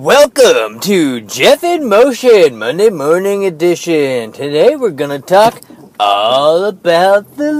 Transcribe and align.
Welcome 0.00 0.80
to 0.80 1.20
Jeff 1.20 1.62
in 1.62 1.86
Motion 1.86 2.58
Monday 2.58 2.88
Morning 2.88 3.44
Edition. 3.44 4.32
Today 4.32 4.74
we're 4.74 4.92
gonna 4.92 5.18
talk 5.18 5.60
all 6.00 6.64
about 6.64 7.36
the 7.36 7.52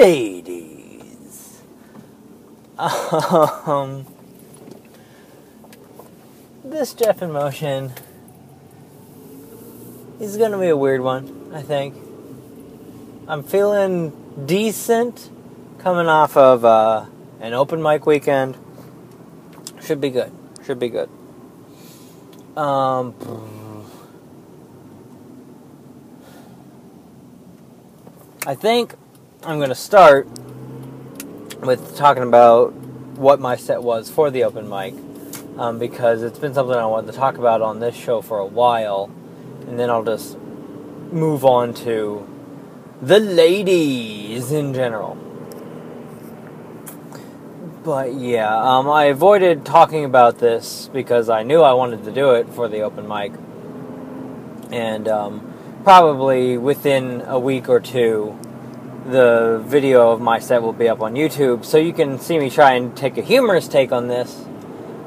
ladies. 0.00 1.60
Um, 2.78 4.06
this 6.64 6.94
Jeff 6.94 7.20
in 7.20 7.32
Motion 7.32 7.92
is 10.18 10.38
gonna 10.38 10.58
be 10.58 10.68
a 10.68 10.76
weird 10.78 11.02
one, 11.02 11.50
I 11.52 11.60
think. 11.60 11.94
I'm 13.28 13.42
feeling 13.42 14.46
decent 14.46 15.28
coming 15.80 16.06
off 16.06 16.34
of 16.34 16.64
uh, 16.64 17.04
an 17.40 17.52
open 17.52 17.82
mic 17.82 18.06
weekend. 18.06 18.56
Should 19.82 20.00
be 20.00 20.08
good. 20.08 20.32
Should 20.64 20.78
be 20.78 20.88
good. 20.88 21.10
Um, 22.56 23.12
I 28.46 28.54
think 28.54 28.94
I'm 29.42 29.56
going 29.56 29.70
to 29.70 29.74
start 29.74 30.28
with 31.62 31.96
talking 31.96 32.22
about 32.22 32.72
what 33.16 33.40
my 33.40 33.56
set 33.56 33.82
was 33.82 34.08
for 34.08 34.30
the 34.30 34.44
open 34.44 34.68
mic 34.68 34.94
um, 35.58 35.80
because 35.80 36.22
it's 36.22 36.38
been 36.38 36.54
something 36.54 36.76
I 36.76 36.86
wanted 36.86 37.10
to 37.10 37.18
talk 37.18 37.38
about 37.38 37.60
on 37.60 37.80
this 37.80 37.96
show 37.96 38.20
for 38.20 38.38
a 38.38 38.46
while, 38.46 39.10
and 39.66 39.76
then 39.76 39.90
I'll 39.90 40.04
just 40.04 40.38
move 40.38 41.44
on 41.44 41.74
to 41.74 42.28
the 43.02 43.18
ladies 43.18 44.52
in 44.52 44.74
general. 44.74 45.23
But 47.84 48.14
yeah, 48.14 48.56
um, 48.56 48.88
I 48.88 49.04
avoided 49.04 49.66
talking 49.66 50.06
about 50.06 50.38
this 50.38 50.88
because 50.90 51.28
I 51.28 51.42
knew 51.42 51.60
I 51.60 51.74
wanted 51.74 52.04
to 52.04 52.12
do 52.12 52.30
it 52.30 52.48
for 52.48 52.66
the 52.66 52.80
open 52.80 53.06
mic. 53.06 53.32
And 54.72 55.06
um, 55.06 55.52
probably 55.84 56.56
within 56.56 57.20
a 57.26 57.38
week 57.38 57.68
or 57.68 57.80
two, 57.80 58.38
the 59.04 59.62
video 59.66 60.12
of 60.12 60.22
my 60.22 60.38
set 60.38 60.62
will 60.62 60.72
be 60.72 60.88
up 60.88 61.02
on 61.02 61.12
YouTube, 61.12 61.66
so 61.66 61.76
you 61.76 61.92
can 61.92 62.18
see 62.18 62.38
me 62.38 62.48
try 62.48 62.72
and 62.72 62.96
take 62.96 63.18
a 63.18 63.22
humorous 63.22 63.68
take 63.68 63.92
on 63.92 64.08
this. 64.08 64.46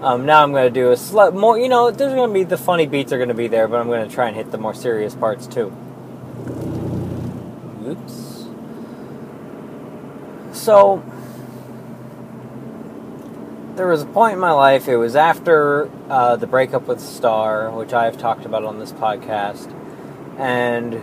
Um, 0.01 0.27
now 0.27 0.43
I'm 0.43 0.51
going 0.51 0.71
to 0.71 0.79
do 0.79 0.91
a 0.91 0.97
slight 0.97 1.33
more, 1.33 1.57
you 1.57 1.69
know, 1.69 1.89
there's 1.89 2.13
going 2.13 2.29
to 2.29 2.33
be 2.33 2.43
the 2.43 2.59
funny 2.59 2.85
beats 2.85 3.11
are 3.11 3.17
going 3.17 3.29
to 3.29 3.33
be 3.33 3.47
there, 3.47 3.67
but 3.67 3.79
I'm 3.79 3.87
going 3.87 4.07
to 4.07 4.13
try 4.13 4.27
and 4.27 4.35
hit 4.35 4.51
the 4.51 4.59
more 4.59 4.75
serious 4.75 5.15
parts 5.15 5.47
too. 5.47 5.75
Oops. 7.87 8.45
So, 10.53 11.03
there 13.77 13.87
was 13.87 14.01
a 14.01 14.07
point 14.07 14.33
in 14.33 14.39
my 14.39 14.51
life, 14.51 14.87
it 14.87 14.97
was 14.97 15.15
after 15.15 15.89
uh, 16.09 16.35
the 16.35 16.47
breakup 16.47 16.87
with 16.87 16.99
Star, 16.99 17.69
which 17.69 17.93
I 17.93 18.05
have 18.05 18.17
talked 18.17 18.43
about 18.43 18.65
on 18.65 18.79
this 18.79 18.91
podcast, 18.91 19.71
and 20.39 20.95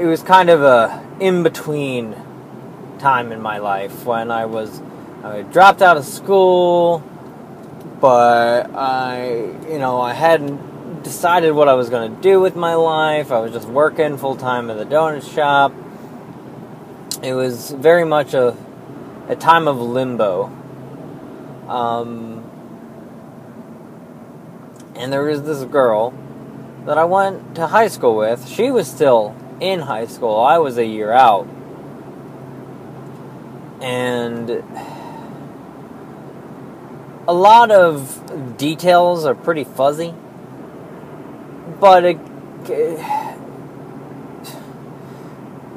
it 0.00 0.06
was 0.06 0.22
kind 0.22 0.48
of 0.48 0.62
a 0.62 1.06
in 1.20 1.42
between 1.42 2.16
time 2.98 3.30
in 3.30 3.42
my 3.42 3.58
life 3.58 4.06
when 4.06 4.30
I 4.30 4.46
was 4.46 4.80
I 5.22 5.42
dropped 5.42 5.82
out 5.82 5.98
of 5.98 6.06
school, 6.06 7.00
but 8.00 8.70
I 8.74 9.52
you 9.68 9.78
know 9.78 10.00
I 10.00 10.14
hadn't 10.14 11.02
decided 11.02 11.52
what 11.52 11.68
I 11.68 11.74
was 11.74 11.90
going 11.90 12.14
to 12.14 12.22
do 12.22 12.40
with 12.40 12.56
my 12.56 12.74
life. 12.74 13.30
I 13.30 13.40
was 13.40 13.52
just 13.52 13.68
working 13.68 14.16
full 14.16 14.36
time 14.36 14.70
at 14.70 14.78
the 14.78 14.86
donut 14.86 15.30
shop. 15.34 15.74
It 17.22 17.34
was 17.34 17.70
very 17.72 18.04
much 18.06 18.32
a 18.32 18.56
a 19.28 19.36
time 19.36 19.68
of 19.68 19.78
limbo 19.78 20.57
um, 21.68 22.44
and 24.94 25.12
there 25.12 25.22
was 25.22 25.42
this 25.42 25.64
girl 25.64 26.12
that 26.86 26.98
I 26.98 27.04
went 27.04 27.54
to 27.56 27.66
high 27.66 27.88
school 27.88 28.16
with. 28.16 28.48
She 28.48 28.70
was 28.70 28.88
still 28.88 29.36
in 29.60 29.80
high 29.80 30.06
school, 30.06 30.40
I 30.40 30.58
was 30.58 30.78
a 30.78 30.86
year 30.86 31.12
out. 31.12 31.46
And 33.80 34.50
a 37.28 37.32
lot 37.32 37.70
of 37.70 38.56
details 38.56 39.24
are 39.24 39.34
pretty 39.34 39.64
fuzzy, 39.64 40.14
but 41.78 42.04
it, 42.04 42.18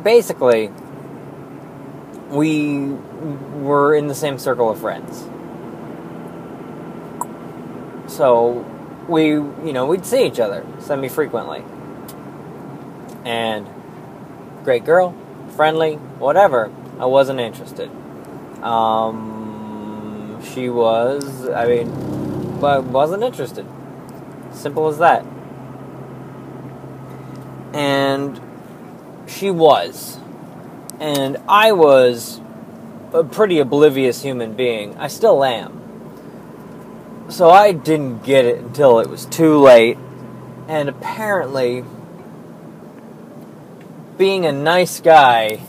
basically, 0.04 0.72
we 2.30 2.88
were 3.62 3.94
in 3.94 4.08
the 4.08 4.16
same 4.16 4.40
circle 4.40 4.70
of 4.70 4.80
friends. 4.80 5.28
So 8.22 8.64
we, 9.08 9.30
you 9.30 9.74
know, 9.74 9.88
we'd 9.88 10.06
see 10.06 10.28
each 10.28 10.40
other 10.40 10.64
semi 10.78 11.10
frequently. 11.10 11.64
And 13.26 13.68
great 14.64 14.86
girl, 14.86 15.16
friendly, 15.56 15.96
whatever. 15.96 16.72
I 17.00 17.06
wasn't 17.06 17.40
interested. 17.40 17.90
Um, 18.62 20.40
she 20.54 20.70
was, 20.70 21.50
I 21.50 21.66
mean, 21.66 22.60
but 22.60 22.84
wasn't 22.84 23.24
interested. 23.24 23.66
Simple 24.52 24.88
as 24.88 25.00
that. 25.00 25.26
And 27.74 28.40
she 29.26 29.50
was. 29.50 30.20
And 31.00 31.38
I 31.50 31.72
was 31.72 32.40
a 33.14 33.24
pretty 33.24 33.58
oblivious 33.58 34.22
human 34.22 34.54
being. 34.54 34.96
I 35.00 35.08
still 35.08 35.44
am 35.44 35.81
so 37.32 37.50
I 37.50 37.72
didn't 37.72 38.24
get 38.24 38.46
it 38.46 38.58
until 38.60 39.00
it 39.00 39.10
was 39.10 39.26
too 39.26 39.58
late. 39.58 39.98
And 40.68 40.90
apparently, 40.90 41.84
being 44.18 44.46
a 44.46 44.52
nice 44.52 45.00
guy 45.00 45.62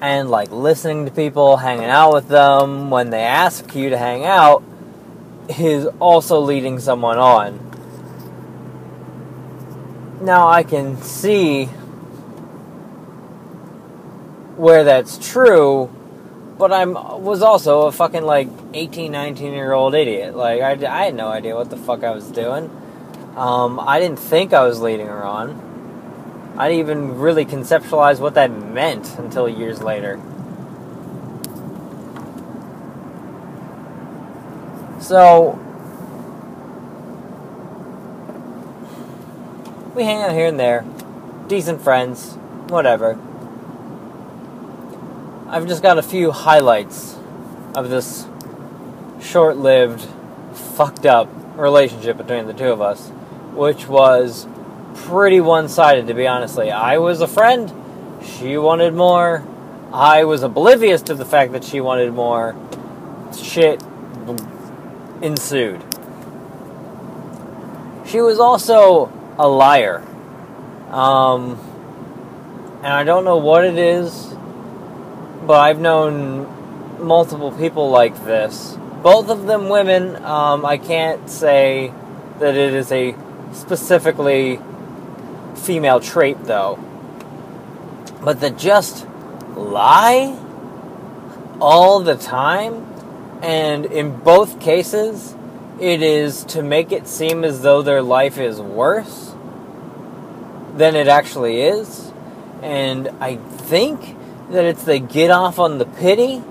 and 0.00 0.30
like 0.30 0.50
listening 0.50 1.04
to 1.04 1.10
people, 1.10 1.58
hanging 1.58 1.84
out 1.84 2.12
with 2.14 2.28
them 2.28 2.90
when 2.90 3.10
they 3.10 3.22
ask 3.22 3.74
you 3.74 3.90
to 3.90 3.98
hang 3.98 4.24
out 4.24 4.62
is 5.58 5.86
also 6.00 6.40
leading 6.40 6.78
someone 6.78 7.18
on. 7.18 7.66
Now 10.22 10.48
I 10.48 10.62
can 10.62 11.00
see 11.02 11.66
where 14.56 14.84
that's 14.84 15.18
true 15.18 15.90
but 16.60 16.74
I'm 16.74 16.92
was 16.92 17.40
also 17.40 17.86
a 17.86 17.92
fucking 17.92 18.22
like 18.22 18.48
18, 18.74 19.10
19 19.10 19.52
year 19.54 19.72
old 19.72 19.94
idiot. 19.94 20.36
Like 20.36 20.60
I, 20.60 20.72
I 20.72 21.04
had 21.06 21.14
no 21.14 21.28
idea 21.28 21.56
what 21.56 21.70
the 21.70 21.78
fuck 21.78 22.04
I 22.04 22.10
was 22.10 22.30
doing. 22.30 22.70
Um, 23.34 23.80
I 23.80 23.98
didn't 23.98 24.18
think 24.18 24.52
I 24.52 24.64
was 24.64 24.78
leading 24.80 25.06
her 25.06 25.24
on. 25.24 26.54
I 26.58 26.68
didn't 26.68 26.80
even 26.80 27.18
really 27.18 27.46
conceptualize 27.46 28.20
what 28.20 28.34
that 28.34 28.50
meant 28.50 29.18
until 29.18 29.48
years 29.48 29.82
later. 29.82 30.20
So 35.00 35.58
we 39.94 40.04
hang 40.04 40.20
out 40.22 40.32
here 40.32 40.46
and 40.46 40.60
there, 40.60 40.84
decent 41.48 41.80
friends, 41.80 42.34
whatever. 42.68 43.18
I've 45.52 45.66
just 45.66 45.82
got 45.82 45.98
a 45.98 46.02
few 46.02 46.30
highlights 46.30 47.16
of 47.74 47.90
this 47.90 48.24
short 49.20 49.56
lived, 49.56 50.00
fucked 50.54 51.04
up 51.04 51.28
relationship 51.56 52.18
between 52.18 52.46
the 52.46 52.52
two 52.52 52.68
of 52.68 52.80
us, 52.80 53.08
which 53.52 53.88
was 53.88 54.46
pretty 54.94 55.40
one 55.40 55.68
sided, 55.68 56.06
to 56.06 56.14
be 56.14 56.28
honestly. 56.28 56.70
I 56.70 56.98
was 56.98 57.20
a 57.20 57.26
friend, 57.26 57.68
she 58.24 58.58
wanted 58.58 58.94
more. 58.94 59.44
I 59.92 60.22
was 60.22 60.44
oblivious 60.44 61.02
to 61.02 61.16
the 61.16 61.24
fact 61.24 61.50
that 61.50 61.64
she 61.64 61.80
wanted 61.80 62.12
more. 62.12 62.54
Shit 63.36 63.82
ensued. 65.20 65.82
She 68.06 68.20
was 68.20 68.38
also 68.38 69.12
a 69.36 69.48
liar. 69.48 70.06
Um, 70.92 71.58
and 72.84 72.92
I 72.92 73.02
don't 73.02 73.24
know 73.24 73.38
what 73.38 73.64
it 73.64 73.76
is 73.76 74.30
but 75.50 75.58
I've 75.58 75.80
known 75.80 77.04
multiple 77.04 77.50
people 77.50 77.90
like 77.90 78.14
this. 78.24 78.78
Both 79.02 79.30
of 79.30 79.48
them 79.48 79.68
women. 79.68 80.14
Um, 80.24 80.64
I 80.64 80.76
can't 80.76 81.28
say 81.28 81.92
that 82.38 82.54
it 82.54 82.72
is 82.72 82.92
a 82.92 83.16
specifically 83.52 84.60
female 85.56 85.98
trait, 85.98 86.44
though. 86.44 86.78
But 88.22 88.38
that 88.42 88.58
just 88.58 89.08
lie 89.56 90.38
all 91.60 91.98
the 91.98 92.14
time, 92.14 92.86
and 93.42 93.86
in 93.86 94.20
both 94.20 94.60
cases, 94.60 95.34
it 95.80 96.00
is 96.00 96.44
to 96.44 96.62
make 96.62 96.92
it 96.92 97.08
seem 97.08 97.42
as 97.42 97.62
though 97.62 97.82
their 97.82 98.02
life 98.02 98.38
is 98.38 98.60
worse 98.60 99.34
than 100.76 100.94
it 100.94 101.08
actually 101.08 101.60
is. 101.60 102.12
And 102.62 103.08
I 103.18 103.34
think 103.34 104.16
that 104.50 104.64
it's 104.64 104.84
the 104.84 104.98
get 104.98 105.30
off 105.30 105.58
on 105.58 105.78
the 105.78 105.84
pity 105.84 106.42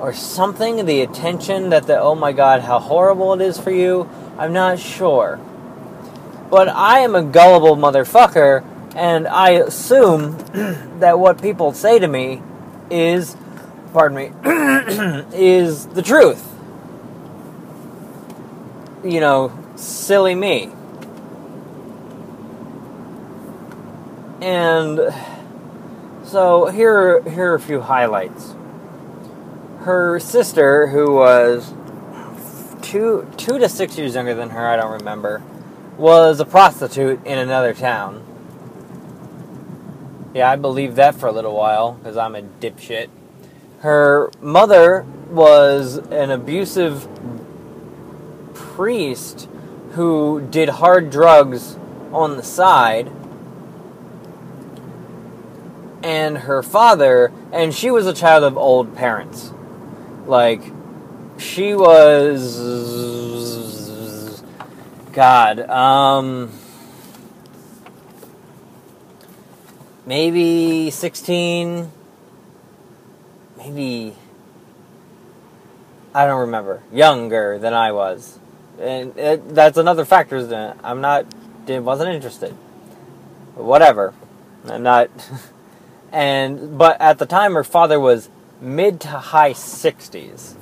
or 0.00 0.12
something, 0.12 0.84
the 0.86 1.00
attention 1.00 1.70
that 1.70 1.86
the 1.86 1.98
oh 1.98 2.14
my 2.14 2.32
god, 2.32 2.60
how 2.60 2.78
horrible 2.78 3.34
it 3.34 3.40
is 3.40 3.58
for 3.58 3.70
you, 3.70 4.08
I'm 4.36 4.52
not 4.52 4.78
sure. 4.78 5.40
But 6.50 6.68
I 6.68 7.00
am 7.00 7.14
a 7.14 7.22
gullible 7.22 7.76
motherfucker, 7.76 8.64
and 8.94 9.26
I 9.26 9.50
assume 9.50 10.38
that 11.00 11.18
what 11.18 11.42
people 11.42 11.72
say 11.72 11.98
to 11.98 12.06
me 12.06 12.42
is, 12.90 13.36
pardon 13.92 14.16
me, 14.16 14.32
is 15.34 15.86
the 15.86 16.02
truth. 16.02 16.44
You 19.04 19.20
know, 19.20 19.52
silly 19.76 20.34
me. 20.34 20.72
And 24.40 25.00
so 26.28 26.66
here, 26.66 27.22
here 27.22 27.52
are 27.52 27.54
a 27.54 27.60
few 27.60 27.80
highlights. 27.80 28.54
Her 29.80 30.20
sister, 30.20 30.88
who 30.88 31.14
was 31.14 31.72
two, 32.82 33.26
two 33.38 33.58
to 33.58 33.68
six 33.68 33.96
years 33.96 34.14
younger 34.14 34.34
than 34.34 34.50
her, 34.50 34.68
I 34.68 34.76
don't 34.76 34.92
remember, 34.92 35.42
was 35.96 36.38
a 36.38 36.44
prostitute 36.44 37.24
in 37.24 37.38
another 37.38 37.72
town. 37.72 38.24
Yeah, 40.34 40.50
I 40.50 40.56
believed 40.56 40.96
that 40.96 41.14
for 41.14 41.28
a 41.28 41.32
little 41.32 41.54
while 41.54 41.92
because 41.92 42.18
I'm 42.18 42.34
a 42.34 42.42
dipshit. 42.42 43.08
Her 43.80 44.30
mother 44.42 45.06
was 45.30 45.96
an 45.96 46.30
abusive 46.30 47.08
priest 48.52 49.48
who 49.92 50.46
did 50.50 50.68
hard 50.68 51.10
drugs 51.10 51.78
on 52.12 52.36
the 52.36 52.42
side 52.42 53.10
and 56.02 56.38
her 56.38 56.62
father, 56.62 57.32
and 57.52 57.74
she 57.74 57.90
was 57.90 58.06
a 58.06 58.14
child 58.14 58.44
of 58.44 58.56
old 58.56 58.94
parents. 58.96 59.52
Like, 60.26 60.62
she 61.38 61.74
was. 61.74 62.58
God, 65.12 65.60
um. 65.68 66.52
Maybe 70.06 70.90
16. 70.90 71.92
Maybe. 73.58 74.14
I 76.14 76.26
don't 76.26 76.40
remember. 76.40 76.82
Younger 76.92 77.58
than 77.58 77.74
I 77.74 77.92
was. 77.92 78.38
And 78.80 79.16
it, 79.18 79.54
that's 79.54 79.76
another 79.76 80.06
factor, 80.06 80.36
isn't 80.36 80.52
it? 80.52 80.76
I'm 80.82 81.00
not. 81.00 81.26
Wasn't 81.68 82.08
interested. 82.08 82.52
Whatever. 83.54 84.14
I'm 84.66 84.82
not. 84.82 85.10
and 86.12 86.78
but 86.78 87.00
at 87.00 87.18
the 87.18 87.26
time 87.26 87.54
her 87.54 87.64
father 87.64 88.00
was 88.00 88.28
mid 88.60 89.00
to 89.00 89.08
high 89.08 89.52
60s 89.52 90.54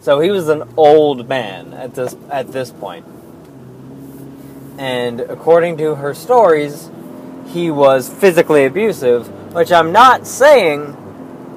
so 0.00 0.20
he 0.20 0.30
was 0.30 0.48
an 0.48 0.62
old 0.76 1.28
man 1.28 1.72
at 1.72 1.94
this 1.94 2.14
at 2.28 2.52
this 2.52 2.70
point. 2.70 3.06
And 4.76 5.20
according 5.20 5.78
to 5.78 5.94
her 5.94 6.12
stories 6.12 6.90
he 7.48 7.70
was 7.70 8.12
physically 8.12 8.64
abusive 8.64 9.28
which 9.54 9.70
i'm 9.70 9.92
not 9.92 10.26
saying 10.26 10.96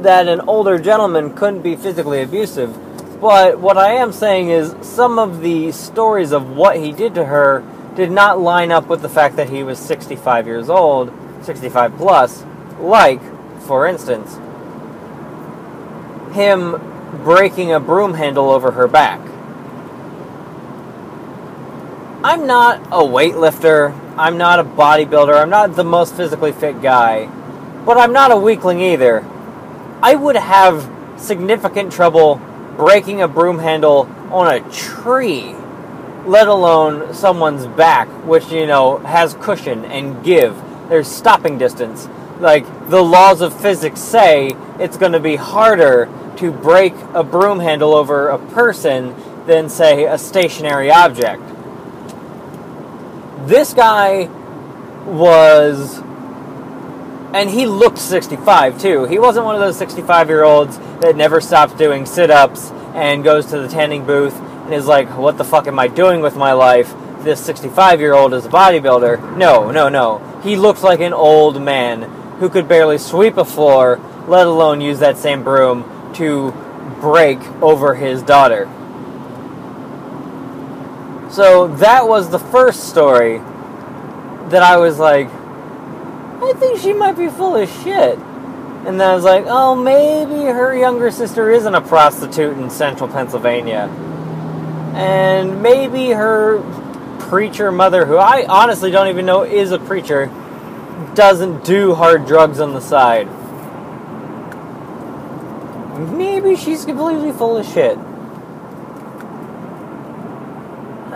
that 0.01 0.27
an 0.27 0.41
older 0.41 0.77
gentleman 0.77 1.33
couldn't 1.33 1.61
be 1.61 1.75
physically 1.75 2.21
abusive 2.21 2.77
but 3.19 3.59
what 3.59 3.77
i 3.77 3.93
am 3.93 4.11
saying 4.11 4.49
is 4.49 4.75
some 4.81 5.17
of 5.17 5.41
the 5.41 5.71
stories 5.71 6.31
of 6.31 6.55
what 6.55 6.77
he 6.77 6.91
did 6.91 7.15
to 7.15 7.25
her 7.25 7.63
did 7.95 8.11
not 8.11 8.39
line 8.39 8.71
up 8.71 8.87
with 8.87 9.01
the 9.01 9.09
fact 9.09 9.35
that 9.37 9.49
he 9.49 9.63
was 9.63 9.79
65 9.79 10.45
years 10.45 10.69
old 10.69 11.11
65 11.41 11.95
plus 11.97 12.43
like 12.79 13.21
for 13.67 13.85
instance, 13.85 14.35
him 16.33 16.81
breaking 17.23 17.73
a 17.73 17.79
broom 17.79 18.13
handle 18.13 18.49
over 18.49 18.71
her 18.71 18.87
back. 18.87 19.19
I'm 22.23 22.47
not 22.47 22.81
a 22.87 23.05
weightlifter, 23.05 23.93
I'm 24.17 24.37
not 24.37 24.59
a 24.59 24.63
bodybuilder, 24.63 25.39
I'm 25.39 25.49
not 25.49 25.75
the 25.75 25.83
most 25.83 26.15
physically 26.15 26.51
fit 26.51 26.81
guy, 26.81 27.27
but 27.85 27.97
I'm 27.97 28.13
not 28.13 28.31
a 28.31 28.37
weakling 28.37 28.81
either. 28.81 29.25
I 30.01 30.15
would 30.15 30.35
have 30.35 30.89
significant 31.17 31.91
trouble 31.91 32.41
breaking 32.75 33.21
a 33.21 33.27
broom 33.27 33.59
handle 33.59 34.09
on 34.31 34.53
a 34.53 34.71
tree, 34.71 35.55
let 36.25 36.47
alone 36.47 37.13
someone's 37.13 37.67
back, 37.67 38.07
which, 38.25 38.51
you 38.51 38.67
know, 38.67 38.97
has 38.99 39.33
cushion 39.35 39.85
and 39.85 40.23
give. 40.23 40.55
There's 40.89 41.07
stopping 41.07 41.57
distance 41.57 42.07
like 42.39 42.89
the 42.89 43.01
laws 43.01 43.41
of 43.41 43.59
physics 43.59 43.99
say 43.99 44.51
it's 44.79 44.97
going 44.97 45.13
to 45.13 45.19
be 45.19 45.35
harder 45.35 46.09
to 46.37 46.51
break 46.51 46.93
a 47.13 47.23
broom 47.23 47.59
handle 47.59 47.93
over 47.93 48.29
a 48.29 48.37
person 48.37 49.15
than 49.45 49.69
say 49.69 50.05
a 50.05 50.17
stationary 50.17 50.91
object. 50.91 51.41
This 53.47 53.73
guy 53.73 54.25
was 55.05 55.99
and 57.33 57.49
he 57.49 57.65
looked 57.65 57.97
65 57.97 58.79
too. 58.81 59.05
He 59.05 59.19
wasn't 59.19 59.45
one 59.45 59.55
of 59.55 59.61
those 59.61 59.77
65 59.77 60.29
year 60.29 60.43
olds 60.43 60.77
that 61.01 61.15
never 61.15 61.41
stops 61.41 61.73
doing 61.73 62.05
sit 62.05 62.31
ups 62.31 62.71
and 62.93 63.23
goes 63.23 63.47
to 63.47 63.59
the 63.59 63.67
tanning 63.67 64.05
booth 64.05 64.35
and 64.35 64.73
is 64.73 64.85
like, 64.87 65.09
what 65.17 65.37
the 65.37 65.43
fuck 65.43 65.67
am 65.67 65.79
I 65.79 65.87
doing 65.87 66.21
with 66.21 66.35
my 66.35 66.53
life? 66.53 66.93
This 67.19 67.43
65 67.43 67.99
year 67.99 68.13
old 68.13 68.33
is 68.33 68.45
a 68.45 68.49
bodybuilder. 68.49 69.37
No, 69.37 69.71
no, 69.71 69.89
no. 69.89 70.19
He 70.43 70.55
looks 70.55 70.83
like 70.83 70.99
an 70.99 71.13
old 71.13 71.61
man 71.61 72.09
who 72.39 72.49
could 72.49 72.67
barely 72.67 72.97
sweep 72.97 73.37
a 73.37 73.45
floor, 73.45 73.99
let 74.27 74.47
alone 74.47 74.81
use 74.81 74.99
that 74.99 75.17
same 75.17 75.43
broom 75.43 76.13
to 76.15 76.51
break 77.01 77.39
over 77.61 77.95
his 77.95 78.21
daughter. 78.21 78.65
So 81.31 81.67
that 81.77 82.07
was 82.07 82.29
the 82.29 82.39
first 82.39 82.89
story 82.89 83.39
that 84.49 84.63
I 84.63 84.77
was 84.77 84.97
like, 84.97 85.27
I 85.27 86.53
think 86.57 86.79
she 86.79 86.93
might 86.93 87.17
be 87.17 87.27
full 87.27 87.55
of 87.55 87.69
shit. 87.83 88.17
And 88.17 88.99
then 88.99 89.09
I 89.09 89.15
was 89.15 89.25
like, 89.25 89.45
oh, 89.47 89.75
maybe 89.75 90.45
her 90.45 90.75
younger 90.75 91.11
sister 91.11 91.51
isn't 91.51 91.75
a 91.75 91.81
prostitute 91.81 92.57
in 92.57 92.69
central 92.69 93.09
Pennsylvania. 93.09 93.89
And 94.95 95.61
maybe 95.61 96.11
her 96.11 96.61
preacher 97.19 97.71
mother, 97.71 98.05
who 98.05 98.15
I 98.15 98.45
honestly 98.47 98.89
don't 98.89 99.09
even 99.09 99.25
know 99.25 99.43
is 99.43 99.71
a 99.71 99.79
preacher, 99.79 100.31
doesn't 101.15 101.63
do 101.63 101.93
hard 101.95 102.25
drugs 102.25 102.59
on 102.59 102.73
the 102.73 102.81
side. 102.81 103.27
Maybe 106.11 106.55
she's 106.55 106.85
completely 106.85 107.31
full 107.31 107.57
of 107.57 107.65
shit. 107.65 107.97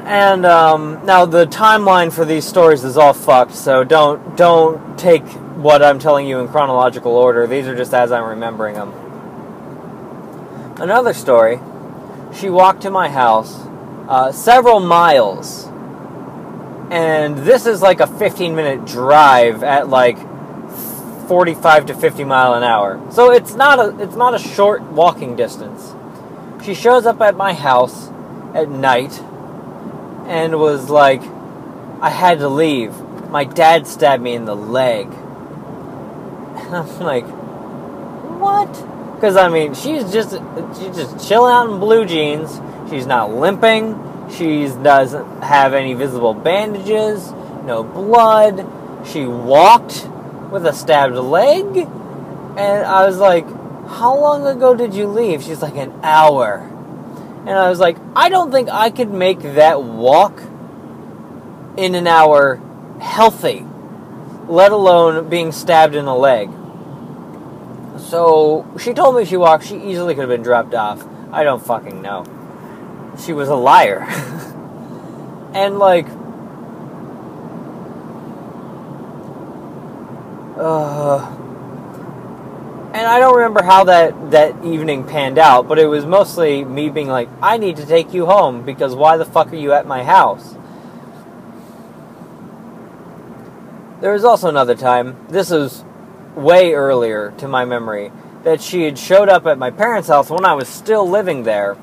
And 0.06 0.46
um, 0.46 1.06
now 1.06 1.26
the 1.26 1.46
timeline 1.46 2.12
for 2.12 2.26
these 2.26 2.46
stories 2.46 2.84
is 2.84 2.98
all 2.98 3.14
fucked, 3.14 3.56
so 3.56 3.84
don't 3.84 4.36
don't 4.36 5.00
take 5.00 5.26
what 5.56 5.82
I'm 5.82 6.00
telling 6.00 6.28
you 6.28 6.40
in 6.40 6.48
chronological 6.50 7.16
order. 7.16 7.48
These 7.48 7.68
are 7.68 7.76
just 7.76 7.94
as 7.94 8.12
I'm 8.12 8.26
remembering 8.26 8.76
them. 8.76 8.92
Another 10.82 11.14
story. 11.14 11.60
She 12.34 12.50
walked 12.50 12.82
to 12.82 12.92
my 12.92 13.08
house 13.08 13.66
uh, 14.10 14.32
several 14.32 14.80
miles 14.80 15.71
and 16.92 17.38
this 17.38 17.66
is 17.66 17.82
like 17.82 18.02
a 18.02 18.08
15 18.08 18.54
minute 18.54 18.86
drive 18.86 19.64
at 19.64 19.88
like 19.88 20.18
45 21.30 21.86
to 21.86 21.94
50 21.94 22.26
mile 22.26 22.54
an 22.54 22.64
hour. 22.64 23.02
So 23.12 23.32
it's 23.32 23.56
not 23.56 23.80
a 23.80 23.98
it's 24.04 24.18
not 24.18 24.36
a 24.36 24.40
short 24.40 24.82
walking 24.82 25.38
distance. 25.38 25.94
She 26.66 26.74
shows 26.74 27.06
up 27.06 27.22
at 27.22 27.38
my 27.38 27.54
house 27.54 28.10
at 28.54 28.70
night 28.70 29.18
and 30.28 30.60
was 30.60 30.90
like 30.90 31.22
I 32.02 32.10
had 32.10 32.40
to 32.40 32.50
leave. 32.50 32.94
My 33.30 33.46
dad 33.46 33.88
stabbed 33.88 34.22
me 34.22 34.34
in 34.34 34.44
the 34.46 34.56
leg. 34.56 35.08
And 36.62 36.76
I'm 36.76 37.00
like, 37.00 37.26
"What?" 38.40 38.72
Cuz 39.22 39.38
I 39.38 39.48
mean, 39.48 39.74
she's 39.74 40.12
just 40.12 40.32
she's 40.78 40.96
just 40.96 41.26
chilling 41.28 41.54
out 41.54 41.70
in 41.70 41.80
blue 41.80 42.06
jeans. 42.06 42.60
She's 42.90 43.06
not 43.06 43.34
limping 43.34 44.11
she 44.38 44.68
doesn't 44.68 45.44
have 45.44 45.74
any 45.74 45.94
visible 45.94 46.34
bandages, 46.34 47.32
no 47.64 47.84
blood. 47.84 48.68
She 49.08 49.26
walked 49.26 50.08
with 50.52 50.66
a 50.66 50.74
stabbed 50.74 51.16
leg. 51.16 51.66
And 51.76 52.86
I 52.86 53.06
was 53.06 53.18
like, 53.18 53.46
How 53.88 54.18
long 54.18 54.46
ago 54.46 54.76
did 54.76 54.94
you 54.94 55.08
leave? 55.08 55.44
She's 55.44 55.62
like, 55.62 55.76
An 55.76 55.94
hour. 56.04 56.68
And 57.42 57.52
I 57.52 57.70
was 57.70 57.80
like, 57.80 57.98
I 58.16 58.30
don't 58.30 58.52
think 58.52 58.70
I 58.70 58.92
could 58.92 59.12
make 59.12 59.42
that 59.42 59.84
walk 59.84 60.42
in 61.76 61.96
an 61.96 62.06
hour 62.06 62.62
healthy, 63.00 63.66
let 64.48 64.72
alone 64.72 65.28
being 65.28 65.52
stabbed 65.52 65.96
in 65.96 66.06
the 66.06 66.14
leg. 66.14 66.50
So 67.98 68.72
she 68.80 68.94
told 68.94 69.16
me 69.16 69.26
she 69.26 69.38
walked, 69.38 69.66
she 69.66 69.78
easily 69.78 70.14
could 70.14 70.22
have 70.22 70.30
been 70.30 70.44
dropped 70.44 70.76
off. 70.76 71.04
I 71.32 71.44
don't 71.44 71.66
fucking 71.66 72.02
know 72.02 72.41
she 73.24 73.34
was 73.34 73.50
a 73.50 73.56
liar. 73.56 74.02
and 75.54 75.78
like 75.80 76.08
uh 80.58 81.38
and 82.94 83.08
I 83.08 83.20
don't 83.20 83.36
remember 83.36 83.64
how 83.64 83.86
that 83.86 84.32
that 84.32 84.66
evening 84.66 85.06
panned 85.06 85.38
out, 85.38 85.68
but 85.68 85.80
it 85.80 85.86
was 85.86 86.06
mostly 86.06 86.66
me 86.66 86.90
being 86.90 87.08
like, 87.08 87.30
"I 87.42 87.58
need 87.58 87.78
to 87.78 87.86
take 87.86 88.14
you 88.14 88.26
home 88.26 88.64
because 88.64 88.96
why 88.96 89.16
the 89.18 89.26
fuck 89.26 89.52
are 89.54 89.56
you 89.56 89.72
at 89.72 89.88
my 89.88 90.04
house?" 90.04 90.56
There 94.02 94.12
was 94.12 94.26
also 94.26 94.50
another 94.50 94.76
time. 94.76 95.16
This 95.30 95.52
is 95.52 95.86
way 96.36 96.74
earlier 96.74 97.34
to 97.38 97.48
my 97.48 97.66
memory 97.66 98.12
that 98.44 98.62
she 98.62 98.84
had 98.84 98.98
showed 98.98 99.30
up 99.30 99.46
at 99.46 99.58
my 99.58 99.70
parents' 99.70 100.08
house 100.10 100.30
when 100.30 100.44
I 100.44 100.54
was 100.54 100.68
still 100.68 101.08
living 101.08 101.44
there, 101.44 101.78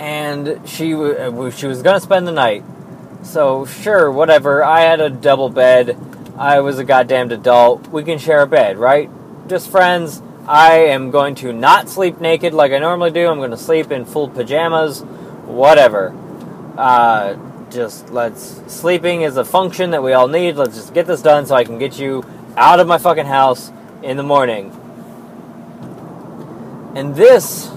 and 0.00 0.66
she 0.66 0.92
w- 0.92 1.50
she 1.50 1.66
was 1.66 1.82
gonna 1.82 2.00
spend 2.00 2.26
the 2.26 2.32
night. 2.32 2.64
So 3.22 3.66
sure, 3.66 4.10
whatever. 4.10 4.64
I 4.64 4.80
had 4.80 4.98
a 4.98 5.10
double 5.10 5.50
bed. 5.50 5.98
I 6.38 6.60
was 6.60 6.78
a 6.78 6.84
goddamned 6.84 7.32
adult. 7.32 7.88
We 7.88 8.02
can 8.02 8.18
share 8.18 8.40
a 8.40 8.46
bed, 8.46 8.78
right? 8.78 9.10
Just 9.46 9.70
friends. 9.70 10.22
I 10.48 10.86
am 10.86 11.10
going 11.10 11.34
to 11.36 11.52
not 11.52 11.90
sleep 11.90 12.18
naked 12.18 12.54
like 12.54 12.72
I 12.72 12.78
normally 12.78 13.10
do. 13.10 13.28
I'm 13.28 13.36
going 13.36 13.50
to 13.50 13.58
sleep 13.58 13.92
in 13.92 14.06
full 14.06 14.30
pajamas. 14.30 15.02
Whatever. 15.44 16.16
Uh, 16.78 17.36
just 17.70 18.08
let's. 18.08 18.62
Sleeping 18.72 19.20
is 19.20 19.36
a 19.36 19.44
function 19.44 19.90
that 19.90 20.02
we 20.02 20.14
all 20.14 20.28
need. 20.28 20.56
Let's 20.56 20.76
just 20.76 20.94
get 20.94 21.06
this 21.06 21.20
done 21.20 21.44
so 21.44 21.54
I 21.54 21.64
can 21.64 21.78
get 21.78 21.98
you 21.98 22.24
out 22.56 22.80
of 22.80 22.86
my 22.86 22.96
fucking 22.96 23.26
house 23.26 23.70
in 24.02 24.16
the 24.16 24.22
morning. 24.22 24.74
And 26.94 27.14
this, 27.14 27.70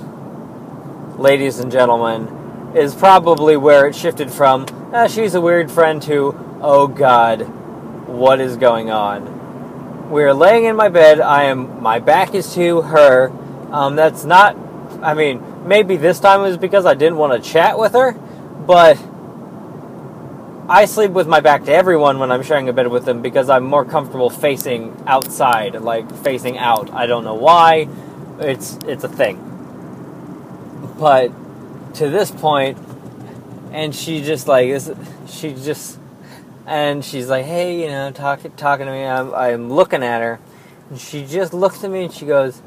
ladies 1.18 1.60
and 1.60 1.72
gentlemen, 1.72 2.74
is 2.76 2.96
probably 2.96 3.56
where 3.56 3.88
it 3.88 3.96
shifted 3.96 4.32
from, 4.32 4.66
ah, 4.94 5.08
she's 5.08 5.36
a 5.36 5.42
weird 5.42 5.72
friend 5.72 6.02
to, 6.04 6.60
oh 6.62 6.88
god, 6.88 7.42
what 8.08 8.40
is 8.42 8.58
going 8.58 8.90
on? 8.90 10.10
We're 10.10 10.34
laying 10.34 10.66
in 10.66 10.76
my 10.76 10.90
bed. 10.90 11.20
I 11.20 11.46
am, 11.46 11.82
my 11.82 12.00
back 12.00 12.36
is 12.36 12.54
to 12.56 12.82
her. 12.82 13.32
Um, 13.72 13.96
that's 13.96 14.26
not, 14.26 14.56
I 15.02 15.14
mean, 15.14 15.68
maybe 15.68 15.98
this 15.98 16.20
time 16.20 16.42
it 16.42 16.44
was 16.44 16.58
because 16.58 16.86
I 16.86 16.94
didn't 16.94 17.18
want 17.18 17.42
to 17.42 17.50
chat 17.50 17.80
with 17.80 17.94
her, 17.94 18.14
but 18.14 18.98
I 20.70 20.86
sleep 20.86 21.12
with 21.12 21.28
my 21.28 21.40
back 21.40 21.66
to 21.66 21.74
everyone 21.74 22.20
when 22.20 22.32
I'm 22.32 22.44
sharing 22.44 22.70
a 22.70 22.74
bed 22.74 22.88
with 22.88 23.06
them 23.06 23.22
because 23.22 23.50
I'm 23.50 23.64
more 23.64 23.86
comfortable 23.86 24.30
facing 24.30 25.04
outside, 25.08 25.76
like 25.82 26.14
facing 26.24 26.58
out. 26.58 26.92
I 26.94 27.06
don't 27.06 27.24
know 27.24 27.36
why. 27.36 27.88
It's 28.40 28.78
it's 28.86 29.04
a 29.04 29.10
thing. 29.10 29.53
But 31.04 31.34
to 31.96 32.08
this 32.08 32.32
point, 32.32 32.78
and 33.74 33.94
she 33.94 34.24
just 34.24 34.48
like 34.48 34.70
is 34.70 34.90
she 35.28 35.54
just 35.54 36.00
and 36.66 37.04
she's 37.04 37.28
like, 37.28 37.44
hey, 37.44 37.82
you 37.82 37.90
know, 37.90 38.10
talking 38.12 38.52
talking 38.54 38.86
to 38.86 38.92
me. 38.94 39.04
I'm 39.04 39.34
I'm 39.34 39.70
looking 39.70 40.02
at 40.02 40.22
her, 40.22 40.40
and 40.90 40.98
she 40.98 41.26
just 41.26 41.54
looks 41.54 41.84
at 41.84 41.92
me 41.92 42.06
and 42.06 42.14
she 42.14 42.26
goes, 42.26 42.62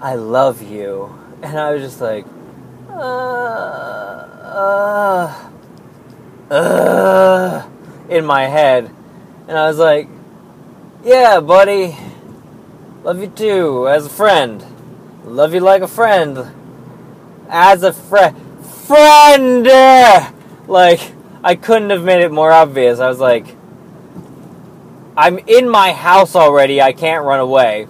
"I 0.00 0.16
love 0.16 0.60
you," 0.60 1.16
and 1.40 1.56
I 1.56 1.70
was 1.70 1.82
just 1.82 2.00
like, 2.00 2.26
uh, 2.90 2.98
uh 4.42 5.48
Ugh, 6.50 7.70
in 8.08 8.26
my 8.26 8.46
head. 8.46 8.90
And 9.46 9.56
I 9.56 9.68
was 9.68 9.78
like, 9.78 10.08
yeah, 11.04 11.38
buddy. 11.38 11.96
Love 13.04 13.20
you 13.20 13.28
too, 13.28 13.86
as 13.86 14.06
a 14.06 14.10
friend. 14.10 14.64
Love 15.24 15.54
you 15.54 15.60
like 15.60 15.82
a 15.82 15.88
friend. 15.88 16.58
As 17.48 17.82
a 17.82 17.92
friend. 17.92 18.36
Friend! 18.86 20.34
Like, 20.68 21.00
I 21.42 21.54
couldn't 21.54 21.88
have 21.88 22.04
made 22.04 22.20
it 22.20 22.30
more 22.30 22.52
obvious. 22.52 23.00
I 23.00 23.08
was 23.08 23.18
like, 23.18 23.46
I'm 25.16 25.38
in 25.38 25.66
my 25.66 25.92
house 25.92 26.36
already. 26.36 26.82
I 26.82 26.92
can't 26.92 27.24
run 27.24 27.40
away. 27.40 27.88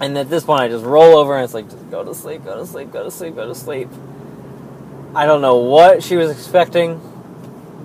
And 0.00 0.18
at 0.18 0.28
this 0.28 0.42
point, 0.42 0.62
I 0.62 0.68
just 0.68 0.84
roll 0.84 1.16
over 1.16 1.36
and 1.36 1.44
it's 1.44 1.54
like, 1.54 1.70
just 1.70 1.88
go 1.88 2.02
to 2.02 2.16
sleep, 2.16 2.42
go 2.42 2.58
to 2.58 2.66
sleep, 2.66 2.90
go 2.90 3.04
to 3.04 3.12
sleep, 3.12 3.36
go 3.36 3.46
to 3.46 3.54
sleep. 3.54 3.88
I 5.14 5.24
don't 5.24 5.40
know 5.40 5.58
what 5.58 6.02
she 6.02 6.16
was 6.16 6.32
expecting 6.32 7.00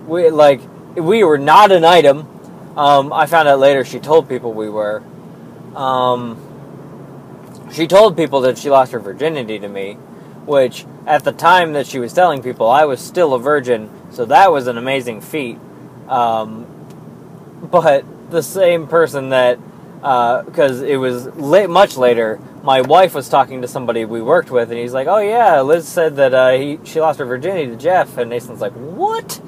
we 0.08 0.30
like 0.30 0.62
we 0.96 1.24
were 1.24 1.38
not 1.38 1.72
an 1.72 1.86
item. 1.86 2.28
Um, 2.78 3.12
I 3.14 3.26
found 3.26 3.48
out 3.48 3.60
later 3.60 3.84
she 3.84 4.00
told 4.00 4.30
people 4.30 4.54
we 4.54 4.70
were. 4.70 5.02
Um, 5.76 6.38
she 7.72 7.88
told 7.88 8.18
people 8.18 8.42
that 8.42 8.58
she 8.58 8.70
lost 8.70 8.92
her 8.92 9.00
virginity 9.00 9.60
to 9.60 9.68
me, 9.68 9.98
which 10.46 10.86
at 11.06 11.24
the 11.24 11.32
time 11.32 11.74
that 11.74 11.88
she 11.88 12.00
was 12.00 12.14
telling 12.14 12.42
people, 12.42 12.70
I 12.70 12.86
was 12.86 13.00
still 13.00 13.34
a 13.34 13.40
virgin, 13.40 13.90
so 14.12 14.26
that 14.26 14.52
was 14.52 14.68
an 14.68 14.78
amazing 14.78 15.22
feat. 15.22 15.58
Um, 16.08 16.66
but 17.64 18.06
the 18.32 18.44
same 18.44 18.88
person 18.88 19.30
that, 19.30 19.60
because 19.96 20.82
uh, 20.82 20.86
it 20.86 20.98
was 20.98 21.28
late, 21.36 21.70
much 21.70 21.98
later, 21.98 22.40
my 22.64 22.82
wife 22.82 23.14
was 23.14 23.30
talking 23.30 23.62
to 23.62 23.68
somebody 23.68 24.06
we 24.06 24.22
worked 24.22 24.52
with, 24.52 24.70
and 24.70 24.80
he's 24.80 24.94
like, 24.94 25.08
"Oh 25.08 25.20
yeah, 25.20 25.62
Liz 25.62 25.88
said 25.88 26.16
that 26.18 26.34
uh, 26.34 26.52
he, 26.52 26.80
she 26.84 27.00
lost 27.00 27.20
her 27.20 27.26
virginity 27.26 27.68
to 27.72 27.76
Jeff," 27.76 28.18
and 28.18 28.30
Nathan's 28.30 28.62
like, 28.62 28.74
"What?" 28.74 29.42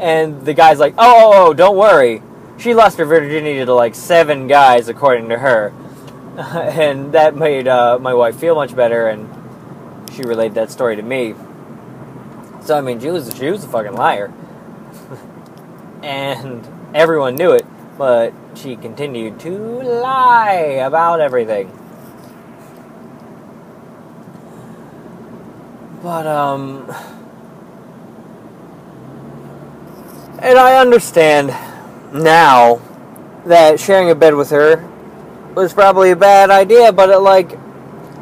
And 0.00 0.46
the 0.46 0.54
guy's 0.54 0.78
like, 0.78 0.94
oh, 0.96 1.32
oh, 1.32 1.32
oh, 1.34 1.54
don't 1.54 1.76
worry. 1.76 2.22
She 2.56 2.72
lost 2.72 2.96
her 2.96 3.04
virginity 3.04 3.62
to 3.64 3.74
like 3.74 3.94
seven 3.94 4.46
guys, 4.46 4.88
according 4.88 5.28
to 5.28 5.38
her. 5.38 5.74
and 6.38 7.12
that 7.12 7.36
made 7.36 7.68
uh, 7.68 7.98
my 7.98 8.14
wife 8.14 8.36
feel 8.36 8.54
much 8.54 8.74
better, 8.74 9.08
and 9.08 9.28
she 10.12 10.22
relayed 10.22 10.54
that 10.54 10.70
story 10.70 10.96
to 10.96 11.02
me. 11.02 11.34
So, 12.62 12.76
I 12.76 12.80
mean, 12.80 13.00
she 13.00 13.10
was, 13.10 13.34
she 13.36 13.50
was 13.50 13.64
a 13.64 13.68
fucking 13.68 13.94
liar. 13.94 14.32
and 16.02 16.66
everyone 16.94 17.36
knew 17.36 17.52
it, 17.52 17.66
but 17.96 18.32
she 18.54 18.76
continued 18.76 19.40
to 19.40 19.50
lie 19.50 20.80
about 20.84 21.20
everything. 21.20 21.76
But, 26.02 26.26
um 26.26 26.90
And 30.42 30.58
I 30.58 30.80
understand 30.80 31.48
now 32.14 32.80
that 33.44 33.78
sharing 33.78 34.08
a 34.10 34.14
bed 34.14 34.34
with 34.34 34.48
her 34.50 34.82
was 35.54 35.74
probably 35.74 36.12
a 36.12 36.16
bad 36.16 36.48
idea, 36.48 36.92
but 36.92 37.10
it, 37.10 37.18
like 37.18 37.58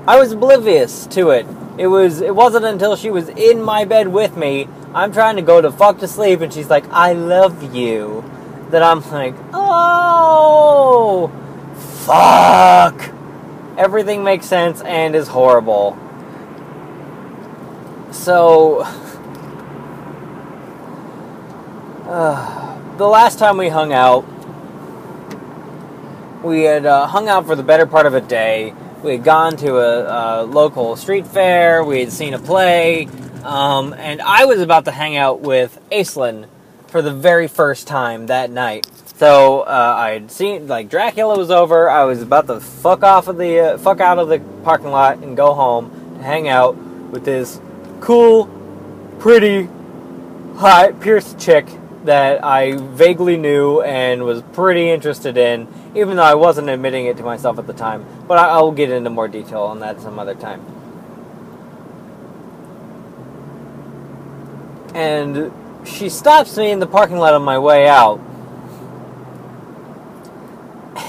I 0.04 0.18
was 0.18 0.33
oblivious 0.33 1.07
to 1.09 1.30
it. 1.30 1.47
It 1.78 1.87
was 1.87 2.20
it 2.20 2.35
wasn't 2.35 2.64
until 2.64 2.97
she 2.97 3.11
was 3.11 3.28
in 3.28 3.62
my 3.62 3.85
bed 3.85 4.08
with 4.08 4.37
me, 4.37 4.68
I'm 4.94 5.12
trying 5.12 5.37
to 5.37 5.42
go 5.42 5.61
to 5.61 5.70
fuck 5.70 5.99
to 6.00 6.08
sleep 6.08 6.40
and 6.40 6.52
she's 6.52 6.68
like, 6.68 6.85
"I 6.90 7.12
love 7.12 7.75
you." 7.75 8.25
That 8.70 8.82
I'm 8.82 9.00
like, 9.11 9.37
"Oh, 9.54 11.30
fuck." 12.04 13.12
Everything 13.78 14.25
makes 14.25 14.47
sense 14.47 14.80
and 14.82 15.14
is 15.14 15.28
horrible. 15.28 15.97
So 18.11 18.80
uh, 22.06 22.80
the 22.97 23.06
last 23.06 23.38
time 23.38 23.56
we 23.56 23.68
hung 23.68 23.92
out, 23.92 24.25
we 26.42 26.62
had 26.62 26.87
uh, 26.87 27.06
hung 27.06 27.28
out 27.28 27.47
for 27.47 27.54
the 27.54 27.62
better 27.62 27.87
part 27.87 28.06
of 28.06 28.14
a 28.14 28.20
day. 28.20 28.75
We 29.02 29.12
had 29.12 29.22
gone 29.22 29.56
to 29.58 29.76
a, 29.76 30.42
a 30.42 30.44
local 30.44 30.96
street 30.96 31.26
fair. 31.26 31.84
We 31.84 32.00
had 32.00 32.10
seen 32.10 32.34
a 32.34 32.38
play, 32.38 33.06
um, 33.44 33.92
and 33.92 34.20
I 34.20 34.46
was 34.46 34.60
about 34.60 34.86
to 34.86 34.90
hang 34.90 35.16
out 35.16 35.40
with 35.40 35.80
Aislinn 35.92 36.48
for 36.88 37.00
the 37.00 37.12
very 37.12 37.46
first 37.46 37.86
time 37.86 38.26
that 38.26 38.50
night. 38.50 38.88
So 39.14 39.60
uh, 39.60 39.94
I 39.96 40.10
had 40.10 40.32
seen 40.32 40.66
like 40.66 40.88
Dracula 40.88 41.38
was 41.38 41.50
over. 41.50 41.88
I 41.88 42.04
was 42.04 42.22
about 42.22 42.48
to 42.48 42.60
fuck 42.60 43.04
off 43.04 43.28
of 43.28 43.36
the 43.36 43.74
uh, 43.74 43.78
fuck 43.78 44.00
out 44.00 44.18
of 44.18 44.28
the 44.28 44.40
parking 44.64 44.90
lot 44.90 45.18
and 45.18 45.36
go 45.36 45.54
home 45.54 46.16
to 46.16 46.22
hang 46.24 46.48
out 46.48 46.76
with 46.76 47.24
this 47.24 47.60
cool, 48.00 48.48
pretty, 49.20 49.68
hot, 50.56 51.00
pierced 51.00 51.38
chick 51.38 51.68
that 52.08 52.42
I 52.42 52.72
vaguely 52.72 53.36
knew 53.36 53.82
and 53.82 54.24
was 54.24 54.40
pretty 54.54 54.90
interested 54.90 55.36
in, 55.36 55.68
even 55.94 56.16
though 56.16 56.22
I 56.22 56.34
wasn't 56.34 56.70
admitting 56.70 57.04
it 57.04 57.18
to 57.18 57.22
myself 57.22 57.58
at 57.58 57.66
the 57.66 57.74
time. 57.74 58.06
But 58.26 58.38
I, 58.38 58.58
will 58.62 58.72
get 58.72 58.90
into 58.90 59.10
more 59.10 59.28
detail 59.28 59.60
on 59.62 59.80
that 59.80 60.00
some 60.00 60.18
other 60.18 60.34
time. 60.34 60.64
And 64.94 65.52
she 65.86 66.08
stops 66.08 66.56
me 66.56 66.70
in 66.70 66.78
the 66.78 66.86
parking 66.86 67.18
lot 67.18 67.34
on 67.34 67.42
my 67.42 67.58
way 67.58 67.86
out. 67.86 68.20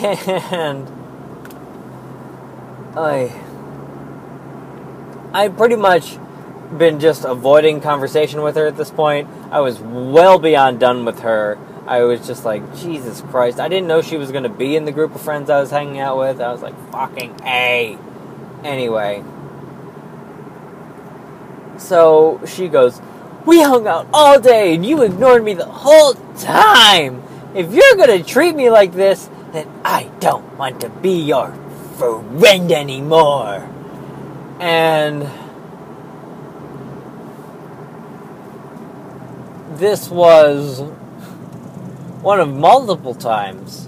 And 0.01 0.88
I 2.96 3.34
I 5.34 5.48
pretty 5.48 5.77
much 5.77 6.18
been 6.77 7.00
just 7.00 7.24
avoiding 7.24 7.79
conversation 7.79 8.41
with 8.41 8.56
her 8.58 8.65
at 8.65 8.75
this 8.75 8.91
point. 8.91 9.27
I 9.51 9.62
was 9.62 9.79
well 9.79 10.38
beyond 10.39 10.79
done 10.79 11.06
with 11.06 11.20
her. 11.20 11.58
I 11.88 12.03
was 12.03 12.25
just 12.27 12.46
like, 12.46 12.77
Jesus 12.77 13.22
Christ. 13.22 13.60
I 13.60 13.68
didn't 13.68 13.88
know 13.88 14.01
she 14.01 14.18
was 14.18 14.32
going 14.32 14.44
to 14.44 14.50
be 14.50 14.75
in 14.75 14.86
the 14.86 14.91
group 14.91 15.15
of 15.15 15.22
friends 15.22 15.50
I 15.50 15.60
was 15.60 15.72
hanging 15.72 16.00
out 16.00 16.20
with. 16.20 16.39
I 16.39 16.51
was 16.51 16.62
like, 16.62 16.75
fucking 16.91 17.41
A. 17.44 17.98
Anyway. 18.63 19.24
So 21.77 22.41
she 22.46 22.68
goes, 22.68 23.01
We 23.46 23.62
hung 23.62 23.88
out 23.88 24.08
all 24.13 24.39
day 24.39 24.75
and 24.75 24.86
you 24.86 25.01
ignored 25.01 25.44
me 25.44 25.56
the 25.56 25.65
whole 25.65 26.13
time. 26.38 27.24
If 27.56 27.74
you're 27.74 27.96
going 27.96 28.22
to 28.22 28.24
treat 28.24 28.56
me 28.56 28.70
like 28.70 28.94
this, 28.94 29.27
then 29.51 29.68
I 29.84 30.12
don't 30.20 30.58
want 30.58 30.82
to 30.82 30.89
be 30.89 31.22
your 31.22 31.51
friend 31.98 32.72
anymore. 32.72 33.68
And 34.60 35.27
this 39.78 40.10
was 40.10 40.82
one 42.22 42.40
of 42.40 42.54
multiple 42.54 43.16
times 43.16 43.88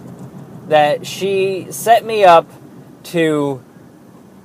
that 0.68 1.06
she 1.06 1.68
set 1.70 2.06
me 2.06 2.24
up 2.24 2.50
to 3.04 3.62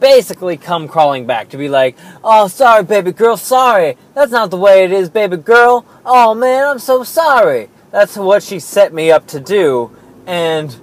basically 0.01 0.57
come 0.57 0.89
crawling 0.89 1.27
back 1.27 1.49
to 1.51 1.57
be 1.57 1.69
like, 1.69 1.97
"Oh, 2.23 2.49
sorry, 2.49 2.83
baby 2.85 3.13
girl, 3.13 3.37
sorry. 3.37 3.97
That's 4.15 4.33
not 4.33 4.51
the 4.51 4.57
way 4.57 4.85
it 4.85 4.93
is, 4.93 5.09
baby 5.09 5.37
girl. 5.37 5.85
Oh 6.05 6.35
man, 6.35 6.67
I'm 6.67 6.79
so 6.79 7.05
sorry." 7.05 7.71
That's 7.91 8.17
what 8.17 8.43
she 8.43 8.59
set 8.59 8.93
me 8.93 9.11
up 9.11 9.27
to 9.29 9.41
do, 9.41 9.91
and 10.27 10.77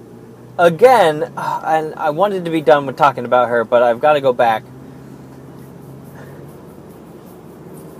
again, 0.58 1.32
and 1.36 1.94
I 1.94 2.10
wanted 2.10 2.44
to 2.44 2.50
be 2.50 2.60
done 2.60 2.86
with 2.86 2.96
talking 2.96 3.24
about 3.24 3.48
her, 3.48 3.64
but 3.64 3.82
I've 3.82 4.00
got 4.00 4.14
to 4.14 4.20
go 4.20 4.32
back. 4.32 4.64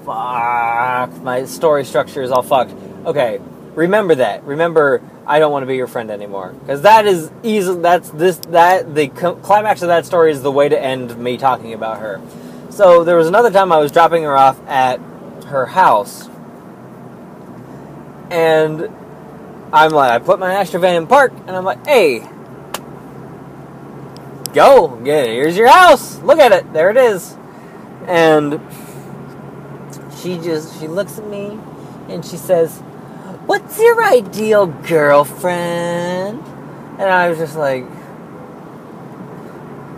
Fuck, 0.04 1.22
my 1.22 1.46
story 1.46 1.84
structure 1.84 2.22
is 2.22 2.30
all 2.30 2.42
fucked. 2.42 2.74
Okay, 3.06 3.40
remember 3.74 4.16
that. 4.16 4.44
Remember, 4.44 5.00
I 5.26 5.38
don't 5.38 5.50
want 5.50 5.62
to 5.62 5.66
be 5.66 5.76
your 5.76 5.86
friend 5.86 6.10
anymore 6.10 6.52
because 6.60 6.82
that 6.82 7.06
is 7.06 7.30
easy. 7.42 7.74
That's 7.76 8.10
this 8.10 8.36
that 8.48 8.94
the 8.94 9.08
climax 9.08 9.80
of 9.80 9.88
that 9.88 10.04
story 10.04 10.30
is 10.30 10.42
the 10.42 10.52
way 10.52 10.68
to 10.68 10.78
end 10.78 11.16
me 11.16 11.38
talking 11.38 11.72
about 11.72 12.00
her. 12.00 12.20
So 12.68 13.02
there 13.04 13.16
was 13.16 13.28
another 13.28 13.50
time 13.50 13.72
I 13.72 13.78
was 13.78 13.92
dropping 13.92 14.24
her 14.24 14.36
off 14.36 14.60
at 14.66 15.00
her 15.46 15.64
house, 15.64 16.28
and 18.30 18.90
I'm 19.72 19.90
like, 19.90 20.10
I 20.10 20.18
put 20.18 20.38
my 20.38 20.52
Astro 20.52 20.80
van 20.80 20.96
in 20.96 21.06
park, 21.06 21.32
and 21.46 21.56
I'm 21.56 21.64
like, 21.64 21.86
hey, 21.86 22.28
go, 24.52 25.00
yeah, 25.02 25.24
here's 25.24 25.56
your 25.56 25.68
house. 25.68 26.20
Look 26.20 26.38
at 26.40 26.52
it, 26.52 26.74
there 26.74 26.90
it 26.90 26.98
is, 26.98 27.36
and 28.06 28.60
she 30.24 30.38
just 30.38 30.80
she 30.80 30.88
looks 30.88 31.18
at 31.18 31.28
me, 31.28 31.60
and 32.08 32.24
she 32.24 32.38
says 32.38 32.80
What's 33.46 33.78
your 33.78 34.02
ideal 34.02 34.66
girlfriend? 34.66 36.42
And 36.98 37.02
I 37.02 37.28
was 37.28 37.36
just 37.36 37.56
like, 37.56 37.84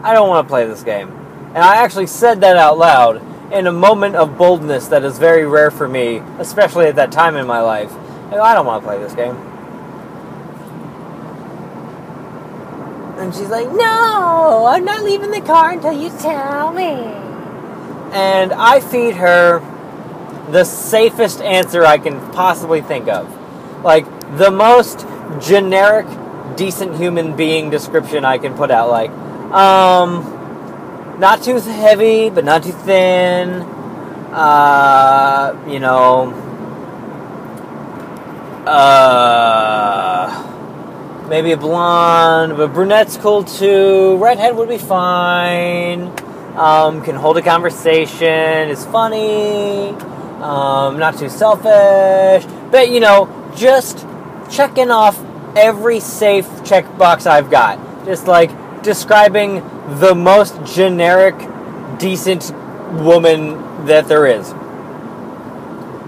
I 0.02 0.12
don't 0.12 0.28
want 0.28 0.49
to 0.49 0.50
play 0.50 0.66
this 0.66 0.83
game. 0.83 1.11
And 1.54 1.59
I 1.59 1.76
actually 1.76 2.09
said 2.09 2.40
that 2.40 2.56
out 2.56 2.76
loud 2.76 3.23
in 3.52 3.68
a 3.68 3.73
moment 3.73 4.16
of 4.16 4.37
boldness 4.37 4.88
that 4.88 5.04
is 5.04 5.21
very 5.21 5.47
rare 5.47 5.71
for 5.71 5.87
me, 5.87 6.16
especially 6.40 6.86
at 6.86 6.97
that 6.97 7.12
time 7.12 7.36
in 7.36 7.47
my 7.47 7.60
life. 7.60 7.93
And 8.32 8.34
I 8.34 8.52
don't 8.52 8.67
want 8.67 8.82
to 8.82 8.89
play 8.89 8.99
this 8.99 9.15
game. 9.15 9.36
And 13.21 13.32
she's 13.32 13.49
like, 13.49 13.71
No, 13.71 14.67
I'm 14.67 14.84
not 14.84 15.04
leaving 15.04 15.30
the 15.30 15.41
car 15.41 15.71
until 15.71 15.93
you 15.93 16.10
tell 16.19 16.73
me. 16.73 16.95
And 18.12 18.52
I 18.52 18.80
feed 18.80 19.15
her 19.15 19.60
the 20.50 20.65
safest 20.65 21.41
answer 21.41 21.85
I 21.85 21.99
can 21.99 22.21
possibly 22.32 22.80
think 22.80 23.09
of. 23.09 23.32
Like, 23.82 24.06
the 24.39 24.50
most 24.50 25.06
generic, 25.41 26.06
decent 26.56 26.97
human 26.97 27.37
being 27.37 27.71
description 27.71 28.25
I 28.25 28.39
can 28.39 28.54
put 28.54 28.71
out. 28.71 28.89
Like, 28.89 29.11
um, 29.52 31.19
not 31.19 31.43
too 31.43 31.59
heavy, 31.61 32.30
but 32.30 32.45
not 32.45 32.63
too 32.63 32.73
thin. 32.73 33.63
Uh, 34.32 35.65
you 35.69 35.78
know, 35.78 36.32
uh, 38.67 40.26
maybe 41.28 41.52
a 41.52 41.56
blonde, 41.56 42.56
but 42.56 42.73
brunette's 42.73 43.17
cool 43.17 43.45
too. 43.45 44.17
Redhead 44.19 44.56
would 44.56 44.69
be 44.69 44.78
fine. 44.78 46.13
Um, 46.56 47.02
can 47.02 47.17
hold 47.17 47.37
a 47.37 47.43
conversation, 47.43 48.71
is 48.71 48.85
funny 48.87 49.95
um, 50.43 50.99
not 50.99 51.19
too 51.19 51.29
selfish, 51.29 52.45
but 52.71 52.91
you 52.91 53.01
know, 53.01 53.53
just 53.57 54.07
checking 54.51 54.91
off 54.91 55.19
every 55.57 56.01
safe 56.01 56.47
checkbox 56.63 57.27
I've 57.27 57.51
got. 57.51 58.05
Just 58.05 58.27
like 58.27 58.51
describing 58.83 59.57
the 59.99 60.15
most 60.15 60.63
generic, 60.65 61.35
decent 61.99 62.53
woman 63.03 63.87
that 63.87 64.09
there 64.09 64.27
is. 64.27 64.55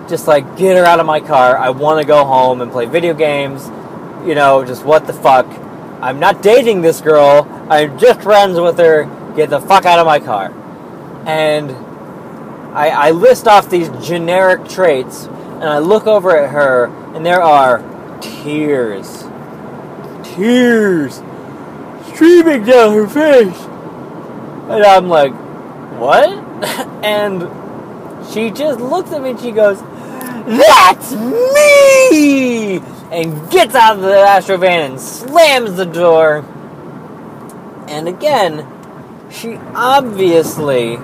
Just 0.08 0.26
like, 0.26 0.56
get 0.56 0.76
her 0.76 0.84
out 0.84 1.00
of 1.00 1.06
my 1.06 1.20
car. 1.20 1.56
I 1.56 1.70
want 1.70 2.00
to 2.00 2.06
go 2.06 2.24
home 2.24 2.60
and 2.60 2.70
play 2.70 2.86
video 2.86 3.14
games. 3.14 3.66
You 4.26 4.34
know, 4.34 4.64
just 4.64 4.84
what 4.84 5.06
the 5.06 5.12
fuck. 5.12 5.46
I'm 6.00 6.20
not 6.20 6.42
dating 6.42 6.82
this 6.82 7.00
girl. 7.00 7.46
I'm 7.68 7.98
just 7.98 8.22
friends 8.22 8.58
with 8.58 8.78
her. 8.78 9.04
Get 9.36 9.50
the 9.50 9.60
fuck 9.60 9.84
out 9.84 9.98
of 9.98 10.06
my 10.06 10.20
car. 10.20 10.52
And 11.26 11.70
I, 12.78 12.90
I 12.90 13.10
list 13.10 13.48
off 13.48 13.68
these 13.68 13.88
generic 14.06 14.68
traits, 14.68 15.24
and 15.24 15.64
I 15.64 15.78
look 15.78 16.06
over 16.06 16.36
at 16.36 16.50
her, 16.50 16.84
and 17.12 17.26
there 17.26 17.42
are 17.42 17.78
tears, 18.20 19.24
tears 20.22 21.16
streaming 22.12 22.62
down 22.62 22.94
her 22.94 23.08
face, 23.08 23.60
and 24.70 24.84
I'm 24.84 25.08
like, 25.08 25.32
what? 25.98 26.28
and 27.04 27.42
she 28.32 28.52
just 28.52 28.78
looks 28.78 29.10
at 29.10 29.22
me 29.22 29.30
and 29.30 29.40
she 29.40 29.50
goes, 29.50 29.80
"That's 29.80 31.12
me!" 31.14 32.76
and 33.10 33.50
gets 33.50 33.74
out 33.74 33.96
of 33.96 34.02
the 34.02 34.20
Astro 34.20 34.56
van 34.56 34.92
and 34.92 35.00
slams 35.00 35.74
the 35.74 35.84
door. 35.84 36.44
And 37.88 38.06
again, 38.06 38.64
she 39.32 39.56
obviously 39.74 40.98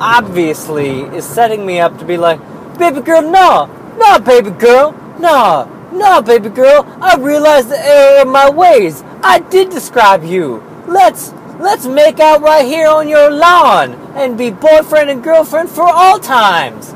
obviously 0.00 1.00
is 1.00 1.24
setting 1.24 1.64
me 1.64 1.80
up 1.80 1.98
to 1.98 2.04
be 2.04 2.16
like, 2.16 2.40
baby 2.78 3.00
girl, 3.00 3.22
no, 3.22 3.66
no, 3.98 4.18
baby 4.18 4.50
girl, 4.50 4.92
no, 5.18 5.88
no, 5.92 6.22
baby 6.22 6.48
girl. 6.48 6.84
I 7.00 7.16
realized 7.16 7.68
the 7.68 7.78
error 7.78 8.22
of 8.22 8.28
my 8.28 8.50
ways. 8.50 9.02
I 9.22 9.38
did 9.38 9.70
describe 9.70 10.24
you. 10.24 10.62
Let's 10.86 11.32
let's 11.58 11.86
make 11.86 12.20
out 12.20 12.42
right 12.42 12.66
here 12.66 12.88
on 12.88 13.08
your 13.08 13.30
lawn 13.30 13.94
and 14.14 14.36
be 14.36 14.50
boyfriend 14.50 15.10
and 15.10 15.22
girlfriend 15.24 15.70
for 15.70 15.88
all 15.88 16.18
times. 16.18 16.92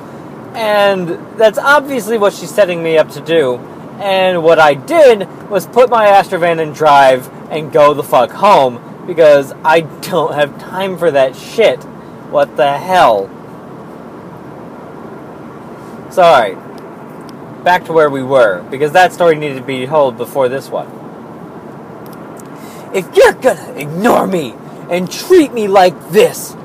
And 0.54 1.08
that's 1.38 1.58
obviously 1.58 2.18
what 2.18 2.32
she's 2.32 2.50
setting 2.50 2.82
me 2.82 2.98
up 2.98 3.10
to 3.10 3.20
do. 3.20 3.56
And 4.00 4.42
what 4.42 4.58
I 4.58 4.74
did 4.74 5.28
was 5.48 5.66
put 5.66 5.90
my 5.90 6.06
Astro 6.06 6.38
van 6.38 6.60
in 6.60 6.72
drive 6.72 7.28
and 7.50 7.72
go 7.72 7.94
the 7.94 8.02
fuck 8.02 8.30
home 8.30 9.04
because 9.06 9.52
I 9.64 9.80
don't 10.02 10.34
have 10.34 10.58
time 10.58 10.98
for 10.98 11.10
that 11.10 11.36
shit. 11.36 11.84
What 12.30 12.56
the 12.56 12.78
hell? 12.78 13.28
Sorry. 16.10 16.54
Back 17.64 17.84
to 17.86 17.92
where 17.92 18.08
we 18.08 18.22
were, 18.22 18.62
because 18.70 18.92
that 18.92 19.12
story 19.12 19.36
needed 19.36 19.56
to 19.56 19.62
be 19.62 19.86
told 19.86 20.16
before 20.16 20.48
this 20.48 20.68
one. 20.68 20.86
If 22.94 23.14
you're 23.14 23.32
gonna 23.32 23.74
ignore 23.76 24.26
me 24.26 24.54
and 24.88 25.10
treat 25.10 25.52
me 25.52 25.68
like 25.68 26.10
this, 26.10 26.56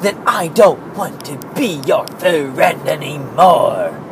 then 0.00 0.22
I 0.26 0.48
don't 0.48 0.96
want 0.96 1.24
to 1.26 1.38
be 1.54 1.80
your 1.86 2.06
friend 2.06 2.88
anymore. 2.88 4.02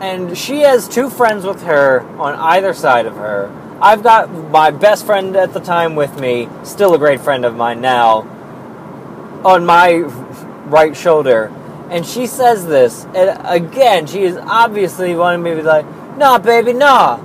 And 0.00 0.36
she 0.36 0.60
has 0.60 0.88
two 0.88 1.10
friends 1.10 1.44
with 1.44 1.62
her 1.62 2.00
on 2.18 2.34
either 2.34 2.72
side 2.72 3.04
of 3.04 3.16
her 3.16 3.50
I've 3.82 4.02
got 4.02 4.30
my 4.50 4.70
best 4.70 5.06
friend 5.06 5.34
at 5.36 5.54
the 5.54 5.60
time 5.60 5.96
with 5.96 6.20
me, 6.20 6.48
still 6.64 6.94
a 6.94 6.98
great 6.98 7.20
friend 7.20 7.44
of 7.44 7.56
mine 7.56 7.80
now, 7.80 8.20
on 9.44 9.64
my 9.64 9.94
right 10.66 10.96
shoulder. 10.96 11.52
And 11.90 12.06
she 12.06 12.26
says 12.26 12.66
this, 12.66 13.04
and 13.14 13.40
again, 13.44 14.06
she 14.06 14.22
is 14.22 14.36
obviously 14.36 15.14
wanting 15.14 15.42
me 15.42 15.50
to 15.50 15.56
be 15.56 15.62
like, 15.62 15.86
nah, 16.16 16.38
baby, 16.38 16.72
nah. 16.72 17.16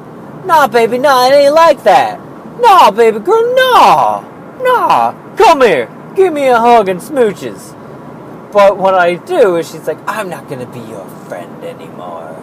Nah, 0.46 0.68
baby, 0.68 0.98
nah, 0.98 1.28
it 1.28 1.34
ain't 1.34 1.54
like 1.54 1.84
that. 1.84 2.20
Nah, 2.60 2.90
baby 2.90 3.20
girl, 3.20 3.54
nah. 3.56 4.22
Nah. 4.64 5.36
Come 5.36 5.62
here. 5.62 5.90
Give 6.16 6.32
me 6.32 6.48
a 6.48 6.58
hug 6.58 6.88
and 6.88 7.00
smooches. 7.00 7.74
But 8.54 8.78
what 8.78 8.94
I 8.94 9.16
do 9.16 9.58
is 9.58 9.70
she's 9.70 9.86
like, 9.86 9.98
I'm 10.08 10.30
not 10.30 10.48
going 10.48 10.66
to 10.66 10.72
be 10.72 10.80
your 10.80 11.08
friend 11.28 11.64
anymore. 11.64 12.36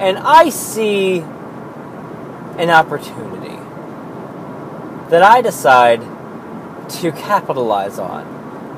And 0.00 0.18
I 0.18 0.48
see 0.48 1.20
an 2.58 2.70
opportunity 2.70 3.39
that 5.10 5.22
I 5.22 5.40
decide 5.42 6.00
to 6.90 7.12
capitalize 7.12 7.98
on. 7.98 8.26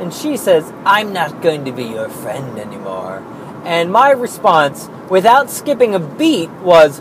And 0.00 0.12
she 0.12 0.36
says, 0.36 0.72
I'm 0.84 1.12
not 1.12 1.42
going 1.42 1.64
to 1.66 1.72
be 1.72 1.84
your 1.84 2.08
friend 2.08 2.58
anymore. 2.58 3.22
And 3.64 3.92
my 3.92 4.10
response, 4.10 4.88
without 5.08 5.50
skipping 5.50 5.94
a 5.94 6.00
beat, 6.00 6.50
was 6.50 7.00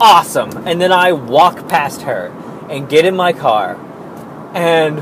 awesome. 0.00 0.66
And 0.66 0.80
then 0.80 0.90
I 0.90 1.12
walk 1.12 1.68
past 1.68 2.02
her 2.02 2.28
and 2.68 2.88
get 2.88 3.04
in 3.04 3.14
my 3.14 3.32
car. 3.32 3.76
And 4.54 4.98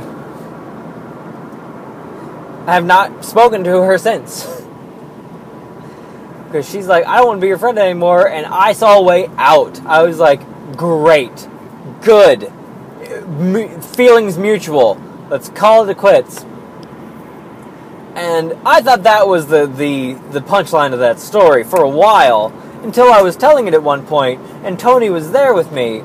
I 2.68 2.74
have 2.74 2.84
not 2.84 3.24
spoken 3.24 3.64
to 3.64 3.82
her 3.82 3.98
since. 3.98 4.46
Because 6.46 6.70
she's 6.70 6.86
like, 6.86 7.04
I 7.06 7.16
don't 7.16 7.26
want 7.26 7.38
to 7.38 7.40
be 7.42 7.48
your 7.48 7.58
friend 7.58 7.76
anymore. 7.76 8.30
And 8.30 8.46
I 8.46 8.72
saw 8.72 8.98
a 8.98 9.02
way 9.02 9.28
out. 9.36 9.84
I 9.84 10.04
was 10.04 10.20
like, 10.20 10.40
Great. 10.76 11.48
Good. 12.02 12.52
Feelings 13.06 14.36
mutual. 14.36 15.00
Let's 15.30 15.48
call 15.48 15.84
it 15.84 15.90
a 15.90 15.94
quits. 15.94 16.44
And 18.14 18.54
I 18.64 18.80
thought 18.80 19.02
that 19.02 19.28
was 19.28 19.46
the, 19.46 19.66
the, 19.66 20.14
the 20.32 20.40
punchline 20.40 20.92
of 20.92 21.00
that 21.00 21.20
story 21.20 21.64
for 21.64 21.82
a 21.82 21.88
while 21.88 22.52
until 22.82 23.12
I 23.12 23.22
was 23.22 23.36
telling 23.36 23.68
it 23.68 23.74
at 23.74 23.82
one 23.82 24.06
point, 24.06 24.40
and 24.64 24.78
Tony 24.78 25.10
was 25.10 25.32
there 25.32 25.52
with 25.52 25.70
me. 25.70 26.02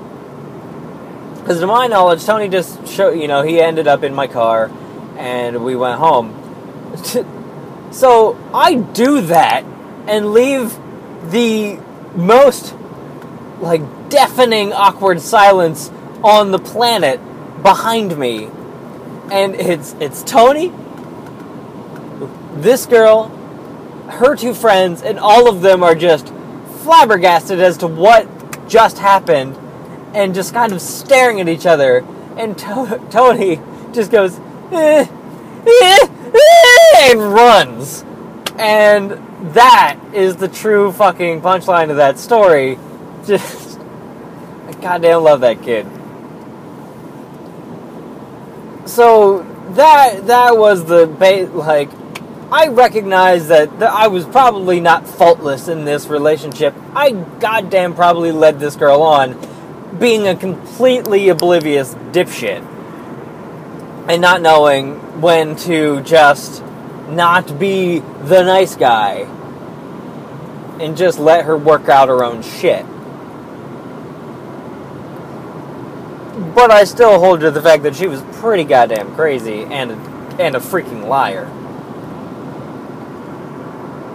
Because 1.35 1.59
to 1.59 1.67
my 1.67 1.87
knowledge, 1.87 2.25
Tony 2.25 2.49
just 2.49 2.87
showed, 2.87 3.19
you 3.19 3.27
know, 3.27 3.41
he 3.41 3.59
ended 3.59 3.87
up 3.87 4.03
in 4.03 4.13
my 4.13 4.27
car, 4.27 4.69
and 5.17 5.63
we 5.63 5.75
went 5.75 5.99
home. 5.99 6.35
so 7.91 8.37
I 8.53 8.75
do 8.75 9.21
that 9.21 9.63
and 10.07 10.33
leave 10.33 10.77
the 11.31 11.79
most 12.15 12.75
like 13.59 13.81
deafening 14.09 14.73
awkward 14.73 15.21
silence 15.21 15.91
on 16.23 16.51
the 16.51 16.60
planet 16.60 17.19
behind 17.63 18.17
me 18.17 18.45
and 19.31 19.55
it's 19.55 19.93
it's 19.99 20.23
Tony 20.23 20.71
this 22.55 22.86
girl 22.86 23.29
her 24.10 24.36
two 24.36 24.53
friends 24.53 25.01
and 25.01 25.19
all 25.19 25.49
of 25.49 25.62
them 25.62 25.84
are 25.84 25.95
just 25.95 26.27
flabbergasted 26.84 27.60
as 27.60 27.77
to 27.77 27.88
what 27.88 28.27
just 28.67 28.97
happened 28.97 29.57
and 30.13 30.36
just 30.36 30.53
kind 30.53 30.73
of 30.73 30.81
staring 30.81 31.39
at 31.39 31.47
each 31.47 31.65
other 31.65 32.05
and 32.38 32.57
to- 32.57 33.01
Tony 33.10 33.60
just 33.93 34.12
goes 34.12 34.39
eh, 34.71 35.05
eh, 35.65 35.97
eh, 36.03 37.12
and 37.12 37.34
runs 37.34 38.03
and 38.57 39.12
that 39.55 39.97
is 40.13 40.36
the 40.36 40.47
true 40.47 40.91
fucking 40.91 41.41
punchline 41.41 41.89
of 41.89 41.97
that 41.97 42.19
story. 42.19 42.77
Just, 43.25 43.79
I 43.79 44.73
goddamn 44.79 45.23
love 45.23 45.41
that 45.41 45.63
kid. 45.63 45.88
So 48.91 49.43
that 49.75 50.27
that 50.27 50.58
was 50.58 50.84
the 50.86 51.08
ba- 51.08 51.49
like. 51.54 51.89
I 52.54 52.67
recognize 52.67 53.47
that, 53.47 53.80
that 53.80 53.93
I 53.93 54.08
was 54.08 54.25
probably 54.25 54.82
not 54.82 55.08
faultless 55.08 55.69
in 55.69 55.86
this 55.86 56.08
relationship. 56.08 56.75
I 56.93 57.12
goddamn 57.12 57.95
probably 57.95 58.34
led 58.34 58.60
this 58.60 58.75
girl 58.75 59.01
on, 59.04 59.39
being 59.97 60.27
a 60.27 60.36
completely 60.36 61.30
oblivious 61.30 61.95
dipshit, 62.12 62.62
and 64.10 64.21
not 64.21 64.41
knowing 64.41 65.21
when 65.21 65.56
to 65.67 66.01
just 66.01 66.62
not 67.08 67.58
be 67.58 67.99
the 67.99 68.43
nice 68.43 68.75
guy 68.75 69.19
and 70.82 70.97
just 70.97 71.19
let 71.19 71.45
her 71.45 71.56
work 71.56 71.88
out 71.88 72.10
her 72.10 72.21
own 72.21 72.41
shit. 72.41 72.86
But 76.41 76.71
I 76.71 76.86
still 76.86 77.19
hold 77.19 77.41
to 77.41 77.51
the 77.51 77.62
fact 77.62 77.84
that 77.84 77.95
she 77.95 78.08
was 78.08 78.21
pretty 78.39 78.63
goddamn 78.63 79.13
crazy 79.15 79.63
and 79.63 79.91
a, 79.91 79.95
and 80.39 80.56
a 80.56 80.60
freaking 80.60 81.08
liar. 81.08 81.49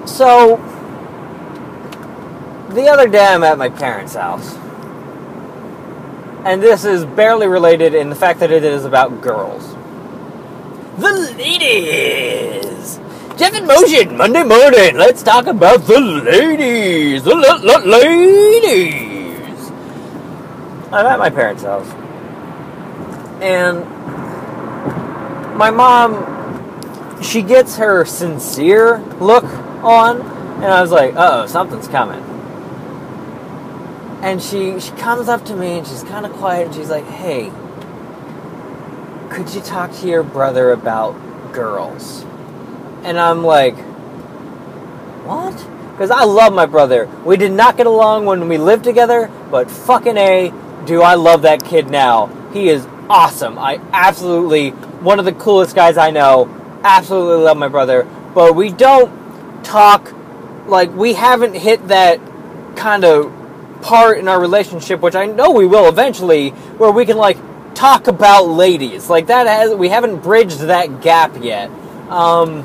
So, 0.07 0.57
the 2.71 2.89
other 2.89 3.09
day 3.09 3.25
I'm 3.25 3.45
at 3.45 3.59
my 3.59 3.69
parents' 3.69 4.15
house. 4.15 4.57
And 6.45 6.63
this 6.63 6.85
is 6.85 7.05
barely 7.05 7.47
related 7.47 7.95
in 7.95 8.11
the 8.11 8.17
fact 8.17 8.41
that 8.41 8.51
it 8.51 8.65
is 8.65 8.85
about 8.85 9.21
girls. 9.21 9.75
The 10.99 11.35
ladies! 11.37 13.01
Jeff 13.37 13.55
in 13.55 13.67
Motion, 13.67 14.17
Monday 14.17 14.43
morning. 14.43 14.97
Let's 14.97 15.23
talk 15.23 15.47
about 15.47 15.83
the 15.87 16.01
ladies. 16.01 17.23
The 17.25 17.33
l- 17.33 17.71
l- 17.71 17.87
ladies. 17.87 19.71
I'm 20.93 21.07
at 21.07 21.19
my 21.19 21.31
parents' 21.31 21.63
house. 21.63 22.06
And 23.41 23.85
my 25.57 25.71
mom, 25.71 27.23
she 27.23 27.43
gets 27.43 27.77
her 27.77 28.05
sincere 28.05 28.99
look 29.21 29.45
on. 29.85 30.21
And 30.21 30.67
I 30.67 30.81
was 30.81 30.91
like, 30.91 31.15
oh, 31.17 31.47
something's 31.47 31.89
coming. 31.89 32.23
And 34.23 34.43
she, 34.43 34.81
she 34.81 34.91
comes 34.93 35.29
up 35.29 35.45
to 35.47 35.55
me 35.55 35.79
and 35.79 35.87
she's 35.87 36.03
kind 36.03 36.25
of 36.25 36.33
quiet 36.33 36.67
and 36.67 36.75
she's 36.75 36.89
like, 36.89 37.05
hey, 37.05 37.53
could 39.31 39.55
you 39.55 39.61
talk 39.61 39.93
to 39.97 40.09
your 40.09 40.23
brother 40.23 40.73
about 40.73 41.13
girls? 41.53 42.23
And 43.03 43.19
I'm 43.19 43.45
like, 43.45 43.77
what? 45.27 45.55
Because 45.93 46.11
I 46.11 46.25
love 46.25 46.53
my 46.53 46.67
brother. 46.67 47.07
We 47.25 47.37
did 47.37 47.53
not 47.53 47.77
get 47.77 47.87
along 47.87 48.25
when 48.25 48.49
we 48.49 48.59
lived 48.59 48.85
together, 48.85 49.31
but 49.51 49.71
fucking 49.71 50.17
A, 50.17 50.53
do 50.87 51.03
I 51.03 51.15
love 51.15 51.43
that 51.43 51.65
kid 51.65 51.91
now. 51.91 52.27
He 52.53 52.69
is 52.69 52.87
awesome. 53.09 53.59
I 53.59 53.81
absolutely, 53.93 54.71
one 54.71 55.19
of 55.19 55.25
the 55.25 55.33
coolest 55.33 55.75
guys 55.75 55.97
I 55.97 56.11
know. 56.11 56.49
Absolutely 56.83 57.45
love 57.45 57.57
my 57.57 57.69
brother. 57.69 58.07
But 58.35 58.55
we 58.55 58.71
don't 58.71 59.65
talk, 59.65 60.13
like, 60.67 60.95
we 60.95 61.15
haven't 61.15 61.55
hit 61.55 61.89
that 61.89 62.21
kind 62.77 63.05
of 63.05 63.33
part 63.83 64.19
in 64.19 64.29
our 64.29 64.41
relationship, 64.41 65.01
which 65.01 65.15
I 65.15 65.27
know 65.27 65.51
we 65.51 65.67
will 65.67 65.89
eventually, 65.89 66.51
where 66.51 66.91
we 66.91 67.07
can, 67.07 67.17
like, 67.17 67.39
talk 67.75 68.09
about 68.09 68.45
ladies. 68.45 69.09
Like, 69.09 69.27
that 69.29 69.47
has, 69.47 69.75
we 69.75 69.89
haven't 69.89 70.23
bridged 70.23 70.61
that 70.61 71.01
gap 71.01 71.43
yet. 71.43 71.71
Um, 72.11 72.63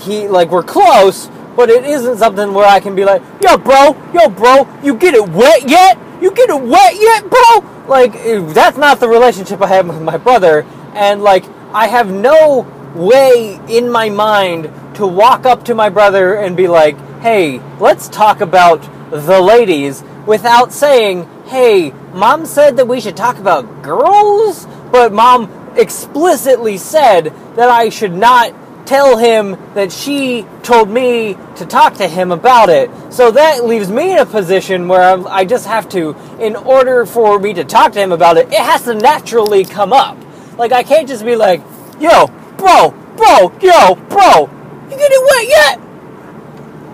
he 0.00 0.28
like 0.28 0.50
we're 0.50 0.62
close, 0.62 1.28
but 1.56 1.68
it 1.68 1.84
isn't 1.84 2.18
something 2.18 2.54
where 2.54 2.66
I 2.66 2.80
can 2.80 2.94
be 2.94 3.04
like, 3.04 3.22
yo, 3.42 3.56
bro, 3.56 3.96
yo, 4.14 4.28
bro, 4.28 4.66
you 4.82 4.94
get 4.96 5.14
it 5.14 5.28
wet 5.28 5.68
yet? 5.68 5.98
You 6.20 6.30
get 6.32 6.50
it 6.50 6.60
wet 6.60 6.94
yet, 6.94 7.28
bro? 7.28 7.79
Like 7.90 8.12
that's 8.54 8.78
not 8.78 9.00
the 9.00 9.08
relationship 9.08 9.60
I 9.60 9.66
have 9.66 9.88
with 9.88 10.00
my 10.00 10.16
brother, 10.16 10.64
and 10.94 11.24
like 11.24 11.44
I 11.74 11.88
have 11.88 12.08
no 12.08 12.60
way 12.94 13.60
in 13.68 13.90
my 13.90 14.08
mind 14.10 14.70
to 14.94 15.04
walk 15.04 15.44
up 15.44 15.64
to 15.64 15.74
my 15.74 15.88
brother 15.88 16.36
and 16.36 16.56
be 16.56 16.68
like, 16.68 16.96
hey, 17.20 17.58
let's 17.80 18.08
talk 18.08 18.40
about 18.40 18.80
the 19.10 19.40
ladies 19.40 20.04
without 20.24 20.72
saying, 20.72 21.28
hey, 21.46 21.90
mom 22.12 22.46
said 22.46 22.76
that 22.76 22.86
we 22.86 23.00
should 23.00 23.16
talk 23.16 23.38
about 23.38 23.82
girls, 23.82 24.66
but 24.92 25.12
mom 25.12 25.74
explicitly 25.76 26.78
said 26.78 27.32
that 27.56 27.70
I 27.70 27.88
should 27.88 28.12
not 28.12 28.54
tell 28.90 29.16
him 29.16 29.52
that 29.74 29.92
she 29.92 30.44
told 30.64 30.90
me 30.90 31.36
to 31.54 31.64
talk 31.64 31.94
to 31.94 32.08
him 32.08 32.32
about 32.32 32.68
it. 32.68 32.90
So 33.12 33.30
that 33.30 33.64
leaves 33.64 33.88
me 33.88 34.10
in 34.10 34.18
a 34.18 34.26
position 34.26 34.88
where 34.88 35.00
I'm, 35.00 35.28
i 35.28 35.44
just 35.44 35.66
have 35.66 35.88
to, 35.90 36.16
in 36.40 36.56
order 36.56 37.06
for 37.06 37.38
me 37.38 37.54
to 37.54 37.62
talk 37.62 37.92
to 37.92 38.00
him 38.00 38.10
about 38.10 38.36
it, 38.36 38.48
it 38.48 38.58
has 38.58 38.82
to 38.86 38.96
naturally 38.96 39.64
come 39.64 39.92
up. 39.92 40.18
Like, 40.58 40.72
I 40.72 40.82
can't 40.82 41.06
just 41.06 41.24
be 41.24 41.36
like, 41.36 41.60
yo, 42.00 42.26
bro, 42.58 42.90
bro, 43.16 43.52
yo, 43.62 43.94
bro, 43.94 44.50
you 44.90 44.96
it 44.98 45.30
wet 45.30 45.48
yet? 45.48 45.80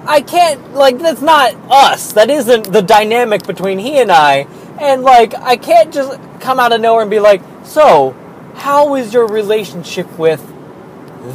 I 0.07 0.21
can't, 0.21 0.75
like, 0.75 0.99
that's 0.99 1.23
not 1.23 1.55
us. 1.71 2.13
That 2.13 2.29
isn't 2.29 2.75
the 2.75 2.83
dynamic 2.83 3.47
between 3.47 3.79
he 3.79 3.99
and 4.01 4.13
I. 4.13 4.47
And, 4.79 5.01
like, 5.01 5.35
I 5.35 5.57
can't 5.57 5.95
just 5.95 6.21
come 6.41 6.61
out 6.61 6.73
of 6.73 6.83
nowhere 6.83 7.01
and 7.01 7.11
be 7.11 7.21
like, 7.21 7.41
so, 7.65 8.15
how 8.57 8.97
is 8.97 9.15
your 9.15 9.27
relationship 9.27 10.19
with 10.19 10.56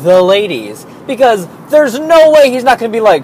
the 0.03 0.21
ladies? 0.21 0.85
Because 1.07 1.47
there's 1.69 1.99
no 1.99 2.31
way 2.31 2.51
he's 2.51 2.63
not 2.63 2.79
going 2.79 2.91
to 2.91 2.95
be 2.95 3.01
like, 3.01 3.23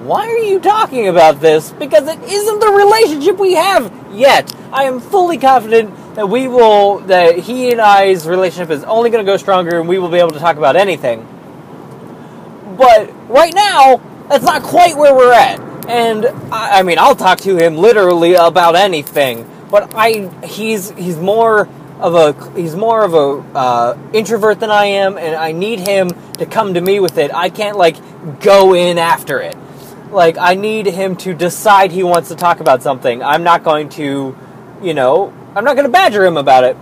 why 0.00 0.26
are 0.26 0.38
you 0.38 0.60
talking 0.60 1.08
about 1.08 1.40
this? 1.40 1.70
Because 1.72 2.08
it 2.08 2.22
isn't 2.22 2.58
the 2.58 2.68
relationship 2.68 3.38
we 3.38 3.54
have 3.54 3.92
yet. 4.12 4.54
I 4.72 4.84
am 4.84 5.00
fully 5.00 5.36
confident 5.36 6.14
that 6.14 6.28
we 6.28 6.48
will, 6.48 7.00
that 7.00 7.38
he 7.38 7.70
and 7.70 7.80
I's 7.80 8.26
relationship 8.26 8.70
is 8.70 8.82
only 8.84 9.10
going 9.10 9.24
to 9.24 9.30
go 9.30 9.36
stronger 9.36 9.78
and 9.78 9.88
we 9.88 9.98
will 9.98 10.08
be 10.08 10.18
able 10.18 10.30
to 10.30 10.38
talk 10.38 10.56
about 10.56 10.76
anything. 10.76 11.26
But 12.78 13.12
right 13.28 13.54
now, 13.54 14.00
that's 14.28 14.44
not 14.44 14.62
quite 14.62 14.96
where 14.96 15.14
we're 15.14 15.32
at. 15.32 15.60
And 15.86 16.26
I, 16.50 16.78
I 16.78 16.82
mean, 16.82 16.98
I'll 16.98 17.16
talk 17.16 17.40
to 17.40 17.56
him 17.56 17.76
literally 17.76 18.34
about 18.34 18.76
anything. 18.76 19.48
But 19.70 19.92
I, 19.94 20.30
he's 20.44 20.90
he's 20.92 21.16
more 21.16 21.68
of 22.00 22.14
a 22.14 22.60
he's 22.60 22.74
more 22.74 23.04
of 23.04 23.14
a 23.14 23.56
uh, 23.56 23.98
introvert 24.12 24.60
than 24.60 24.70
I 24.70 24.86
am, 24.86 25.18
and 25.18 25.36
I 25.36 25.52
need 25.52 25.80
him 25.80 26.10
to 26.34 26.46
come 26.46 26.74
to 26.74 26.80
me 26.80 26.98
with 27.00 27.18
it. 27.18 27.32
I 27.32 27.50
can't 27.50 27.76
like 27.76 27.96
go 28.40 28.74
in 28.74 28.98
after 28.98 29.40
it. 29.40 29.56
Like 30.10 30.38
I 30.38 30.54
need 30.54 30.86
him 30.86 31.16
to 31.18 31.34
decide 31.34 31.92
he 31.92 32.02
wants 32.02 32.28
to 32.30 32.34
talk 32.34 32.60
about 32.60 32.82
something. 32.82 33.22
I'm 33.22 33.42
not 33.42 33.62
going 33.62 33.90
to, 33.90 34.36
you 34.82 34.94
know, 34.94 35.32
I'm 35.54 35.64
not 35.64 35.76
going 35.76 35.86
to 35.86 35.92
badger 35.92 36.24
him 36.24 36.36
about 36.36 36.64
it. 36.64 36.76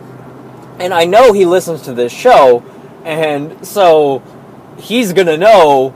And 0.78 0.94
I 0.94 1.04
know 1.04 1.32
he 1.32 1.44
listens 1.44 1.82
to 1.82 1.92
this 1.92 2.12
show, 2.12 2.62
and 3.04 3.66
so 3.66 4.22
he's 4.78 5.12
going 5.12 5.26
to 5.26 5.36
know 5.36 5.94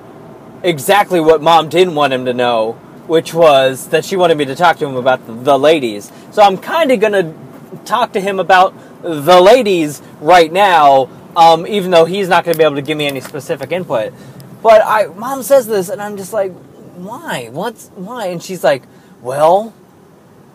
exactly 0.65 1.21
what 1.21 1.41
mom 1.41 1.69
didn't 1.69 1.95
want 1.95 2.13
him 2.13 2.25
to 2.25 2.35
know, 2.35 2.73
which 3.07 3.33
was 3.33 3.89
that 3.89 4.05
she 4.05 4.17
wanted 4.17 4.37
me 4.37 4.45
to 4.47 4.57
talk 4.57 4.79
to 4.79 4.87
him 4.87 4.97
about 4.97 5.25
the, 5.27 5.33
the 5.33 5.59
ladies. 5.59 6.11
So 6.33 6.43
I'm 6.43 6.59
kind 6.59 6.91
of 6.91 6.99
going 6.99 7.13
to 7.13 7.35
talk 7.85 8.13
to 8.13 8.21
him 8.21 8.41
about 8.41 8.75
the 9.03 9.41
ladies 9.41 10.03
right 10.21 10.53
now, 10.53 11.09
um, 11.37 11.67
even 11.67 11.91
though 11.91 12.05
he's 12.05 12.29
not 12.29 12.45
going 12.45 12.55
to 12.55 12.59
be 12.59 12.65
able 12.65 12.77
to 12.77 12.83
give 12.83 12.97
me 12.97 13.07
any 13.07 13.21
specific 13.21 13.73
input. 13.73 14.13
But 14.63 14.83
I, 14.85 15.07
mom 15.07 15.43
says 15.43 15.67
this, 15.67 15.89
and 15.89 16.01
I'm 16.01 16.17
just 16.17 16.33
like, 16.33 16.53
why? 16.95 17.49
What's 17.51 17.89
why? 17.89 18.27
And 18.27 18.43
she's 18.43 18.63
like, 18.63 18.83
well, 19.21 19.75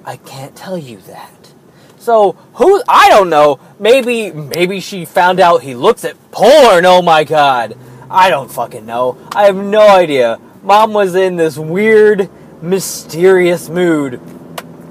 I 0.06 0.18
can't 0.18 0.56
tell 0.56 0.78
you 0.78 1.00
that. 1.02 1.52
So 1.98 2.34
who 2.54 2.82
I 2.88 3.10
don't 3.10 3.30
know. 3.30 3.60
Maybe 3.80 4.32
maybe 4.32 4.80
she 4.80 5.04
found 5.04 5.40
out 5.40 5.62
he 5.62 5.76
looks 5.76 6.06
at 6.06 6.16
porn. 6.32 6.86
Oh 6.86 7.02
my 7.02 7.24
god. 7.24 7.78
I 8.10 8.30
don't 8.30 8.50
fucking 8.50 8.86
know. 8.86 9.18
I 9.36 9.44
have 9.44 9.58
no 9.58 9.86
idea. 9.86 10.40
Mom 10.64 10.94
was 10.94 11.16
in 11.16 11.36
this 11.36 11.58
weird, 11.58 12.30
mysterious 12.62 13.68
mood. 13.68 14.22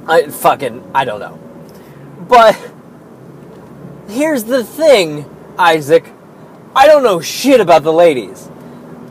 I 0.06 0.28
fucking 0.28 0.90
I 0.94 1.04
don't 1.06 1.20
know. 1.20 1.38
But 2.28 2.54
here's 4.08 4.44
the 4.44 4.64
thing, 4.64 5.24
Isaac. 5.58 6.12
I 6.74 6.86
don't 6.86 7.02
know 7.02 7.20
shit 7.20 7.60
about 7.60 7.82
the 7.82 7.92
ladies. 7.92 8.48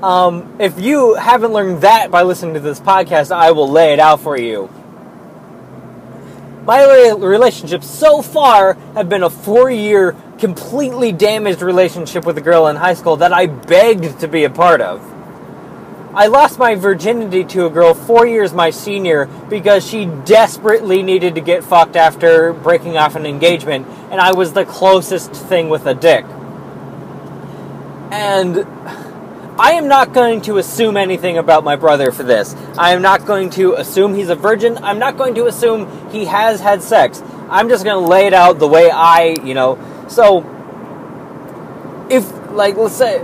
Um, 0.03 0.57
if 0.59 0.79
you 0.79 1.15
haven't 1.15 1.53
learned 1.53 1.81
that 1.81 2.11
by 2.11 2.23
listening 2.23 2.53
to 2.55 2.59
this 2.59 2.79
podcast, 2.79 3.31
I 3.31 3.51
will 3.51 3.69
lay 3.69 3.93
it 3.93 3.99
out 3.99 4.21
for 4.21 4.37
you. 4.37 4.69
My 6.65 7.11
relationships 7.11 7.87
so 7.89 8.21
far 8.21 8.73
have 8.95 9.07
been 9.07 9.23
a 9.23 9.29
four 9.29 9.69
year, 9.69 10.15
completely 10.39 11.11
damaged 11.11 11.61
relationship 11.61 12.25
with 12.25 12.37
a 12.37 12.41
girl 12.41 12.67
in 12.67 12.75
high 12.75 12.95
school 12.95 13.17
that 13.17 13.31
I 13.31 13.45
begged 13.45 14.19
to 14.19 14.27
be 14.27 14.43
a 14.43 14.49
part 14.49 14.81
of. 14.81 15.14
I 16.15 16.27
lost 16.27 16.57
my 16.57 16.75
virginity 16.75 17.43
to 17.43 17.65
a 17.65 17.69
girl 17.69 17.93
four 17.93 18.25
years 18.25 18.53
my 18.53 18.69
senior 18.69 19.25
because 19.49 19.85
she 19.85 20.05
desperately 20.05 21.03
needed 21.03 21.35
to 21.35 21.41
get 21.41 21.61
fucked 21.61 21.97
after 21.97 22.53
breaking 22.53 22.95
off 22.95 23.17
an 23.17 23.25
engagement, 23.25 23.85
and 24.11 24.21
I 24.21 24.31
was 24.31 24.53
the 24.53 24.63
closest 24.63 25.33
thing 25.33 25.67
with 25.67 25.85
a 25.85 25.93
dick. 25.93 26.23
And 28.11 28.65
I 29.59 29.73
am 29.73 29.89
not 29.89 30.13
going 30.13 30.39
to 30.43 30.57
assume 30.57 30.95
anything 30.95 31.37
about 31.37 31.65
my 31.65 31.75
brother 31.75 32.13
for 32.13 32.23
this. 32.23 32.55
I 32.77 32.91
am 32.91 33.01
not 33.01 33.25
going 33.25 33.49
to 33.51 33.73
assume 33.73 34.15
he's 34.15 34.29
a 34.29 34.35
virgin. 34.35 34.77
I'm 34.77 34.99
not 34.99 35.17
going 35.17 35.35
to 35.35 35.47
assume 35.47 36.09
he 36.11 36.25
has 36.25 36.61
had 36.61 36.81
sex. 36.81 37.21
I'm 37.49 37.67
just 37.67 37.83
going 37.83 38.01
to 38.01 38.09
lay 38.09 38.25
it 38.25 38.33
out 38.33 38.57
the 38.59 38.67
way 38.69 38.89
I, 38.89 39.35
you 39.43 39.53
know. 39.53 39.77
So, 40.07 40.45
if, 42.09 42.31
like, 42.51 42.77
let's 42.77 42.95
say, 42.95 43.19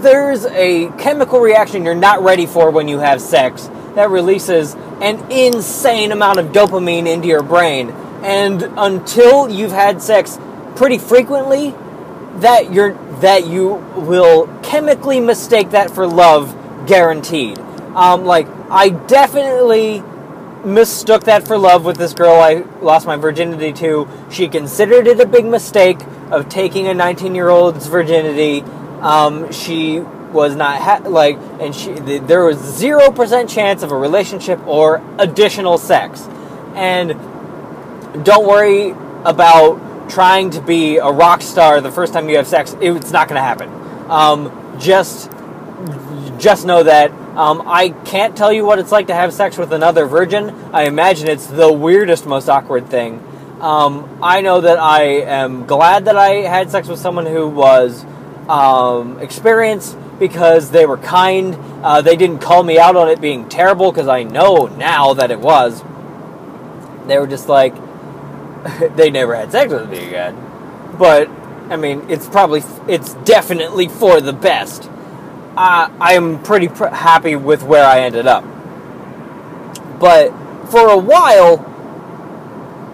there's 0.00 0.46
a 0.46 0.88
chemical 0.98 1.40
reaction 1.40 1.84
you're 1.84 1.94
not 1.94 2.22
ready 2.22 2.46
for 2.46 2.70
when 2.70 2.88
you 2.88 2.98
have 2.98 3.20
sex 3.20 3.68
that 3.94 4.10
releases 4.10 4.74
an 5.00 5.30
insane 5.30 6.12
amount 6.12 6.38
of 6.38 6.46
dopamine 6.46 7.06
into 7.06 7.28
your 7.28 7.42
brain. 7.42 7.90
And 8.22 8.62
until 8.76 9.48
you've 9.48 9.72
had 9.72 10.02
sex 10.02 10.38
pretty 10.76 10.98
frequently, 10.98 11.74
that 12.36 12.72
you're 12.72 12.92
that 13.20 13.46
you 13.46 13.74
will 13.96 14.46
chemically 14.62 15.20
mistake 15.20 15.70
that 15.70 15.90
for 15.90 16.06
love, 16.06 16.56
guaranteed. 16.86 17.58
Um, 17.94 18.24
like 18.24 18.46
I 18.70 18.90
definitely 18.90 20.02
mistook 20.64 21.24
that 21.24 21.46
for 21.46 21.58
love 21.58 21.84
with 21.84 21.96
this 21.96 22.12
girl 22.12 22.34
I 22.34 22.64
lost 22.80 23.06
my 23.06 23.16
virginity 23.16 23.72
to. 23.74 24.08
She 24.30 24.48
considered 24.48 25.06
it 25.06 25.20
a 25.20 25.26
big 25.26 25.44
mistake 25.44 25.98
of 26.30 26.48
taking 26.48 26.86
a 26.86 26.94
19 26.94 27.34
year 27.34 27.48
old's 27.48 27.86
virginity. 27.86 28.60
Um, 29.00 29.52
she 29.52 30.00
was 30.00 30.54
not 30.54 30.80
ha- 30.80 31.08
like, 31.08 31.38
and 31.60 31.74
she 31.74 31.94
th- 31.94 32.22
there 32.22 32.44
was 32.44 32.58
zero 32.58 33.10
percent 33.10 33.50
chance 33.50 33.82
of 33.82 33.90
a 33.90 33.96
relationship 33.96 34.64
or 34.66 35.02
additional 35.18 35.78
sex. 35.78 36.26
And 36.74 37.10
don't 38.24 38.46
worry 38.46 38.90
about 39.24 40.08
trying 40.10 40.50
to 40.50 40.60
be 40.60 40.98
a 40.98 41.10
rock 41.10 41.42
star 41.42 41.80
the 41.80 41.90
first 41.90 42.12
time 42.12 42.28
you 42.28 42.36
have 42.36 42.46
sex, 42.46 42.76
it's 42.80 43.12
not 43.12 43.28
going 43.28 43.36
to 43.36 43.42
happen. 43.42 43.70
Um, 44.10 44.76
just, 44.78 45.30
just 46.38 46.66
know 46.66 46.82
that 46.82 47.12
um, 47.36 47.62
I 47.66 47.90
can't 47.90 48.36
tell 48.36 48.52
you 48.52 48.64
what 48.64 48.78
it's 48.78 48.90
like 48.90 49.06
to 49.06 49.14
have 49.14 49.32
sex 49.32 49.56
with 49.56 49.72
another 49.72 50.06
virgin. 50.06 50.50
I 50.72 50.84
imagine 50.84 51.28
it's 51.28 51.46
the 51.46 51.72
weirdest, 51.72 52.26
most 52.26 52.48
awkward 52.48 52.88
thing. 52.88 53.24
Um, 53.60 54.18
I 54.22 54.40
know 54.40 54.60
that 54.62 54.78
I 54.78 55.02
am 55.02 55.66
glad 55.66 56.06
that 56.06 56.16
I 56.16 56.36
had 56.36 56.70
sex 56.70 56.88
with 56.88 56.98
someone 56.98 57.26
who 57.26 57.48
was 57.48 58.04
um, 58.50 59.20
experienced 59.20 59.96
because 60.18 60.72
they 60.72 60.84
were 60.84 60.98
kind. 60.98 61.54
Uh, 61.84 62.02
they 62.02 62.16
didn't 62.16 62.40
call 62.40 62.62
me 62.62 62.78
out 62.78 62.96
on 62.96 63.08
it 63.08 63.20
being 63.20 63.48
terrible 63.48 63.92
because 63.92 64.08
I 64.08 64.24
know 64.24 64.66
now 64.66 65.14
that 65.14 65.30
it 65.30 65.38
was. 65.38 65.82
They 67.06 67.18
were 67.18 67.28
just 67.28 67.48
like, 67.48 67.74
they 68.96 69.10
never 69.10 69.36
had 69.36 69.52
sex 69.52 69.72
with 69.72 69.88
me 69.88 69.98
again. 70.08 70.36
But 70.98 71.28
I 71.70 71.76
mean, 71.76 72.10
it's 72.10 72.28
probably 72.28 72.62
it's 72.88 73.14
definitely 73.14 73.88
for 73.88 74.20
the 74.20 74.32
best. 74.32 74.90
Uh, 75.56 75.90
I 76.00 76.14
am 76.14 76.42
pretty 76.42 76.68
pr- 76.68 76.86
happy 76.86 77.36
with 77.36 77.62
where 77.62 77.84
I 77.84 78.00
ended 78.00 78.26
up. 78.26 78.44
But 80.00 80.30
for 80.70 80.88
a 80.88 80.98
while, 80.98 81.58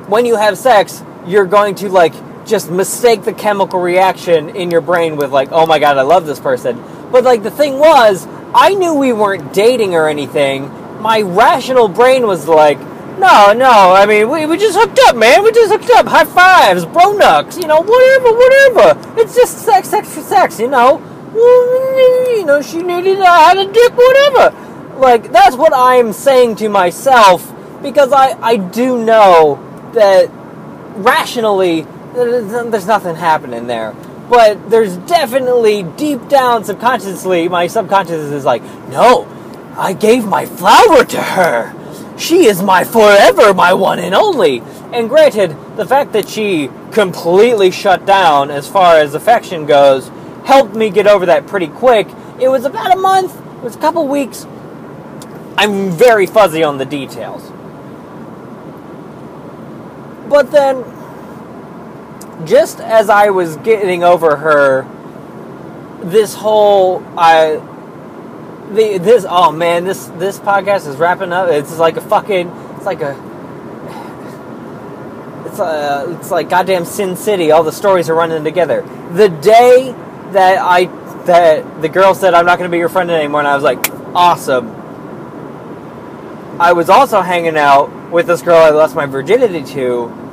when 0.09 0.27
you 0.27 0.37
have 0.37 0.59
sex, 0.59 1.03
you're 1.27 1.47
going 1.47 1.77
to 1.77 1.89
like 1.89 2.13
just 2.47 2.71
mistake 2.71 3.25
the 3.25 3.33
chemical 3.33 3.81
reaction 3.81 4.51
in 4.51 4.71
your 4.71 4.81
brain 4.81 5.17
with 5.17 5.33
like, 5.33 5.51
oh 5.53 5.67
my 5.67 5.79
god, 5.79 5.99
I 5.99 6.03
love 6.03 6.27
this 6.27 6.41
person. 6.41 6.83
But 7.11 7.25
like 7.25 7.43
the 7.43 7.51
thing 7.51 7.79
was, 7.79 8.27
I 8.55 8.75
knew 8.75 8.95
we 8.95 9.13
weren't 9.13 9.53
dating 9.53 9.95
or 9.95 10.09
anything. 10.09 10.71
My 11.01 11.21
rational 11.21 11.89
brain 11.89 12.27
was 12.27 12.49
like, 12.49 12.79
no, 13.19 13.53
no. 13.53 13.95
I 13.95 14.07
mean, 14.07 14.31
we, 14.31 14.47
we 14.47 14.57
just 14.57 14.79
hooked 14.79 14.99
up, 15.05 15.17
man. 15.17 15.43
We 15.43 15.53
just 15.53 15.73
hooked 15.73 15.91
up. 15.91 16.07
High 16.07 16.25
fives, 16.25 16.85
bro 16.85 17.15
nucks, 17.15 17.57
you 17.57 17.67
know, 17.67 17.81
whatever, 17.81 18.33
whatever. 18.33 19.21
It's 19.21 19.35
just 19.35 19.59
sex, 19.59 19.89
sex 19.89 20.15
for 20.15 20.23
sex, 20.23 20.61
you 20.61 20.69
know. 20.69 21.03
You 21.35 22.45
know, 22.47 22.63
she 22.63 22.83
needed, 22.83 23.21
I 23.21 23.49
had 23.49 23.59
a 23.59 23.71
dick, 23.73 23.93
whatever. 23.95 24.99
Like, 24.99 25.33
that's 25.33 25.57
what 25.57 25.73
I'm 25.75 26.13
saying 26.13 26.57
to 26.57 26.69
myself 26.69 27.53
because 27.83 28.13
I, 28.13 28.39
I 28.41 28.57
do 28.57 29.05
know 29.05 29.63
that 29.93 30.31
rationally 30.97 31.87
there's 32.17 32.87
nothing 32.87 33.17
happening 33.17 33.67
there. 33.67 33.95
But 34.29 34.71
there's 34.71 34.97
definitely 34.97 35.85
deep 35.85 36.29
down 36.29 36.65
subconsciously, 36.65 37.49
my 37.49 37.69
subconscious 37.69 38.33
is 38.33 38.45
like, 38.45 38.63
no, 38.89 39.29
I 39.77 39.93
gave 39.93 40.27
my 40.27 40.47
flower 40.47 41.05
to 41.05 41.23
her 41.23 41.75
she 42.19 42.47
is 42.47 42.63
my 42.63 42.85
forever, 42.85 43.53
my 43.53 43.75
one 43.75 43.99
and 43.99 44.15
only. 44.15 44.61
And 44.93 45.09
granted, 45.09 45.57
the 45.77 45.87
fact 45.87 46.13
that 46.13 46.29
she 46.29 46.71
completely 46.93 47.71
shut 47.71 48.07
down 48.07 48.51
as 48.51 48.69
far 48.69 48.97
as 48.97 49.15
affection 49.15 49.67
goes 49.67 50.11
helped 50.45 50.75
me 50.75 50.91
get 50.91 51.07
over 51.07 51.27
that 51.27 51.47
pretty 51.47 51.69
quick. 51.69 52.09
It 52.41 52.49
was 52.49 52.65
about 52.65 52.95
a 52.95 52.99
month, 52.99 53.37
it 53.37 53.63
was 53.63 53.77
a 53.77 53.79
couple 53.79 54.07
weeks. 54.07 54.47
I'm 55.59 55.91
very 55.91 56.27
fuzzy 56.27 56.63
on 56.63 56.79
the 56.79 56.85
details. 56.85 57.51
But 60.29 60.51
then, 60.51 60.85
just 62.45 62.81
as 62.81 63.09
I 63.09 63.31
was 63.31 63.57
getting 63.59 64.05
over 64.05 64.37
her, 64.37 64.87
this 66.03 66.35
whole 66.35 67.03
I 67.19 67.61
the 68.73 68.99
this 68.99 69.25
oh 69.29 69.53
man 69.53 69.85
this 69.85 70.07
this 70.19 70.39
podcast 70.39 70.87
is 70.87 70.97
wrapping 70.97 71.33
up. 71.33 71.49
It's 71.49 71.79
like 71.79 71.97
a 71.97 72.01
fucking 72.01 72.49
it's 72.77 72.87
like 72.87 73.01
a 73.01 73.13
it's 75.47 75.59
a 75.59 75.65
uh, 75.65 76.17
it's 76.19 76.31
like 76.31 76.49
goddamn 76.49 76.85
Sin 76.85 77.17
City. 77.17 77.51
All 77.51 77.63
the 77.63 77.73
stories 77.73 78.11
are 78.11 78.15
running 78.15 78.45
together. 78.45 78.83
The 79.13 79.29
day 79.29 79.95
that 80.33 80.59
I 80.59 80.87
that 81.25 81.81
the 81.83 81.89
girl 81.89 82.15
said 82.15 82.35
I'm 82.35 82.47
not 82.47 82.59
going 82.59 82.71
to 82.71 82.73
be 82.73 82.79
your 82.79 82.89
friend 82.89 83.11
anymore, 83.11 83.41
and 83.41 83.49
I 83.49 83.55
was 83.55 83.65
like 83.65 83.79
awesome. 84.15 84.69
I 86.59 86.73
was 86.73 86.89
also 86.89 87.21
hanging 87.21 87.57
out 87.57 88.11
with 88.11 88.27
this 88.27 88.43
girl 88.43 88.57
I 88.57 88.71
lost 88.71 88.95
my 88.95 89.07
virginity 89.07 89.63
to. 89.75 90.26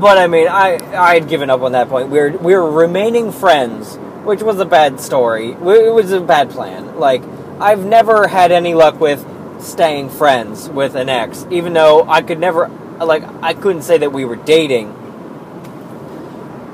But 0.00 0.18
I 0.18 0.26
mean, 0.26 0.48
I 0.48 0.78
I 0.94 1.14
had 1.14 1.28
given 1.28 1.50
up 1.50 1.62
on 1.62 1.72
that 1.72 1.88
point. 1.88 2.08
We 2.08 2.18
were 2.18 2.30
we 2.30 2.54
were 2.54 2.70
remaining 2.70 3.32
friends 3.32 3.98
which 4.26 4.42
was 4.42 4.58
a 4.58 4.64
bad 4.64 5.00
story. 5.00 5.52
It 5.52 5.94
was 5.94 6.10
a 6.10 6.20
bad 6.20 6.50
plan. 6.50 6.98
Like, 6.98 7.22
I've 7.60 7.84
never 7.84 8.26
had 8.26 8.50
any 8.50 8.74
luck 8.74 9.00
with 9.00 9.24
staying 9.62 10.10
friends 10.10 10.68
with 10.68 10.96
an 10.96 11.08
ex, 11.08 11.46
even 11.50 11.72
though 11.72 12.06
I 12.08 12.22
could 12.22 12.40
never, 12.40 12.68
like, 12.98 13.22
I 13.42 13.54
couldn't 13.54 13.82
say 13.82 13.98
that 13.98 14.12
we 14.12 14.24
were 14.24 14.36
dating. 14.36 14.88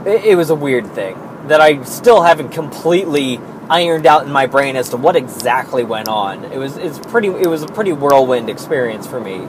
It, 0.06 0.24
it 0.24 0.36
was 0.36 0.50
a 0.50 0.54
weird 0.54 0.86
thing 0.92 1.16
that 1.48 1.60
I 1.60 1.82
still 1.84 2.22
haven't 2.22 2.50
completely 2.50 3.38
ironed 3.68 4.06
out 4.06 4.24
in 4.24 4.32
my 4.32 4.46
brain 4.46 4.74
as 4.74 4.88
to 4.88 4.96
what 4.96 5.14
exactly 5.14 5.84
went 5.84 6.08
on. 6.08 6.44
It 6.46 6.58
was 6.58 6.76
it's 6.76 6.98
pretty 6.98 7.28
it 7.28 7.46
was 7.46 7.62
a 7.62 7.66
pretty 7.66 7.92
whirlwind 7.92 8.48
experience 8.50 9.06
for 9.06 9.20
me. 9.20 9.46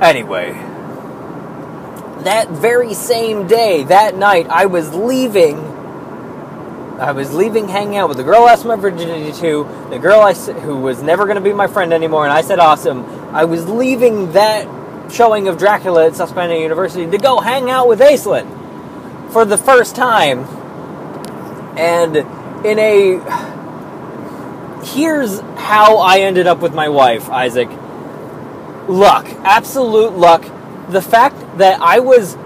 Anyway, 0.00 0.52
that 2.24 2.48
very 2.50 2.94
same 2.94 3.46
day, 3.46 3.84
that 3.84 4.16
night, 4.16 4.48
I 4.48 4.66
was 4.66 4.94
leaving 4.94 5.72
I 6.98 7.10
was 7.10 7.34
leaving 7.34 7.66
hanging 7.66 7.96
out 7.96 8.08
with 8.08 8.18
the 8.18 8.22
girl 8.22 8.42
I 8.42 8.52
lost 8.52 8.64
my 8.64 8.76
virginity 8.76 9.32
to, 9.40 9.88
the 9.90 9.98
girl 9.98 10.20
I, 10.20 10.34
who 10.34 10.76
was 10.76 11.02
never 11.02 11.24
going 11.24 11.34
to 11.34 11.42
be 11.42 11.52
my 11.52 11.66
friend 11.66 11.92
anymore, 11.92 12.24
and 12.24 12.32
I 12.32 12.42
said 12.42 12.60
awesome. 12.60 13.04
I 13.34 13.44
was 13.44 13.68
leaving 13.68 14.32
that 14.32 14.68
showing 15.12 15.48
of 15.48 15.58
Dracula 15.58 16.06
at 16.06 16.14
Susquehanna 16.14 16.54
University 16.54 17.10
to 17.10 17.18
go 17.18 17.40
hang 17.40 17.70
out 17.70 17.88
with 17.88 17.98
Aislinn 17.98 19.32
for 19.32 19.44
the 19.44 19.58
first 19.58 19.96
time. 19.96 20.44
And 21.76 22.16
in 22.64 22.78
a 22.78 23.18
here's 24.84 25.40
how 25.40 25.96
I 25.98 26.20
ended 26.20 26.46
up 26.46 26.60
with 26.60 26.74
my 26.74 26.88
wife, 26.88 27.28
Isaac. 27.30 27.68
Luck, 28.88 29.26
absolute 29.44 30.12
luck. 30.12 30.44
The 30.92 31.02
fact 31.02 31.58
that 31.58 31.80
I 31.80 32.00
was, 32.00 32.36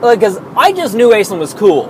like, 0.00 0.20
cause 0.20 0.38
I 0.56 0.72
just 0.72 0.94
knew 0.94 1.10
Aislinn 1.10 1.38
was 1.38 1.54
cool, 1.54 1.88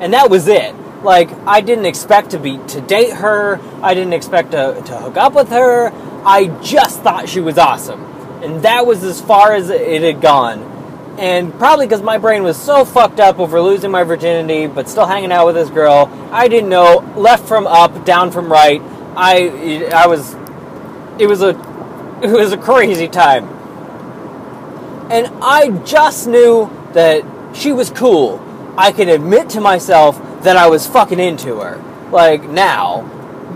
and 0.00 0.12
that 0.12 0.30
was 0.30 0.48
it. 0.48 0.74
Like, 1.02 1.30
I 1.46 1.60
didn't 1.60 1.86
expect 1.86 2.30
to 2.30 2.38
be 2.38 2.58
to 2.68 2.80
date 2.80 3.12
her. 3.12 3.60
I 3.82 3.94
didn't 3.94 4.14
expect 4.14 4.52
to, 4.52 4.82
to 4.86 4.98
hook 4.98 5.16
up 5.16 5.34
with 5.34 5.50
her. 5.50 5.92
I 6.24 6.46
just 6.62 7.02
thought 7.02 7.28
she 7.28 7.40
was 7.40 7.58
awesome, 7.58 8.02
and 8.42 8.62
that 8.62 8.86
was 8.86 9.04
as 9.04 9.20
far 9.20 9.52
as 9.52 9.70
it 9.70 10.02
had 10.02 10.20
gone. 10.20 10.72
And 11.18 11.52
probably 11.58 11.86
because 11.86 12.02
my 12.02 12.18
brain 12.18 12.42
was 12.42 12.56
so 12.56 12.84
fucked 12.84 13.20
up 13.20 13.38
over 13.38 13.60
losing 13.60 13.90
my 13.90 14.02
virginity, 14.02 14.66
but 14.66 14.88
still 14.88 15.06
hanging 15.06 15.30
out 15.30 15.46
with 15.46 15.54
this 15.54 15.70
girl, 15.70 16.10
I 16.32 16.48
didn't 16.48 16.70
know 16.70 17.12
left 17.16 17.46
from 17.46 17.68
up, 17.68 18.04
down 18.04 18.32
from 18.32 18.50
right. 18.50 18.82
I 19.16 19.88
I 19.94 20.08
was 20.08 20.34
it 21.20 21.26
was 21.28 21.42
a 21.42 21.50
it 22.22 22.30
was 22.30 22.52
a 22.52 22.58
crazy 22.58 23.06
time. 23.06 23.48
And 25.14 25.28
I 25.40 25.68
just 25.84 26.26
knew 26.26 26.68
that 26.92 27.22
she 27.54 27.70
was 27.70 27.88
cool. 27.88 28.42
I 28.76 28.90
can 28.90 29.08
admit 29.08 29.48
to 29.50 29.60
myself 29.60 30.20
that 30.42 30.56
I 30.56 30.66
was 30.66 30.88
fucking 30.88 31.20
into 31.20 31.60
her. 31.60 31.80
Like 32.10 32.48
now. 32.48 33.02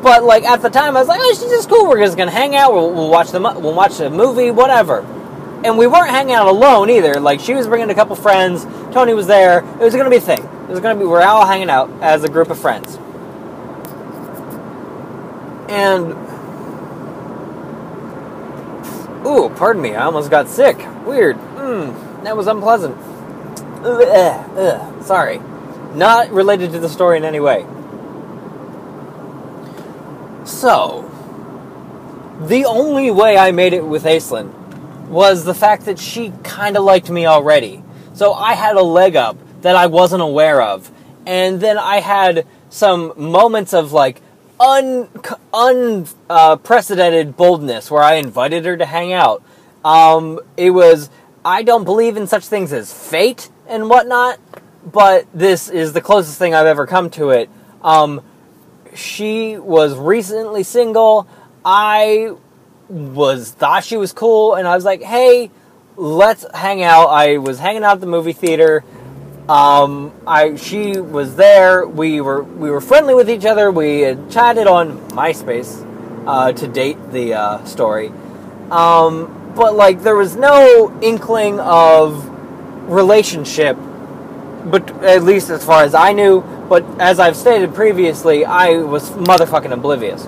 But 0.01 0.23
like 0.23 0.45
at 0.45 0.63
the 0.63 0.71
time 0.71 0.97
I 0.97 1.01
was 1.01 1.09
like, 1.09 1.19
"Oh, 1.21 1.35
she's 1.35 1.51
just 1.51 1.69
cool. 1.69 1.89
We're 1.89 1.99
just 1.99 2.17
to 2.17 2.31
hang 2.31 2.55
out. 2.55 2.73
We'll, 2.73 2.93
we'll 2.93 3.11
watch 3.11 3.33
the 3.33 3.41
we'll 3.41 3.75
watch 3.75 3.99
a 3.99 4.09
movie, 4.09 4.53
whatever." 4.53 5.01
And 5.65 5.77
we 5.77 5.89
weren't 5.89 6.11
hanging 6.11 6.35
out 6.35 6.47
alone 6.47 6.91
either. 6.91 7.15
Like 7.15 7.41
she 7.41 7.55
was 7.55 7.67
bringing 7.67 7.91
a 7.91 7.95
couple 7.95 8.15
friends. 8.15 8.65
Tony 8.95 9.13
was 9.13 9.27
there. 9.27 9.65
It 9.81 9.81
was 9.81 9.93
to 9.93 10.09
be 10.11 10.17
a 10.17 10.21
thing. 10.21 10.39
It 10.39 10.71
was 10.71 10.79
to 10.79 10.95
be 10.95 11.05
we're 11.07 11.23
all 11.23 11.45
hanging 11.45 11.71
out 11.71 11.91
as 12.01 12.23
a 12.23 12.29
group 12.29 12.51
of 12.51 12.59
friends. 12.61 12.97
And 15.69 16.13
ooh, 19.27 19.51
pardon 19.57 19.83
me, 19.83 19.97
I 19.97 20.05
almost 20.05 20.31
got 20.31 20.49
sick. 20.49 20.79
Weird. 21.05 21.37
Hmm, 21.69 22.25
that 22.25 22.35
was 22.35 22.47
unpleasant. 22.47 22.97
Ugh, 23.85 24.01
ugh, 24.57 25.05
sorry. 25.05 25.39
Not 25.95 26.31
related 26.31 26.73
to 26.73 26.79
the 26.79 26.89
story 26.89 27.19
in 27.19 27.25
any 27.27 27.41
way. 27.41 27.67
So, 30.47 31.05
the 32.41 32.65
only 32.65 33.11
way 33.11 33.37
I 33.37 33.51
made 33.51 33.75
it 33.75 33.85
with 33.85 34.05
Aislinn 34.05 34.51
was 35.09 35.45
the 35.45 35.53
fact 35.53 35.85
that 35.85 35.99
she 35.99 36.33
kind 36.43 36.79
of 36.79 36.85
liked 36.85 37.11
me 37.11 37.27
already. 37.27 37.83
So 38.15 38.33
I 38.33 38.55
had 38.55 38.77
a 38.77 38.83
leg 38.83 39.15
up 39.15 39.37
that 39.61 39.77
I 39.77 39.89
wasn't 39.89 40.23
aware 40.23 40.63
of. 40.63 40.91
And 41.27 41.61
then 41.61 41.77
I 41.77 42.01
had 42.01 42.47
some 42.71 43.13
moments 43.17 43.75
of 43.75 43.93
like 43.93 44.23
un 44.59 45.11
unprecedented 45.53 47.29
uh, 47.29 47.33
boldness 47.33 47.91
where 47.91 48.03
I 48.03 48.15
invited 48.15 48.65
her 48.65 48.79
to 48.79 48.87
hang 48.87 49.13
out. 49.13 49.43
Um, 49.85 50.41
it 50.57 50.71
was 50.71 51.11
I 51.49 51.63
don't 51.63 51.85
believe 51.85 52.19
in 52.19 52.27
such 52.27 52.47
things 52.47 52.75
as 52.75 52.93
fate 52.93 53.49
and 53.67 53.89
whatnot, 53.89 54.39
but 54.85 55.27
this 55.33 55.71
is 55.71 55.95
the 55.95 56.03
closest 56.03 56.39
thing 56.39 56.55
I've 56.55 56.67
ever 56.67 56.87
come 56.87 57.09
to 57.13 57.31
it. 57.31 57.49
Um, 57.81 58.21
she 58.95 59.57
was 59.57 59.97
recently 59.97 60.63
single. 60.63 61.27
I 61.65 62.35
was 62.91 63.51
thought 63.51 63.83
she 63.83 63.97
was 63.97 64.13
cool, 64.13 64.57
and 64.57 64.69
I 64.69 64.75
was 64.75 64.85
like, 64.85 65.01
"Hey, 65.01 65.51
let's 65.97 66.45
hang 66.53 66.83
out." 66.83 67.07
I 67.07 67.39
was 67.39 67.59
hanging 67.59 67.83
out 67.83 67.93
at 67.93 68.01
the 68.01 68.07
movie 68.07 68.35
theater. 68.35 68.85
Um, 69.49 70.13
I 70.27 70.57
she 70.57 71.01
was 71.01 71.37
there. 71.37 71.87
We 71.87 72.21
were 72.21 72.43
we 72.43 72.71
were 72.71 72.83
friendly 72.83 73.15
with 73.15 73.31
each 73.31 73.47
other. 73.47 73.71
We 73.71 74.01
had 74.01 74.31
chatted 74.31 74.67
on 74.67 74.99
MySpace 75.13 75.73
uh, 76.27 76.53
to 76.53 76.69
date 76.69 76.99
the 77.11 77.33
uh, 77.33 77.65
story, 77.65 78.13
um, 78.71 79.38
but 79.59 79.75
like 79.75 80.03
there 80.03 80.17
was 80.17 80.37
no 80.37 80.97
inkling 81.03 81.61
of 81.61 82.27
relationship, 82.89 83.77
but 84.65 84.91
at 85.03 85.23
least 85.23 85.51
as 85.51 85.65
far 85.65 85.83
as 85.83 85.95
I 85.95 86.13
knew. 86.13 86.41
But 86.69 86.85
as 87.01 87.19
I've 87.19 87.37
stated 87.37 87.75
previously, 87.75 88.45
I 88.45 88.79
was 88.79 89.11
motherfucking 89.11 89.73
oblivious. 89.73 90.23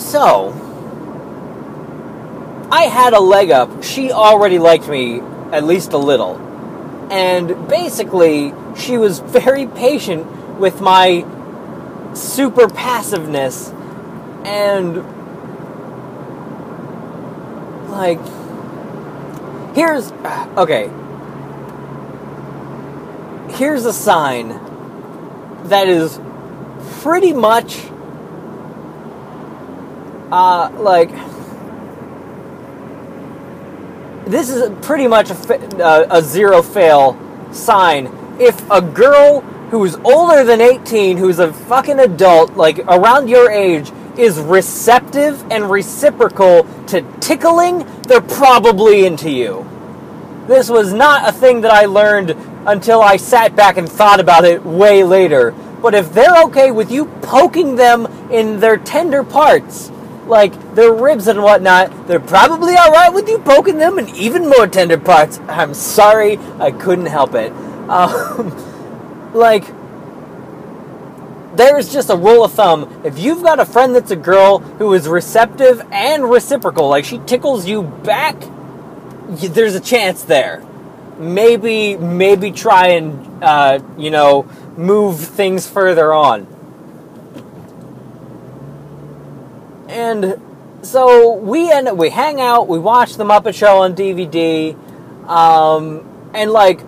So, 0.00 0.52
I 2.70 2.82
had 2.82 3.12
a 3.12 3.20
leg 3.20 3.50
up. 3.50 3.82
She 3.82 4.12
already 4.12 4.58
liked 4.58 4.88
me 4.88 5.20
at 5.52 5.64
least 5.64 5.92
a 5.92 5.98
little 5.98 6.44
and 7.10 7.68
basically 7.68 8.52
she 8.76 8.98
was 8.98 9.20
very 9.20 9.66
patient 9.66 10.26
with 10.58 10.80
my 10.80 11.24
super 12.14 12.68
passiveness 12.68 13.70
and 14.44 14.96
like 17.94 18.18
here's 19.74 20.12
okay 20.56 20.90
here's 23.56 23.84
a 23.84 23.92
sign 23.92 24.48
that 25.64 25.88
is 25.88 26.20
pretty 27.00 27.32
much 27.32 27.78
uh 30.30 30.70
like 30.78 31.10
this 34.26 34.48
is 34.48 34.70
pretty 34.84 35.06
much 35.06 35.30
a, 35.30 35.84
uh, 35.84 36.06
a 36.10 36.22
zero 36.22 36.62
fail 36.62 37.18
sign. 37.52 38.06
If 38.40 38.58
a 38.70 38.80
girl 38.80 39.40
who's 39.70 39.96
older 39.96 40.44
than 40.44 40.60
18, 40.60 41.16
who's 41.16 41.38
a 41.38 41.52
fucking 41.52 42.00
adult, 42.00 42.54
like 42.56 42.78
around 42.78 43.28
your 43.28 43.50
age, 43.50 43.92
is 44.18 44.38
receptive 44.38 45.42
and 45.50 45.70
reciprocal 45.70 46.66
to 46.86 47.02
tickling, 47.20 47.86
they're 48.02 48.20
probably 48.20 49.06
into 49.06 49.30
you. 49.30 49.66
This 50.46 50.68
was 50.68 50.92
not 50.92 51.28
a 51.28 51.32
thing 51.32 51.62
that 51.62 51.72
I 51.72 51.86
learned 51.86 52.36
until 52.66 53.00
I 53.00 53.16
sat 53.16 53.56
back 53.56 53.76
and 53.76 53.88
thought 53.88 54.20
about 54.20 54.44
it 54.44 54.64
way 54.64 55.04
later. 55.04 55.52
But 55.80 55.94
if 55.94 56.12
they're 56.12 56.44
okay 56.44 56.70
with 56.70 56.90
you 56.90 57.06
poking 57.22 57.76
them 57.76 58.06
in 58.30 58.60
their 58.60 58.76
tender 58.76 59.22
parts, 59.22 59.90
like 60.26 60.74
their 60.74 60.92
ribs 60.92 61.26
and 61.28 61.42
whatnot, 61.42 62.06
they're 62.06 62.20
probably 62.20 62.76
all 62.76 62.90
right 62.90 63.12
with 63.12 63.28
you 63.28 63.38
poking 63.38 63.78
them 63.78 63.98
in 63.98 64.08
even 64.10 64.48
more 64.48 64.66
tender 64.66 64.98
parts. 64.98 65.38
I'm 65.48 65.74
sorry, 65.74 66.38
I 66.58 66.70
couldn't 66.70 67.06
help 67.06 67.34
it. 67.34 67.52
Um, 67.88 69.32
like, 69.34 69.64
there's 71.56 71.92
just 71.92 72.10
a 72.10 72.16
rule 72.16 72.44
of 72.44 72.52
thumb. 72.52 73.02
If 73.04 73.18
you've 73.18 73.42
got 73.42 73.60
a 73.60 73.64
friend 73.64 73.94
that's 73.94 74.10
a 74.10 74.16
girl 74.16 74.58
who 74.58 74.92
is 74.94 75.08
receptive 75.08 75.82
and 75.90 76.28
reciprocal, 76.30 76.88
like 76.88 77.04
she 77.04 77.18
tickles 77.18 77.66
you 77.66 77.82
back, 77.82 78.36
there's 79.28 79.74
a 79.74 79.80
chance 79.80 80.22
there. 80.22 80.64
Maybe, 81.18 81.96
maybe 81.96 82.50
try 82.50 82.88
and, 82.88 83.42
uh, 83.42 83.80
you 83.96 84.10
know, 84.10 84.42
move 84.76 85.20
things 85.20 85.68
further 85.68 86.12
on. 86.12 86.48
and 89.94 90.40
so 90.82 91.34
we 91.34 91.70
end 91.70 91.88
up, 91.88 91.96
we 91.96 92.10
hang 92.10 92.40
out, 92.40 92.66
we 92.68 92.78
watch 92.78 93.14
the 93.14 93.24
Muppet 93.24 93.54
Show 93.54 93.82
on 93.82 93.94
DVD, 93.94 94.74
um, 95.28 96.30
and 96.34 96.50
like 96.50 96.80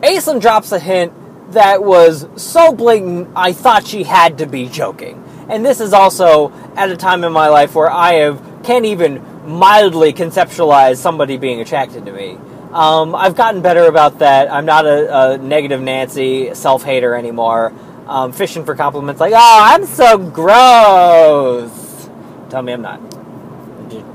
Aislinn 0.00 0.40
drops 0.40 0.70
a 0.70 0.78
hint 0.78 1.12
that 1.50 1.82
was 1.82 2.26
so 2.36 2.72
blatant, 2.72 3.28
I 3.36 3.52
thought 3.52 3.86
she 3.86 4.04
had 4.04 4.38
to 4.38 4.46
be 4.46 4.68
joking. 4.68 5.22
And 5.48 5.64
this 5.64 5.80
is 5.80 5.92
also 5.92 6.52
at 6.74 6.90
a 6.90 6.96
time 6.96 7.24
in 7.24 7.32
my 7.32 7.48
life 7.48 7.74
where 7.74 7.90
I 7.90 8.14
have 8.14 8.42
can't 8.64 8.86
even 8.86 9.22
mildly 9.46 10.12
conceptualize 10.12 10.96
somebody 10.96 11.36
being 11.36 11.60
attracted 11.60 12.06
to 12.06 12.12
me. 12.12 12.38
Um, 12.72 13.14
I've 13.14 13.36
gotten 13.36 13.62
better 13.62 13.84
about 13.84 14.18
that. 14.18 14.50
I'm 14.52 14.64
not 14.64 14.86
a, 14.86 15.34
a 15.34 15.38
negative 15.38 15.80
Nancy 15.80 16.54
self 16.54 16.82
hater 16.82 17.14
anymore. 17.14 17.72
Um, 18.06 18.32
fishing 18.32 18.64
for 18.64 18.74
compliments 18.74 19.20
like, 19.20 19.32
"Oh, 19.34 19.58
I'm 19.62 19.86
so 19.86 20.18
gross." 20.18 22.10
Tell 22.50 22.62
me 22.62 22.72
I'm 22.72 22.82
not. 22.82 23.00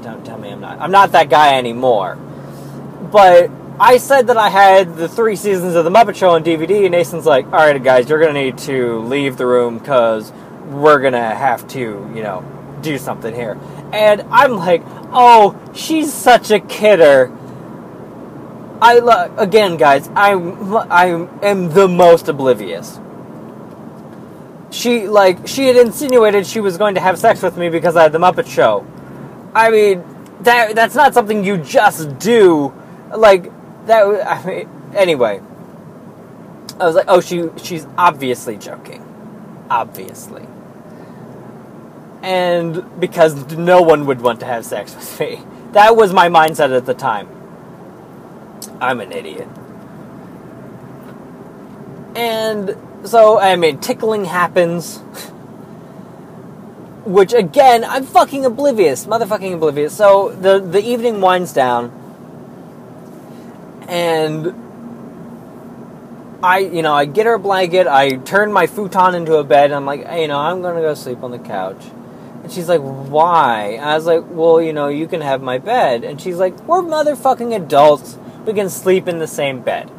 Don't 0.03 0.25
tell 0.25 0.37
me 0.37 0.49
I'm 0.49 0.59
not. 0.59 0.79
I'm 0.79 0.91
not 0.91 1.11
that 1.13 1.29
guy 1.29 1.57
anymore. 1.57 2.15
But 3.11 3.49
I 3.79 3.97
said 3.97 4.27
that 4.27 4.37
I 4.37 4.49
had 4.49 4.97
the 4.97 5.07
three 5.07 5.35
seasons 5.35 5.75
of 5.75 5.85
the 5.85 5.91
Muppet 5.91 6.15
Show 6.15 6.31
on 6.31 6.43
DVD, 6.43 6.85
and 6.85 6.91
Nathan's 6.91 7.25
like, 7.25 7.45
"All 7.45 7.59
right, 7.59 7.81
guys, 7.81 8.09
you're 8.09 8.19
gonna 8.19 8.33
need 8.33 8.57
to 8.59 8.99
leave 8.99 9.37
the 9.37 9.45
room 9.45 9.77
because 9.77 10.33
we're 10.69 10.99
gonna 10.99 11.33
have 11.33 11.67
to, 11.69 11.79
you 12.13 12.21
know, 12.21 12.43
do 12.81 12.97
something 12.97 13.33
here." 13.33 13.57
And 13.93 14.25
I'm 14.31 14.57
like, 14.57 14.83
"Oh, 15.13 15.55
she's 15.73 16.13
such 16.13 16.51
a 16.51 16.59
kidder." 16.59 17.31
I 18.81 19.29
again, 19.37 19.77
guys, 19.77 20.09
I 20.15 20.33
I 20.89 21.27
am 21.41 21.69
the 21.69 21.87
most 21.87 22.27
oblivious 22.27 22.99
she 24.71 25.07
like 25.07 25.47
she 25.47 25.67
had 25.67 25.75
insinuated 25.75 26.45
she 26.45 26.59
was 26.59 26.77
going 26.77 26.95
to 26.95 27.01
have 27.01 27.17
sex 27.17 27.41
with 27.41 27.57
me 27.57 27.69
because 27.69 27.95
I 27.95 28.03
had 28.03 28.11
the 28.11 28.19
Muppet 28.19 28.47
Show. 28.47 28.85
I 29.53 29.71
mean, 29.71 30.03
that 30.41 30.75
that's 30.75 30.95
not 30.95 31.13
something 31.13 31.43
you 31.43 31.57
just 31.57 32.19
do. 32.19 32.73
Like 33.15 33.51
that. 33.89 34.07
was, 34.07 34.21
I 34.21 34.45
mean, 34.45 34.69
anyway. 34.95 35.41
I 36.79 36.85
was 36.85 36.95
like, 36.95 37.05
oh, 37.09 37.21
she 37.21 37.49
she's 37.63 37.85
obviously 37.97 38.57
joking, 38.57 39.03
obviously. 39.69 40.47
and 42.21 42.99
because 42.99 43.55
no 43.57 43.81
one 43.81 44.05
would 44.05 44.21
want 44.21 44.39
to 44.41 44.45
have 44.45 44.65
sex 44.65 44.95
with 44.95 45.19
me. 45.19 45.41
That 45.73 45.95
was 45.95 46.13
my 46.13 46.29
mindset 46.29 46.75
at 46.75 46.85
the 46.85 46.93
time. 46.93 47.27
I'm 48.81 48.99
an 49.01 49.11
idiot. 49.11 49.47
And 52.15 52.75
so, 53.05 53.39
I 53.39 53.55
mean, 53.55 53.79
tickling 53.79 54.25
happens. 54.25 54.99
Which, 57.05 57.33
again, 57.33 57.83
I'm 57.85 58.05
fucking 58.05 58.45
oblivious. 58.45 59.05
Motherfucking 59.05 59.55
oblivious. 59.55 59.95
So, 59.95 60.29
the, 60.29 60.59
the 60.59 60.81
evening 60.83 61.21
winds 61.21 61.53
down. 61.53 61.91
And 63.89 64.53
I, 66.43 66.59
you 66.59 66.81
know, 66.81 66.93
I 66.93 67.05
get 67.05 67.25
her 67.25 67.33
a 67.33 67.39
blanket. 67.39 67.87
I 67.87 68.11
turn 68.17 68.53
my 68.53 68.67
futon 68.67 69.15
into 69.15 69.35
a 69.35 69.43
bed. 69.43 69.65
And 69.65 69.75
I'm 69.75 69.85
like, 69.85 70.05
hey, 70.05 70.21
you 70.21 70.27
know, 70.27 70.37
I'm 70.37 70.61
gonna 70.61 70.81
go 70.81 70.93
sleep 70.93 71.23
on 71.23 71.31
the 71.31 71.39
couch. 71.39 71.83
And 72.43 72.51
she's 72.51 72.69
like, 72.69 72.81
why? 72.81 73.75
And 73.77 73.85
I 73.85 73.95
was 73.95 74.05
like, 74.05 74.23
well, 74.29 74.61
you 74.61 74.71
know, 74.71 74.87
you 74.87 75.07
can 75.07 75.21
have 75.21 75.41
my 75.41 75.57
bed. 75.57 76.03
And 76.03 76.21
she's 76.21 76.37
like, 76.37 76.57
we're 76.61 76.81
motherfucking 76.81 77.55
adults. 77.55 78.17
We 78.45 78.53
can 78.53 78.69
sleep 78.69 79.07
in 79.07 79.19
the 79.19 79.27
same 79.27 79.61
bed. 79.61 79.91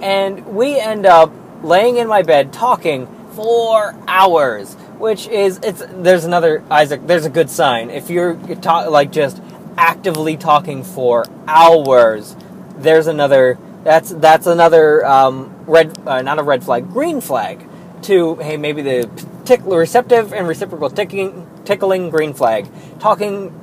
And 0.00 0.46
we 0.46 0.78
end 0.78 1.06
up 1.06 1.32
laying 1.62 1.96
in 1.96 2.06
my 2.06 2.22
bed 2.22 2.52
talking 2.52 3.08
for 3.32 3.94
hours, 4.06 4.74
which 4.98 5.26
is 5.28 5.58
it's 5.62 5.82
there's 5.88 6.24
another 6.24 6.62
Isaac, 6.70 7.06
there's 7.06 7.24
a 7.24 7.30
good 7.30 7.50
sign. 7.50 7.90
If 7.90 8.10
you're 8.10 8.34
talk, 8.56 8.90
like 8.90 9.10
just 9.10 9.40
actively 9.76 10.36
talking 10.36 10.84
for 10.84 11.24
hours, 11.46 12.36
there's 12.78 13.06
another 13.06 13.58
that's 13.84 14.10
that's 14.10 14.46
another 14.46 15.04
um, 15.06 15.64
red 15.66 15.96
uh, 16.06 16.22
not 16.22 16.38
a 16.38 16.42
red 16.42 16.64
flag, 16.64 16.88
green 16.90 17.20
flag 17.20 17.66
to 18.02 18.36
hey 18.36 18.56
maybe 18.56 18.82
the 18.82 19.10
tick, 19.44 19.60
receptive 19.64 20.32
and 20.32 20.46
reciprocal 20.46 20.90
ticking, 20.90 21.48
tickling 21.64 22.10
green 22.10 22.34
flag. 22.34 22.68
Talking 23.00 23.54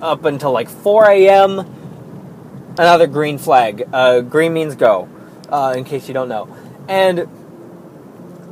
up 0.00 0.24
until 0.24 0.52
like 0.52 0.68
4 0.68 1.10
a.m. 1.10 1.60
Another 2.78 3.06
green 3.06 3.38
flag. 3.38 3.88
Uh, 3.92 4.20
green 4.20 4.54
means 4.54 4.74
go, 4.74 5.08
uh, 5.48 5.74
in 5.76 5.84
case 5.84 6.08
you 6.08 6.14
don't 6.14 6.28
know. 6.28 6.48
And 6.88 7.28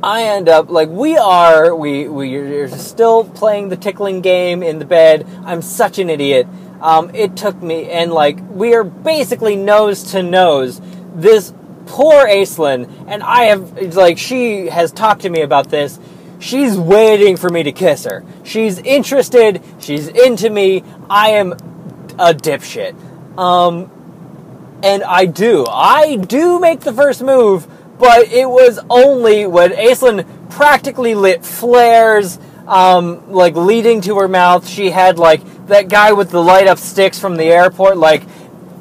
I 0.03 0.23
end 0.23 0.47
up 0.47 0.69
like 0.69 0.89
we 0.89 1.17
are 1.17 1.75
we 1.75 2.07
we 2.07 2.35
are 2.35 2.67
still 2.67 3.23
playing 3.23 3.69
the 3.69 3.77
tickling 3.77 4.21
game 4.21 4.61
in 4.61 4.79
the 4.79 4.85
bed. 4.85 5.27
I'm 5.45 5.61
such 5.61 5.97
an 5.97 6.09
idiot. 6.09 6.47
Um, 6.81 7.13
it 7.15 7.35
took 7.35 7.61
me 7.61 7.89
and 7.89 8.11
like 8.11 8.39
we 8.49 8.73
are 8.75 8.83
basically 8.83 9.55
nose 9.55 10.03
to 10.11 10.21
nose. 10.21 10.81
This 11.15 11.53
poor 11.87 12.27
Aislinn, 12.27 13.05
and 13.07 13.23
I 13.23 13.45
have 13.45 13.95
like 13.95 14.17
she 14.17 14.67
has 14.67 14.91
talked 14.91 15.21
to 15.21 15.29
me 15.29 15.41
about 15.41 15.69
this. 15.69 15.99
She's 16.39 16.77
waiting 16.77 17.35
for 17.35 17.49
me 17.49 17.63
to 17.63 17.71
kiss 17.71 18.03
her. 18.05 18.23
She's 18.43 18.77
interested. 18.79 19.63
She's 19.79 20.07
into 20.07 20.49
me. 20.49 20.83
I 21.09 21.31
am 21.31 21.53
a 21.53 22.33
dipshit. 22.33 22.95
Um, 23.37 23.91
and 24.83 25.03
I 25.03 25.25
do. 25.25 25.65
I 25.67 26.17
do 26.17 26.59
make 26.59 26.81
the 26.81 26.93
first 26.93 27.23
move, 27.23 27.67
but 27.97 28.31
it 28.31 28.47
was 28.47 28.79
only 28.89 29.47
when 29.47 29.71
Aislinn 29.71 30.49
practically 30.51 31.15
lit 31.15 31.43
flares, 31.43 32.37
um, 32.67 33.31
like 33.31 33.55
leading 33.55 34.01
to 34.01 34.17
her 34.19 34.27
mouth. 34.27 34.67
She 34.67 34.91
had 34.91 35.17
like 35.17 35.41
that 35.67 35.89
guy 35.89 36.11
with 36.13 36.31
the 36.31 36.41
light 36.41 36.67
up 36.67 36.77
sticks 36.77 37.19
from 37.19 37.35
the 37.35 37.45
airport, 37.45 37.97
like, 37.97 38.23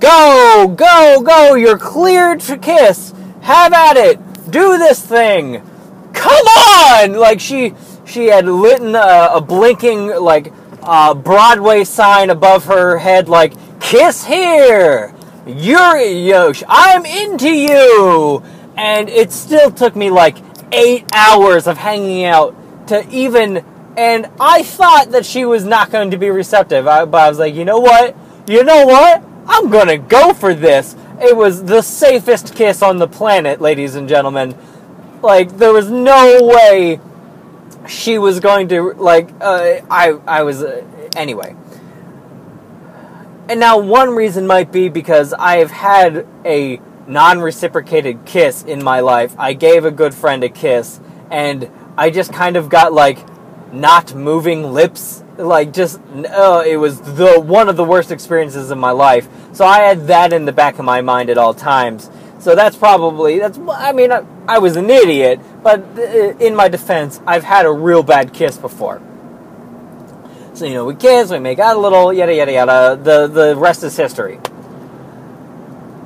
go, 0.00 0.74
go, 0.76 1.22
go, 1.24 1.54
you're 1.54 1.78
cleared 1.78 2.40
to 2.40 2.56
kiss. 2.56 3.12
Have 3.42 3.72
at 3.72 3.96
it. 3.96 4.18
Do 4.50 4.78
this 4.78 5.00
thing. 5.00 5.62
Come 6.12 6.46
on! 6.46 7.12
Like 7.12 7.40
she 7.40 7.74
she 8.04 8.26
had 8.26 8.46
lit 8.46 8.80
a, 8.80 9.34
a 9.34 9.40
blinking 9.40 10.08
like 10.20 10.52
uh, 10.82 11.14
Broadway 11.14 11.84
sign 11.84 12.30
above 12.30 12.64
her 12.64 12.98
head, 12.98 13.28
like 13.28 13.52
"Kiss 13.80 14.24
here." 14.24 15.14
You're 15.46 15.98
Yosh. 15.98 16.62
I'm 16.68 17.04
into 17.04 17.50
you, 17.50 18.42
and 18.76 19.08
it 19.08 19.30
still 19.30 19.70
took 19.70 19.94
me 19.94 20.10
like 20.10 20.38
eight 20.72 21.04
hours 21.12 21.66
of 21.66 21.78
hanging 21.78 22.24
out 22.24 22.56
to 22.88 23.08
even. 23.10 23.64
And 23.96 24.28
I 24.38 24.62
thought 24.62 25.12
that 25.12 25.24
she 25.24 25.44
was 25.44 25.64
not 25.64 25.90
going 25.90 26.10
to 26.10 26.18
be 26.18 26.28
receptive, 26.28 26.86
I, 26.86 27.04
but 27.06 27.18
I 27.18 27.28
was 27.28 27.38
like, 27.38 27.54
you 27.54 27.64
know 27.64 27.78
what? 27.78 28.14
You 28.46 28.62
know 28.62 28.84
what? 28.84 29.22
I'm 29.48 29.70
gonna 29.70 29.98
go 29.98 30.34
for 30.34 30.54
this. 30.54 30.96
It 31.20 31.36
was 31.36 31.64
the 31.64 31.82
safest 31.82 32.54
kiss 32.54 32.82
on 32.82 32.98
the 32.98 33.08
planet, 33.08 33.60
ladies 33.60 33.94
and 33.94 34.08
gentlemen. 34.08 34.56
Like 35.22 35.56
there 35.56 35.72
was 35.72 35.90
no 35.90 36.40
way 36.42 37.00
she 37.88 38.18
was 38.18 38.40
going 38.40 38.68
to 38.68 38.92
like. 38.92 39.30
Uh, 39.40 39.80
I 39.90 40.18
I 40.26 40.42
was 40.42 40.62
uh, 40.62 40.84
anyway. 41.16 41.56
And 43.48 43.60
now 43.60 43.78
one 43.78 44.10
reason 44.10 44.46
might 44.46 44.72
be 44.72 44.88
because 44.88 45.32
I 45.32 45.58
have 45.58 45.70
had 45.70 46.26
a 46.44 46.80
non-reciprocated 47.06 48.24
kiss 48.24 48.64
in 48.64 48.82
my 48.82 48.98
life. 48.98 49.36
I 49.38 49.52
gave 49.52 49.84
a 49.84 49.92
good 49.92 50.14
friend 50.14 50.42
a 50.42 50.48
kiss, 50.48 51.00
and 51.30 51.70
I 51.96 52.10
just 52.10 52.32
kind 52.32 52.56
of 52.56 52.68
got 52.68 52.92
like 52.92 53.18
not 53.72 54.14
moving 54.14 54.72
lips. 54.72 55.22
Like 55.36 55.72
just, 55.72 56.00
uh, 56.00 56.62
it 56.66 56.76
was 56.76 57.00
the 57.00 57.40
one 57.40 57.68
of 57.68 57.76
the 57.76 57.84
worst 57.84 58.10
experiences 58.10 58.70
of 58.70 58.78
my 58.78 58.90
life. 58.90 59.28
So 59.52 59.64
I 59.64 59.80
had 59.80 60.06
that 60.06 60.32
in 60.32 60.44
the 60.44 60.52
back 60.52 60.78
of 60.78 60.84
my 60.84 61.00
mind 61.02 61.30
at 61.30 61.38
all 61.38 61.54
times. 61.54 62.10
So 62.38 62.54
that's 62.54 62.76
probably 62.76 63.38
that's. 63.38 63.58
I 63.58 63.92
mean, 63.92 64.12
I, 64.12 64.24
I 64.46 64.58
was 64.58 64.76
an 64.76 64.88
idiot, 64.88 65.40
but 65.62 65.80
uh, 65.98 66.36
in 66.38 66.54
my 66.54 66.68
defense, 66.68 67.20
I've 67.26 67.44
had 67.44 67.66
a 67.66 67.72
real 67.72 68.02
bad 68.02 68.32
kiss 68.32 68.56
before. 68.56 69.02
So 70.54 70.64
you 70.64 70.74
know, 70.74 70.84
we 70.86 70.94
kiss, 70.94 71.30
we 71.30 71.38
make 71.38 71.58
out 71.58 71.76
a 71.76 71.80
little, 71.80 72.12
yada 72.12 72.34
yada 72.34 72.52
yada. 72.52 73.00
The 73.02 73.26
the 73.26 73.56
rest 73.56 73.82
is 73.82 73.96
history. 73.96 74.38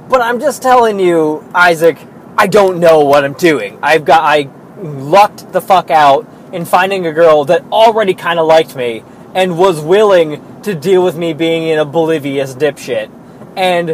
But 0.09 0.23
I'm 0.23 0.41
just 0.41 0.61
telling 0.61 0.99
you, 0.99 1.49
Isaac, 1.55 1.99
I 2.37 2.49
don't 2.49 2.81
know 2.81 3.05
what 3.05 3.25
I'm 3.25 3.35
doing. 3.35 3.79
I've 3.81 4.05
got 4.05 4.23
I 4.23 4.49
lucked 4.83 5.53
the 5.53 5.61
fuck 5.61 5.91
out 5.91 6.27
in 6.53 6.65
finding 6.65 7.07
a 7.07 7.13
girl 7.13 7.45
that 7.45 7.63
already 7.73 8.15
kind 8.15 8.39
of 8.39 8.47
liked 8.47 8.75
me 8.77 9.03
and 9.35 9.59
was 9.59 9.81
willing 9.81 10.63
to 10.63 10.75
deal 10.75 11.05
with 11.05 11.17
me 11.17 11.33
being 11.33 11.71
an 11.71 11.79
oblivious 11.79 12.55
dipshit. 12.55 13.11
And 13.57 13.91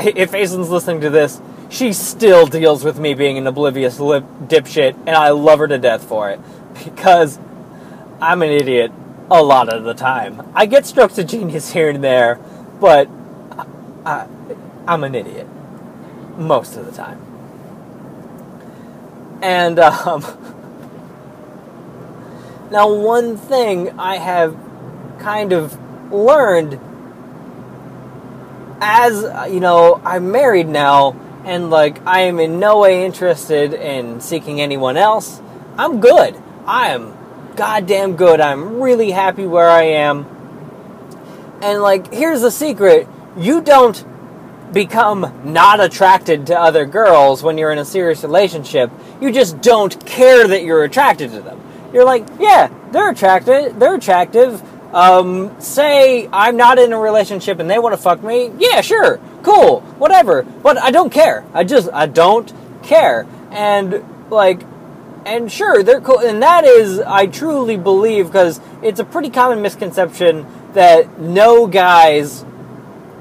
if 0.00 0.32
Aislinn's 0.32 0.68
listening 0.68 1.00
to 1.02 1.10
this, 1.10 1.40
she 1.68 1.92
still 1.92 2.46
deals 2.46 2.84
with 2.84 2.98
me 2.98 3.14
being 3.14 3.38
an 3.38 3.46
oblivious 3.46 3.98
lip 3.98 4.24
dipshit, 4.44 4.94
and 5.06 5.10
I 5.10 5.30
love 5.30 5.58
her 5.58 5.68
to 5.68 5.78
death 5.78 6.04
for 6.04 6.30
it 6.30 6.40
because 6.84 7.38
I'm 8.20 8.42
an 8.42 8.50
idiot 8.50 8.92
a 9.30 9.42
lot 9.42 9.68
of 9.68 9.84
the 9.84 9.94
time. 9.94 10.48
I 10.54 10.66
get 10.66 10.86
strokes 10.86 11.18
of 11.18 11.26
genius 11.26 11.72
here 11.72 11.90
and 11.90 12.02
there, 12.02 12.38
but 12.80 13.08
I, 14.04 14.26
am 14.86 15.02
an 15.02 15.14
idiot 15.14 15.48
most 16.36 16.76
of 16.76 16.86
the 16.86 16.92
time. 16.92 17.20
And 19.42 19.78
um, 19.78 20.22
now, 22.70 22.92
one 22.92 23.36
thing 23.36 23.98
I 23.98 24.16
have 24.16 24.56
kind 25.18 25.52
of 25.52 25.78
learned 26.12 26.80
as 28.80 29.22
you 29.52 29.60
know, 29.60 30.00
I'm 30.04 30.30
married 30.30 30.68
now 30.68 31.16
and 31.44 31.70
like 31.70 32.04
I 32.06 32.22
am 32.22 32.38
in 32.40 32.58
no 32.58 32.80
way 32.80 33.04
interested 33.04 33.72
in 33.72 34.20
seeking 34.20 34.60
anyone 34.60 34.96
else. 34.96 35.40
I'm 35.78 36.00
good. 36.00 36.36
I 36.66 36.90
am 36.90 37.16
goddamn 37.54 38.16
good. 38.16 38.40
I'm 38.40 38.80
really 38.80 39.10
happy 39.10 39.46
where 39.46 39.68
I 39.68 39.82
am. 39.82 40.26
And 41.62 41.80
like 41.80 42.12
here's 42.12 42.42
the 42.42 42.50
secret, 42.50 43.08
you 43.36 43.60
don't 43.60 44.04
become 44.72 45.32
not 45.44 45.80
attracted 45.80 46.48
to 46.48 46.58
other 46.58 46.84
girls 46.84 47.42
when 47.42 47.56
you're 47.56 47.70
in 47.70 47.78
a 47.78 47.84
serious 47.84 48.22
relationship. 48.22 48.90
You 49.20 49.32
just 49.32 49.60
don't 49.60 50.04
care 50.04 50.46
that 50.48 50.64
you're 50.64 50.84
attracted 50.84 51.30
to 51.30 51.40
them. 51.40 51.62
You're 51.96 52.04
like, 52.04 52.26
yeah, 52.38 52.70
they're 52.92 53.10
attractive. 53.10 53.76
they're 53.80 53.96
attractive. 53.96 54.62
Um, 54.94 55.60
say 55.60 56.28
I'm 56.32 56.56
not 56.56 56.78
in 56.78 56.92
a 56.92 56.98
relationship 56.98 57.58
and 57.58 57.68
they 57.68 57.78
want 57.78 57.92
to 57.92 58.00
fuck 58.00 58.22
me. 58.22 58.52
Yeah, 58.58 58.82
sure 58.82 59.20
cool, 59.46 59.80
whatever. 59.98 60.42
But 60.42 60.76
I 60.76 60.90
don't 60.90 61.10
care. 61.10 61.44
I 61.54 61.62
just 61.62 61.88
I 61.92 62.06
don't 62.06 62.52
care. 62.82 63.26
And 63.52 64.04
like 64.28 64.60
and 65.24 65.50
sure, 65.50 65.82
they're 65.82 66.00
cool. 66.00 66.18
And 66.18 66.42
that 66.42 66.64
is 66.64 66.98
I 67.00 67.26
truly 67.26 67.76
believe 67.76 68.26
because 68.26 68.60
it's 68.82 68.98
a 68.98 69.04
pretty 69.04 69.30
common 69.30 69.62
misconception 69.62 70.46
that 70.72 71.20
no 71.20 71.68
guys 71.68 72.44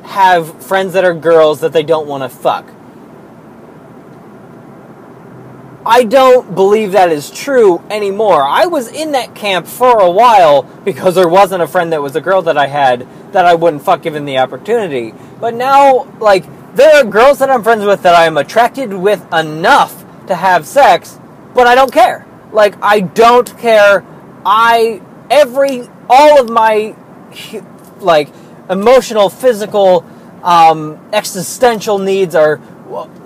have 0.03 0.63
friends 0.63 0.93
that 0.93 1.05
are 1.05 1.13
girls 1.13 1.61
that 1.61 1.73
they 1.73 1.83
don't 1.83 2.07
want 2.07 2.23
to 2.23 2.29
fuck. 2.29 2.65
I 5.85 6.03
don't 6.03 6.55
believe 6.55 6.93
that 6.93 7.11
is 7.11 7.29
true 7.29 7.79
anymore. 7.91 8.43
I 8.43 8.65
was 8.65 8.91
in 8.91 9.11
that 9.11 9.35
camp 9.35 9.67
for 9.67 9.99
a 9.99 10.09
while 10.09 10.63
because 10.83 11.13
there 11.13 11.27
wasn't 11.27 11.61
a 11.61 11.67
friend 11.67 11.93
that 11.93 12.01
was 12.01 12.15
a 12.15 12.21
girl 12.21 12.41
that 12.43 12.57
I 12.57 12.65
had 12.65 13.07
that 13.33 13.45
I 13.45 13.53
wouldn't 13.53 13.83
fuck 13.83 14.01
given 14.01 14.25
the 14.25 14.39
opportunity. 14.39 15.13
But 15.39 15.53
now, 15.53 16.11
like, 16.19 16.45
there 16.75 16.95
are 16.95 17.03
girls 17.03 17.37
that 17.39 17.51
I'm 17.51 17.61
friends 17.61 17.85
with 17.85 18.01
that 18.01 18.15
I 18.15 18.25
am 18.25 18.37
attracted 18.37 18.93
with 18.93 19.31
enough 19.31 20.03
to 20.25 20.35
have 20.35 20.65
sex, 20.65 21.19
but 21.53 21.67
I 21.67 21.75
don't 21.75 21.91
care. 21.91 22.25
Like, 22.51 22.81
I 22.81 23.01
don't 23.01 23.55
care. 23.59 24.03
I, 24.43 25.01
every 25.29 25.87
all 26.09 26.41
of 26.41 26.49
my 26.49 26.95
like 27.99 28.29
emotional, 28.69 29.29
physical, 29.29 30.03
um, 30.43 30.99
existential 31.13 31.99
needs 31.99 32.35
are 32.35 32.59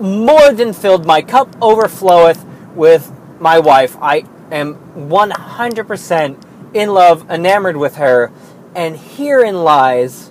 more 0.00 0.52
than 0.52 0.72
filled. 0.72 1.06
My 1.06 1.22
cup 1.22 1.50
overfloweth 1.56 2.44
with 2.74 3.12
my 3.40 3.58
wife. 3.58 3.96
I 4.00 4.24
am 4.50 4.76
100% 4.96 6.74
in 6.74 6.94
love, 6.94 7.28
enamored 7.30 7.76
with 7.76 7.96
her, 7.96 8.30
and 8.74 8.96
herein 8.96 9.64
lies 9.64 10.30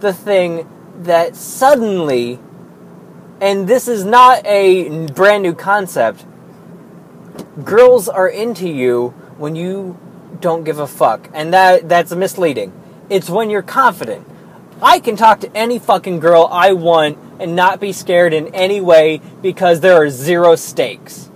the 0.00 0.12
thing 0.12 0.68
that 1.00 1.36
suddenly, 1.36 2.38
and 3.40 3.68
this 3.68 3.88
is 3.88 4.04
not 4.04 4.44
a 4.46 5.06
brand 5.08 5.42
new 5.42 5.54
concept, 5.54 6.24
girls 7.64 8.08
are 8.08 8.28
into 8.28 8.68
you 8.68 9.08
when 9.36 9.54
you 9.56 9.98
don't 10.40 10.64
give 10.64 10.78
a 10.78 10.86
fuck. 10.86 11.28
And 11.32 11.52
that 11.52 11.88
that's 11.88 12.12
misleading. 12.14 12.72
It's 13.08 13.28
when 13.28 13.50
you're 13.50 13.62
confident. 13.62 14.26
I 14.80 15.00
can 15.00 15.16
talk 15.16 15.40
to 15.40 15.56
any 15.56 15.78
fucking 15.78 16.20
girl 16.20 16.48
I 16.50 16.72
want 16.72 17.18
and 17.40 17.56
not 17.56 17.80
be 17.80 17.92
scared 17.92 18.32
in 18.32 18.54
any 18.54 18.80
way 18.80 19.20
because 19.42 19.80
there 19.80 19.94
are 19.94 20.08
zero 20.08 20.54
stakes. 20.54 21.28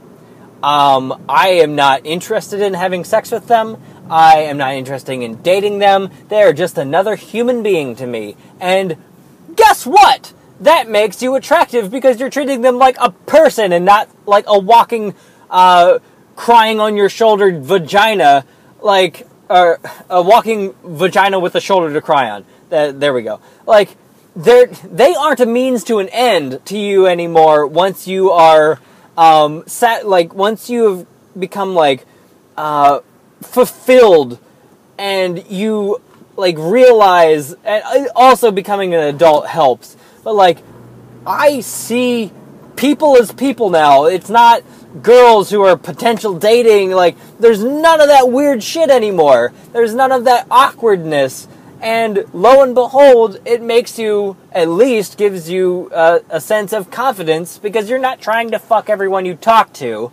Um, 0.63 1.25
I 1.29 1.49
am 1.49 1.75
not 1.75 2.07
interested 2.07 2.61
in 2.61 2.75
having 2.75 3.05
sex 3.05 3.33
with 3.33 3.49
them. 3.49 3.83
I 4.09 4.43
am 4.43 4.59
not 4.59 4.75
interested 4.75 5.21
in 5.21 5.43
dating 5.43 5.81
them. 5.81 6.11
They 6.29 6.43
are 6.43 6.53
just 6.53 6.79
another 6.79 7.17
human 7.17 7.65
being 7.65 7.97
to 7.97 8.07
me. 8.07 8.37
And 8.61 8.97
guess 9.57 9.87
what? 9.87 10.33
That 10.61 10.89
makes 10.89 11.21
you 11.21 11.35
attractive 11.35 11.91
because 11.91 12.21
you're 12.21 12.31
treating 12.31 12.61
them 12.61 12.79
like 12.79 12.97
a 13.01 13.11
person 13.11 13.73
and 13.73 13.85
not 13.85 14.09
like 14.25 14.45
a 14.47 14.59
walking, 14.59 15.15
uh, 15.51 15.99
crying 16.37 16.79
on 16.79 16.97
your 16.97 17.09
shoulder 17.09 17.59
vagina, 17.59 18.45
like 18.81 19.27
or 19.51 19.81
a 20.09 20.23
walking 20.23 20.75
vagina 20.85 21.39
with 21.41 21.55
a 21.57 21.61
shoulder 21.61 21.93
to 21.93 22.01
cry 22.01 22.31
on. 22.31 22.45
That, 22.73 22.99
there 22.99 23.13
we 23.13 23.23
go. 23.23 23.41
Like 23.67 23.97
they're, 24.35 24.67
they 24.67 25.15
aren't 25.15 25.41
a 25.41 25.47
means 25.47 25.85
to 25.85 25.99
an 25.99 26.09
end 26.09 26.65
to 26.67 26.79
you 26.79 27.07
anymore. 27.07 27.67
Once 27.67 28.09
you 28.09 28.31
are 28.31 28.81
um, 29.17 29.65
sat 29.67 30.07
like 30.07 30.35
once 30.35 30.71
you 30.71 30.85
have 30.89 31.07
become 31.39 31.75
like 31.75 32.07
uh, 32.57 33.01
fulfilled 33.43 34.39
and 34.99 35.45
you 35.51 36.01
like 36.37 36.57
realize 36.59 37.53
and 37.65 37.85
uh, 37.85 38.09
also 38.17 38.51
becoming 38.51 38.95
an 38.95 39.01
adult 39.01 39.47
helps 39.47 39.97
but 40.25 40.35
like 40.35 40.59
i 41.27 41.61
see 41.61 42.33
people 42.75 43.19
as 43.19 43.33
people 43.33 43.69
now 43.69 44.07
it's 44.07 44.31
not 44.31 44.63
girls 45.03 45.51
who 45.51 45.61
are 45.61 45.77
potential 45.77 46.39
dating 46.39 46.91
like 46.91 47.17
there's 47.39 47.63
none 47.63 48.01
of 48.01 48.09
that 48.09 48.31
weird 48.31 48.63
shit 48.63 48.89
anymore 48.89 49.53
there's 49.73 49.95
none 49.95 50.11
of 50.11 50.25
that 50.25 50.47
awkwardness 50.51 51.47
and 51.83 52.25
lo 52.33 52.63
and 52.63 52.75
behold 52.75 53.41
it 53.45 53.61
makes 53.61 53.99
you 53.99 54.37
at 54.53 54.69
least 54.69 55.19
gives 55.19 55.51
you 55.51 55.91
a, 55.93 56.21
a 56.31 56.41
sense 56.41 56.73
of 56.73 56.91
confidence 56.91 57.59
because 57.59 57.91
you're 57.91 57.99
not 57.99 58.21
trying 58.21 58.53
to 58.53 58.59
fuck 58.59 58.89
everyone 58.89 59.27
you 59.27 59.35
talk 59.35 59.73
to. 59.75 60.13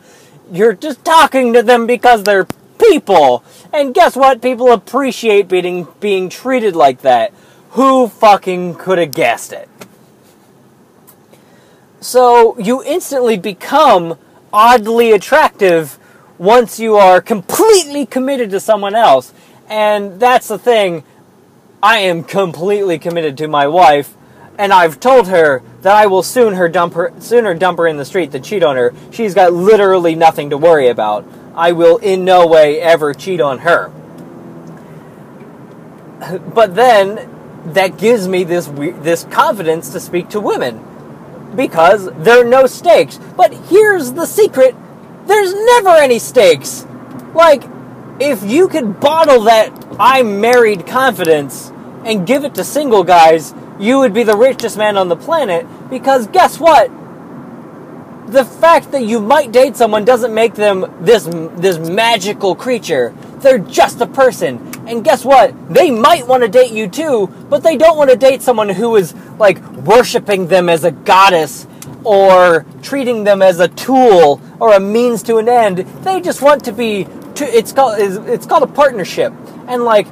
You're 0.52 0.74
just 0.74 1.06
talking 1.06 1.54
to 1.54 1.62
them 1.62 1.86
because 1.86 2.24
they're 2.24 2.48
people. 2.80 3.44
And 3.72 3.94
guess 3.94 4.16
what? 4.16 4.42
People 4.42 4.72
appreciate 4.72 5.48
being 5.48 5.88
being 6.00 6.28
treated 6.28 6.76
like 6.76 7.02
that. 7.02 7.32
Who 7.72 8.08
fucking 8.08 8.76
could 8.76 8.98
have 8.98 9.12
guessed 9.12 9.54
it? 9.54 9.70
So 12.00 12.58
you 12.58 12.84
instantly 12.84 13.38
become 13.38 14.18
oddly 14.52 15.12
attractive 15.12 16.00
once 16.40 16.80
you 16.80 16.96
are 16.96 17.22
completely 17.22 18.08
committed 18.08 18.50
to 18.52 18.60
someone 18.60 18.96
else. 18.96 19.34
And 19.68 20.20
that's 20.20 20.48
the 20.48 20.58
thing. 20.58 21.04
I 21.82 22.00
am 22.00 22.24
completely 22.24 23.00
committed 23.00 23.38
to 23.38 23.48
my 23.48 23.68
wife, 23.68 24.16
and 24.58 24.74
I've 24.74 25.00
told 25.00 25.30
her 25.30 25.64
that 25.82 25.96
I 25.96 26.08
will 26.08 26.24
soon 26.24 26.56
her 26.56 26.68
dump 26.68 26.94
her 26.94 27.14
sooner 27.20 27.54
dump 27.54 27.78
her 27.78 27.88
in 27.88 27.98
the 27.98 28.06
street 28.06 28.32
than 28.32 28.44
cheat 28.44 28.64
on 28.64 28.76
her. 28.76 28.94
She's 29.12 29.34
got 29.34 29.54
literally 29.54 30.16
nothing 30.16 30.50
to 30.50 30.58
worry 30.58 30.90
about. 30.90 31.26
I 31.56 31.72
will 31.72 31.98
in 31.98 32.26
no 32.26 32.46
way 32.46 32.82
ever 32.82 33.14
cheat 33.14 33.40
on 33.40 33.60
her. 33.60 33.90
But 36.54 36.76
then 36.76 37.30
that 37.74 37.98
gives 37.98 38.28
me 38.28 38.44
this 38.44 38.68
this 38.68 39.24
confidence 39.26 39.92
to 39.94 40.02
speak 40.02 40.30
to 40.30 40.42
women 40.42 40.86
because 41.56 42.12
there 42.14 42.42
are 42.42 42.50
no 42.50 42.68
stakes. 42.68 43.20
But 43.38 43.54
here's 43.54 44.12
the 44.14 44.26
secret 44.26 44.76
there's 45.28 45.54
never 45.54 45.90
any 45.90 46.20
stakes. 46.20 46.86
Like, 47.36 47.64
if 48.20 48.44
you 48.44 48.68
could 48.68 49.00
bottle 49.00 49.44
that 49.44 49.72
I'm 50.00 50.42
married 50.42 50.86
confidence 50.86 51.72
and 52.06 52.28
give 52.28 52.44
it 52.44 52.56
to 52.56 52.64
single 52.64 53.04
guys, 53.04 53.54
you 53.80 54.00
would 54.00 54.14
be 54.14 54.24
the 54.24 54.36
richest 54.36 54.78
man 54.78 54.98
on 54.98 55.08
the 55.08 55.16
planet 55.16 55.66
because 55.90 56.28
guess 56.28 56.60
what? 56.60 56.92
The 58.28 58.46
fact 58.46 58.92
that 58.92 59.04
you 59.04 59.20
might 59.20 59.52
date 59.52 59.76
someone 59.76 60.06
doesn't 60.06 60.34
make 60.34 60.54
them 60.54 60.86
this 61.02 61.24
this 61.56 61.80
magical 61.80 62.56
creature. 62.56 63.14
They're 63.40 63.58
just 63.58 64.02
a 64.02 64.06
person. 64.06 64.58
And 64.88 65.04
guess 65.04 65.24
what? 65.26 65.74
They 65.74 65.90
might 65.90 66.28
want 66.28 66.44
to 66.44 66.50
date 66.50 66.72
you 66.72 66.88
too, 66.88 67.28
but 67.50 67.64
they 67.64 67.78
don't 67.78 67.98
want 67.98 68.10
to 68.10 68.16
date 68.16 68.42
someone 68.42 68.70
who 68.70 68.96
is 68.98 69.16
like 69.40 69.60
worshiping 69.78 70.48
them 70.48 70.70
as 70.70 70.84
a 70.84 70.92
goddess 70.92 71.66
or 72.04 72.66
treating 72.82 73.24
them 73.24 73.42
as 73.42 73.60
a 73.60 73.68
tool 73.68 74.42
or 74.60 74.74
a 74.74 74.80
means 74.80 75.24
to 75.24 75.38
an 75.38 75.50
end. 75.50 75.80
They 76.04 76.22
just 76.22 76.42
want 76.42 76.64
to 76.66 76.72
be. 76.72 77.08
It's 77.38 77.72
called 77.72 78.00
it's 78.00 78.46
called 78.46 78.64
a 78.64 78.68
partnership, 78.68 79.34
and 79.68 79.84
like 79.84 80.08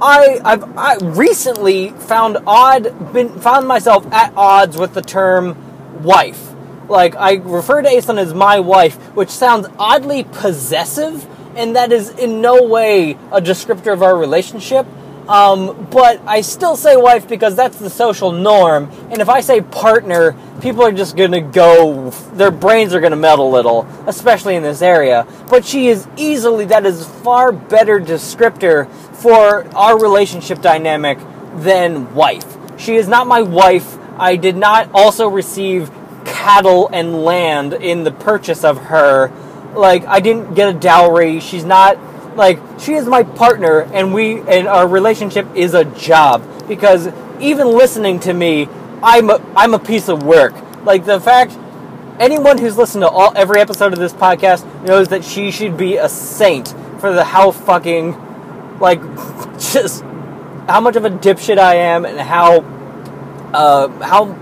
I 0.00 0.40
I've 0.44 0.76
I 0.76 0.96
recently 0.96 1.90
found 1.90 2.38
odd 2.46 3.12
been 3.12 3.38
found 3.40 3.66
myself 3.66 4.06
at 4.12 4.32
odds 4.36 4.76
with 4.76 4.94
the 4.94 5.02
term 5.02 6.02
wife. 6.02 6.54
Like 6.88 7.16
I 7.16 7.34
refer 7.34 7.82
to 7.82 7.88
Aislinn 7.88 8.18
as 8.18 8.32
my 8.32 8.60
wife, 8.60 8.96
which 9.14 9.30
sounds 9.30 9.66
oddly 9.78 10.24
possessive 10.24 11.26
and 11.58 11.74
that 11.74 11.90
is 11.90 12.10
in 12.10 12.40
no 12.40 12.62
way 12.62 13.12
a 13.32 13.40
descriptor 13.40 13.92
of 13.92 14.02
our 14.02 14.16
relationship. 14.16 14.86
Um, 15.28 15.88
but 15.90 16.22
I 16.26 16.40
still 16.40 16.74
say 16.74 16.96
wife 16.96 17.28
because 17.28 17.54
that's 17.54 17.78
the 17.78 17.90
social 17.90 18.32
norm. 18.32 18.90
And 19.10 19.20
if 19.20 19.28
I 19.28 19.40
say 19.40 19.60
partner, 19.60 20.34
people 20.62 20.82
are 20.82 20.92
just 20.92 21.16
going 21.16 21.32
to 21.32 21.42
go, 21.42 22.10
their 22.32 22.50
brains 22.50 22.94
are 22.94 23.00
going 23.00 23.10
to 23.10 23.16
melt 23.16 23.38
a 23.38 23.42
little, 23.42 23.86
especially 24.06 24.56
in 24.56 24.62
this 24.62 24.80
area. 24.80 25.26
But 25.50 25.66
she 25.66 25.88
is 25.88 26.08
easily, 26.16 26.64
that 26.66 26.86
is 26.86 27.06
far 27.06 27.52
better 27.52 28.00
descriptor 28.00 28.90
for 29.16 29.66
our 29.76 30.00
relationship 30.00 30.62
dynamic 30.62 31.18
than 31.56 32.14
wife. 32.14 32.56
She 32.80 32.96
is 32.96 33.06
not 33.06 33.26
my 33.26 33.42
wife. 33.42 33.98
I 34.18 34.36
did 34.36 34.56
not 34.56 34.90
also 34.94 35.28
receive 35.28 35.90
cattle 36.24 36.88
and 36.92 37.22
land 37.22 37.74
in 37.74 38.04
the 38.04 38.12
purchase 38.12 38.64
of 38.64 38.78
her 38.78 39.30
like 39.74 40.04
I 40.06 40.20
didn't 40.20 40.54
get 40.54 40.74
a 40.74 40.78
dowry. 40.78 41.40
She's 41.40 41.64
not 41.64 41.98
like 42.36 42.58
she 42.78 42.94
is 42.94 43.06
my 43.06 43.22
partner 43.22 43.82
and 43.92 44.14
we 44.14 44.40
and 44.40 44.68
our 44.68 44.86
relationship 44.86 45.46
is 45.54 45.74
a 45.74 45.84
job 45.84 46.42
because 46.68 47.08
even 47.40 47.68
listening 47.68 48.20
to 48.20 48.32
me, 48.32 48.68
I'm 49.02 49.30
a, 49.30 49.40
I'm 49.56 49.74
a 49.74 49.78
piece 49.78 50.08
of 50.08 50.22
work. 50.22 50.54
Like 50.84 51.04
the 51.04 51.20
fact 51.20 51.56
anyone 52.18 52.58
who's 52.58 52.76
listened 52.76 53.02
to 53.02 53.08
all 53.08 53.32
every 53.36 53.60
episode 53.60 53.92
of 53.92 53.98
this 53.98 54.12
podcast 54.12 54.64
knows 54.84 55.08
that 55.08 55.24
she 55.24 55.50
should 55.50 55.76
be 55.76 55.96
a 55.96 56.08
saint 56.08 56.74
for 57.00 57.12
the 57.12 57.24
how 57.24 57.50
fucking 57.50 58.78
like 58.80 59.00
just 59.58 60.02
how 60.68 60.80
much 60.80 60.96
of 60.96 61.04
a 61.04 61.10
dipshit 61.10 61.58
I 61.58 61.76
am 61.76 62.04
and 62.04 62.18
how 62.18 62.60
uh 63.54 63.88
how 64.02 64.34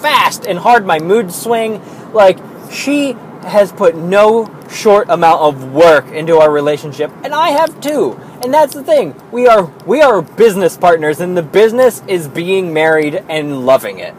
fast 0.00 0.46
and 0.46 0.58
hard 0.58 0.86
my 0.86 0.98
mood 0.98 1.32
swing. 1.32 1.82
Like 2.12 2.38
she 2.70 3.16
has 3.48 3.72
put 3.72 3.96
no 3.96 4.48
short 4.70 5.08
amount 5.08 5.40
of 5.40 5.72
work 5.72 6.06
into 6.08 6.38
our 6.38 6.50
relationship, 6.50 7.10
and 7.24 7.34
I 7.34 7.50
have 7.50 7.80
too. 7.80 8.18
And 8.42 8.54
that's 8.54 8.74
the 8.74 8.84
thing. 8.84 9.14
We 9.32 9.48
are 9.48 9.72
we 9.86 10.00
are 10.00 10.22
business 10.22 10.76
partners, 10.76 11.20
and 11.20 11.36
the 11.36 11.42
business 11.42 12.02
is 12.06 12.28
being 12.28 12.72
married 12.72 13.24
and 13.28 13.66
loving 13.66 13.98
it. 13.98 14.14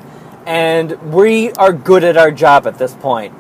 And 0.46 1.14
we 1.14 1.52
are 1.54 1.72
good 1.72 2.04
at 2.04 2.18
our 2.18 2.32
job 2.32 2.68
at 2.68 2.78
this 2.78 2.94
point. 2.96 3.34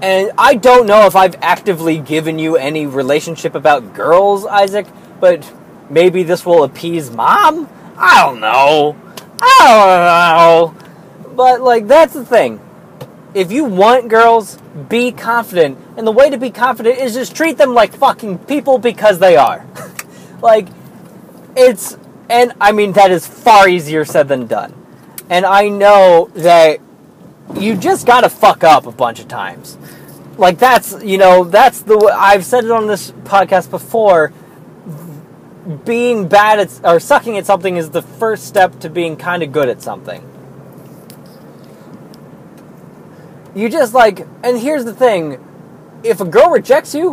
And 0.00 0.32
I 0.36 0.54
don't 0.54 0.86
know 0.86 1.06
if 1.06 1.14
I've 1.14 1.36
actively 1.42 1.98
given 1.98 2.38
you 2.38 2.56
any 2.56 2.86
relationship 2.86 3.54
about 3.54 3.94
girls, 3.94 4.44
Isaac, 4.46 4.86
but 5.20 5.52
maybe 5.90 6.22
this 6.22 6.44
will 6.44 6.64
appease 6.64 7.10
mom? 7.10 7.68
I 7.96 8.24
don't 8.24 8.40
know. 8.40 8.96
I 9.40 10.74
don't 10.74 10.86
know. 11.26 11.34
But 11.36 11.60
like 11.60 11.86
that's 11.86 12.14
the 12.14 12.24
thing 12.24 12.60
if 13.34 13.50
you 13.50 13.64
want 13.64 14.08
girls, 14.08 14.58
be 14.88 15.12
confident. 15.12 15.78
And 15.96 16.06
the 16.06 16.12
way 16.12 16.30
to 16.30 16.38
be 16.38 16.50
confident 16.50 16.98
is 16.98 17.14
just 17.14 17.34
treat 17.34 17.58
them 17.58 17.74
like 17.74 17.94
fucking 17.94 18.38
people 18.40 18.78
because 18.78 19.18
they 19.18 19.36
are. 19.36 19.66
like, 20.42 20.68
it's, 21.56 21.96
and 22.28 22.52
I 22.60 22.72
mean, 22.72 22.92
that 22.92 23.10
is 23.10 23.26
far 23.26 23.68
easier 23.68 24.04
said 24.04 24.28
than 24.28 24.46
done. 24.46 24.74
And 25.30 25.46
I 25.46 25.68
know 25.68 26.30
that 26.34 26.80
you 27.54 27.76
just 27.76 28.06
gotta 28.06 28.28
fuck 28.28 28.64
up 28.64 28.86
a 28.86 28.92
bunch 28.92 29.20
of 29.20 29.28
times. 29.28 29.78
Like, 30.36 30.58
that's, 30.58 31.02
you 31.02 31.18
know, 31.18 31.44
that's 31.44 31.82
the, 31.82 31.96
I've 31.98 32.44
said 32.44 32.64
it 32.64 32.70
on 32.70 32.86
this 32.86 33.12
podcast 33.24 33.70
before. 33.70 34.32
being 35.84 36.28
bad 36.28 36.58
at 36.58 36.80
or 36.84 36.98
sucking 36.98 37.38
at 37.38 37.46
something 37.46 37.76
is 37.76 37.90
the 37.90 38.02
first 38.02 38.46
step 38.46 38.80
to 38.80 38.90
being 38.90 39.16
kind 39.16 39.42
of 39.42 39.52
good 39.52 39.68
at 39.68 39.80
something. 39.80 40.31
You 43.54 43.68
just 43.68 43.92
like, 43.92 44.26
and 44.42 44.58
here's 44.58 44.84
the 44.84 44.94
thing 44.94 45.38
if 46.02 46.20
a 46.20 46.24
girl 46.24 46.50
rejects 46.50 46.94
you, 46.94 47.12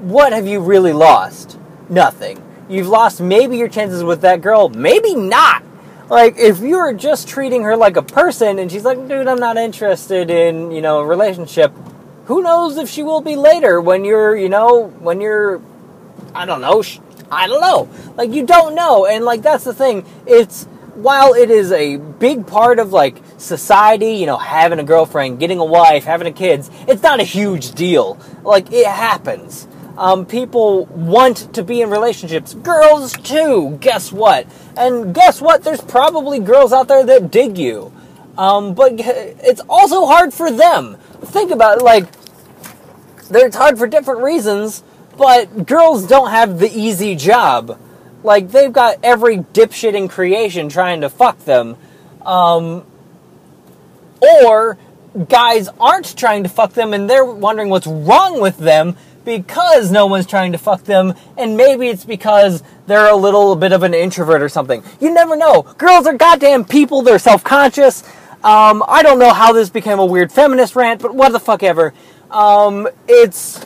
what 0.00 0.32
have 0.32 0.46
you 0.46 0.60
really 0.60 0.92
lost? 0.92 1.58
Nothing. 1.88 2.42
You've 2.68 2.88
lost 2.88 3.20
maybe 3.20 3.56
your 3.56 3.68
chances 3.68 4.04
with 4.04 4.20
that 4.20 4.40
girl, 4.40 4.68
maybe 4.68 5.14
not. 5.14 5.64
Like, 6.08 6.38
if 6.38 6.60
you're 6.60 6.92
just 6.92 7.28
treating 7.28 7.62
her 7.62 7.76
like 7.76 7.96
a 7.96 8.02
person 8.02 8.58
and 8.58 8.70
she's 8.70 8.84
like, 8.84 8.98
dude, 9.08 9.26
I'm 9.26 9.38
not 9.38 9.56
interested 9.56 10.30
in, 10.30 10.70
you 10.70 10.80
know, 10.80 11.00
a 11.00 11.06
relationship, 11.06 11.72
who 12.26 12.42
knows 12.42 12.76
if 12.76 12.88
she 12.88 13.02
will 13.02 13.20
be 13.20 13.36
later 13.36 13.80
when 13.80 14.04
you're, 14.04 14.36
you 14.36 14.48
know, 14.48 14.86
when 14.86 15.20
you're, 15.20 15.60
I 16.34 16.46
don't 16.46 16.60
know, 16.60 16.82
I 17.30 17.46
don't 17.46 17.60
know. 17.60 17.88
Like, 18.16 18.30
you 18.32 18.46
don't 18.46 18.74
know. 18.74 19.06
And, 19.06 19.24
like, 19.24 19.42
that's 19.42 19.64
the 19.64 19.74
thing. 19.74 20.04
It's, 20.26 20.66
while 20.94 21.34
it 21.34 21.50
is 21.50 21.72
a 21.72 21.96
big 21.96 22.46
part 22.46 22.78
of 22.78 22.92
like 22.92 23.16
society, 23.40 24.12
you 24.12 24.26
know, 24.26 24.36
having 24.36 24.78
a 24.78 24.84
girlfriend, 24.84 25.40
getting 25.40 25.58
a 25.58 25.64
wife, 25.64 26.04
having 26.04 26.26
a 26.26 26.32
kids, 26.32 26.70
it's 26.86 27.02
not 27.02 27.20
a 27.20 27.24
huge 27.24 27.72
deal. 27.72 28.18
Like 28.42 28.72
it 28.72 28.86
happens. 28.86 29.66
Um, 29.96 30.24
people 30.24 30.86
want 30.86 31.52
to 31.54 31.62
be 31.62 31.82
in 31.82 31.90
relationships. 31.90 32.54
Girls 32.54 33.12
too. 33.12 33.78
Guess 33.80 34.12
what? 34.12 34.46
And 34.76 35.14
guess 35.14 35.40
what? 35.40 35.62
There's 35.62 35.80
probably 35.80 36.38
girls 36.38 36.72
out 36.72 36.88
there 36.88 37.04
that 37.04 37.30
dig 37.30 37.58
you. 37.58 37.92
Um, 38.38 38.74
but 38.74 38.92
it's 38.96 39.60
also 39.68 40.06
hard 40.06 40.32
for 40.32 40.50
them. 40.50 40.96
Think 41.20 41.50
about 41.50 41.78
it. 41.78 41.84
Like, 41.84 42.08
it's 43.30 43.56
hard 43.56 43.78
for 43.78 43.86
different 43.86 44.22
reasons. 44.22 44.82
But 45.18 45.66
girls 45.66 46.06
don't 46.06 46.30
have 46.30 46.58
the 46.58 46.70
easy 46.70 47.14
job 47.14 47.78
like 48.22 48.50
they've 48.50 48.72
got 48.72 48.98
every 49.02 49.38
dipshit 49.38 49.94
in 49.94 50.08
creation 50.08 50.68
trying 50.68 51.00
to 51.02 51.08
fuck 51.08 51.38
them. 51.44 51.76
Um, 52.24 52.84
or 54.20 54.78
guys 55.28 55.68
aren't 55.80 56.16
trying 56.16 56.42
to 56.44 56.48
fuck 56.48 56.72
them 56.74 56.92
and 56.92 57.10
they're 57.10 57.24
wondering 57.24 57.68
what's 57.68 57.86
wrong 57.86 58.40
with 58.40 58.58
them 58.58 58.96
because 59.24 59.90
no 59.90 60.06
one's 60.06 60.26
trying 60.26 60.52
to 60.52 60.58
fuck 60.58 60.84
them, 60.84 61.14
and 61.36 61.56
maybe 61.56 61.88
it's 61.88 62.04
because 62.04 62.62
they're 62.86 63.10
a 63.10 63.16
little 63.16 63.54
bit 63.54 63.72
of 63.72 63.82
an 63.82 63.94
introvert 63.94 64.42
or 64.42 64.48
something. 64.48 64.82
You 64.98 65.12
never 65.12 65.36
know. 65.36 65.62
Girls 65.78 66.06
are 66.06 66.14
goddamn 66.14 66.64
people, 66.64 67.02
they're 67.02 67.18
self 67.18 67.44
conscious. 67.44 68.02
Um, 68.42 68.82
I 68.88 69.02
don't 69.02 69.18
know 69.18 69.34
how 69.34 69.52
this 69.52 69.68
became 69.68 69.98
a 69.98 70.06
weird 70.06 70.32
feminist 70.32 70.74
rant, 70.74 71.02
but 71.02 71.14
what 71.14 71.32
the 71.32 71.40
fuck 71.40 71.62
ever. 71.62 71.92
Um, 72.30 72.88
it's 73.06 73.58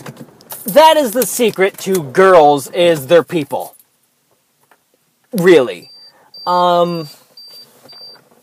that 0.64 0.96
is 0.96 1.12
the 1.12 1.26
secret 1.26 1.78
to 1.78 2.02
girls 2.02 2.70
is 2.70 3.06
their 3.06 3.22
people. 3.22 3.76
Really. 5.32 5.90
Um 6.46 7.08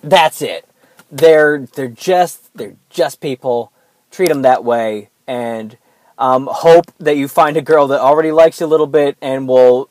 that's 0.04 0.42
it. 0.42 0.68
They're 1.12 1.68
they're 1.76 1.90
just 1.90 2.54
they're 2.56 2.78
just 2.90 3.20
people. 3.20 3.72
Treat 4.10 4.30
them 4.30 4.42
that 4.42 4.64
way 4.64 5.10
and 5.28 5.78
um, 6.18 6.48
hope 6.52 6.92
that 7.00 7.16
you 7.18 7.28
find 7.28 7.58
a 7.58 7.62
girl 7.62 7.88
that 7.88 8.00
already 8.00 8.32
likes 8.32 8.60
you 8.60 8.66
a 8.66 8.68
little 8.68 8.88
bit 8.88 9.18
and 9.22 9.48
will 9.48 9.90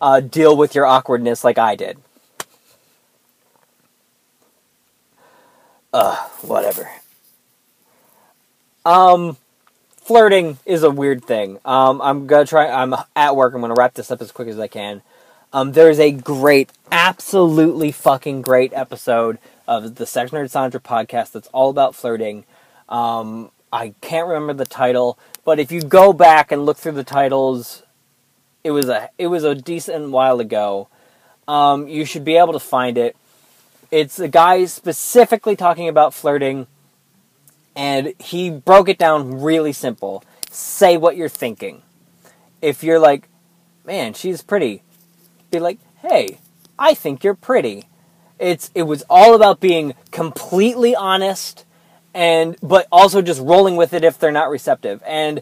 uh, 0.00 0.20
deal 0.20 0.56
with 0.56 0.74
your 0.74 0.86
awkwardness 0.86 1.44
like 1.44 1.58
I 1.58 1.74
did. 1.74 1.98
Ugh, 5.92 6.30
whatever. 6.42 6.88
Um, 8.84 9.36
flirting 9.96 10.58
is 10.64 10.82
a 10.82 10.90
weird 10.90 11.24
thing. 11.24 11.58
Um, 11.64 12.00
I'm 12.00 12.26
gonna 12.26 12.46
try. 12.46 12.68
I'm 12.68 12.94
at 13.14 13.36
work. 13.36 13.54
I'm 13.54 13.60
gonna 13.60 13.74
wrap 13.74 13.94
this 13.94 14.10
up 14.10 14.22
as 14.22 14.32
quick 14.32 14.48
as 14.48 14.58
I 14.58 14.68
can. 14.68 15.02
Um, 15.52 15.72
there's 15.72 16.00
a 16.00 16.10
great, 16.10 16.70
absolutely 16.90 17.92
fucking 17.92 18.42
great 18.42 18.72
episode 18.72 19.38
of 19.66 19.96
the 19.96 20.06
Sex 20.06 20.30
Nerd 20.30 20.50
Sandra 20.50 20.80
podcast 20.80 21.32
that's 21.32 21.48
all 21.48 21.70
about 21.70 21.94
flirting. 21.94 22.44
Um, 22.88 23.50
I 23.72 23.94
can't 24.00 24.28
remember 24.28 24.52
the 24.52 24.66
title, 24.66 25.18
but 25.44 25.58
if 25.58 25.72
you 25.72 25.82
go 25.82 26.12
back 26.12 26.52
and 26.52 26.66
look 26.66 26.76
through 26.76 26.92
the 26.92 27.04
titles, 27.04 27.82
it 28.64 28.70
was 28.70 28.88
a 28.88 29.10
it 29.18 29.28
was 29.28 29.44
a 29.44 29.54
decent 29.54 30.10
while 30.10 30.40
ago. 30.40 30.88
Um, 31.48 31.88
you 31.88 32.04
should 32.04 32.24
be 32.24 32.36
able 32.36 32.52
to 32.52 32.60
find 32.60 32.96
it. 32.98 33.16
It's 33.90 34.18
a 34.18 34.28
guy 34.28 34.64
specifically 34.66 35.56
talking 35.56 35.88
about 35.88 36.14
flirting, 36.14 36.66
and 37.74 38.14
he 38.18 38.50
broke 38.50 38.88
it 38.88 38.98
down 38.98 39.42
really 39.42 39.72
simple. 39.72 40.22
Say 40.50 40.96
what 40.96 41.16
you're 41.16 41.28
thinking. 41.28 41.82
If 42.60 42.84
you're 42.84 42.98
like, 42.98 43.28
man, 43.84 44.14
she's 44.14 44.42
pretty 44.42 44.82
be 45.52 45.60
like, 45.60 45.78
"Hey, 46.00 46.40
I 46.78 46.94
think 46.94 47.22
you're 47.22 47.34
pretty." 47.34 47.84
It's 48.42 48.70
it 48.74 48.82
was 48.82 49.04
all 49.08 49.34
about 49.34 49.60
being 49.60 49.94
completely 50.10 50.94
honest 50.94 51.64
and 52.14 52.56
but 52.62 52.86
also 52.92 53.22
just 53.22 53.40
rolling 53.40 53.76
with 53.76 53.92
it 53.94 54.04
if 54.04 54.18
they're 54.18 54.32
not 54.32 54.50
receptive. 54.50 55.02
And 55.06 55.40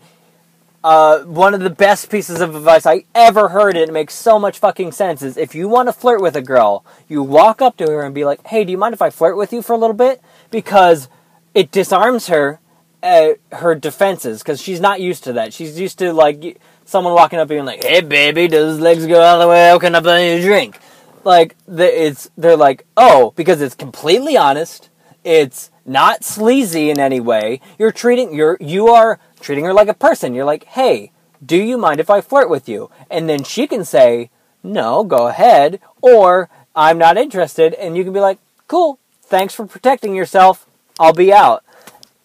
uh, 0.82 1.20
one 1.20 1.52
of 1.52 1.60
the 1.60 1.70
best 1.70 2.10
pieces 2.10 2.40
of 2.40 2.54
advice 2.54 2.86
I 2.86 3.04
ever 3.14 3.48
heard, 3.48 3.76
and 3.76 3.88
it 3.88 3.92
makes 3.92 4.14
so 4.14 4.38
much 4.38 4.58
fucking 4.58 4.92
sense, 4.92 5.20
is 5.20 5.36
if 5.36 5.54
you 5.54 5.68
want 5.68 5.88
to 5.88 5.92
flirt 5.92 6.22
with 6.22 6.36
a 6.36 6.42
girl, 6.42 6.84
you 7.06 7.22
walk 7.22 7.60
up 7.60 7.76
to 7.78 7.86
her 7.86 8.02
and 8.02 8.14
be 8.14 8.24
like, 8.24 8.46
"Hey, 8.46 8.64
do 8.64 8.72
you 8.72 8.78
mind 8.78 8.94
if 8.94 9.02
I 9.02 9.10
flirt 9.10 9.36
with 9.36 9.52
you 9.52 9.60
for 9.62 9.74
a 9.74 9.76
little 9.76 9.96
bit?" 9.96 10.22
Because 10.50 11.08
it 11.54 11.70
disarms 11.70 12.28
her 12.28 12.60
uh, 13.02 13.30
her 13.52 13.74
defenses 13.74 14.42
because 14.42 14.60
she's 14.60 14.80
not 14.80 15.00
used 15.00 15.24
to 15.24 15.34
that. 15.34 15.52
She's 15.52 15.78
used 15.78 15.98
to 15.98 16.12
like 16.12 16.60
someone 16.84 17.14
walking 17.14 17.38
up 17.38 17.42
and 17.42 17.48
being 17.50 17.64
like, 17.64 17.84
"Hey, 17.84 18.00
baby, 18.00 18.48
does 18.48 18.80
legs 18.80 19.06
go 19.06 19.20
all 19.20 19.38
the 19.38 19.48
way 19.48 19.76
Can 19.80 19.94
I 19.94 20.00
buy 20.00 20.20
you 20.20 20.38
a 20.38 20.42
drink?" 20.42 20.78
Like 21.24 21.56
the, 21.66 22.06
it's 22.06 22.30
they're 22.36 22.56
like, 22.56 22.86
"Oh," 22.96 23.32
because 23.36 23.60
it's 23.60 23.74
completely 23.74 24.36
honest. 24.36 24.88
It's 25.22 25.70
not 25.84 26.24
sleazy 26.24 26.90
in 26.90 26.98
any 26.98 27.20
way. 27.20 27.60
You're 27.78 27.92
treating 27.92 28.34
you're 28.34 28.56
you 28.60 28.88
are 28.88 29.18
treating 29.40 29.64
her 29.64 29.74
like 29.74 29.88
a 29.88 29.94
person. 29.94 30.34
You're 30.34 30.44
like, 30.44 30.64
"Hey, 30.64 31.12
do 31.44 31.56
you 31.56 31.76
mind 31.76 32.00
if 32.00 32.10
I 32.10 32.20
flirt 32.20 32.48
with 32.48 32.68
you?" 32.68 32.90
And 33.10 33.28
then 33.28 33.44
she 33.44 33.66
can 33.66 33.84
say, 33.84 34.30
"No, 34.62 35.04
go 35.04 35.28
ahead," 35.28 35.80
or 36.00 36.48
"I'm 36.74 36.98
not 36.98 37.18
interested," 37.18 37.74
and 37.74 37.96
you 37.96 38.04
can 38.04 38.12
be 38.12 38.20
like, 38.20 38.38
"Cool, 38.66 38.98
thanks 39.22 39.54
for 39.54 39.66
protecting 39.66 40.14
yourself. 40.14 40.66
I'll 40.98 41.12
be 41.12 41.32
out." 41.32 41.64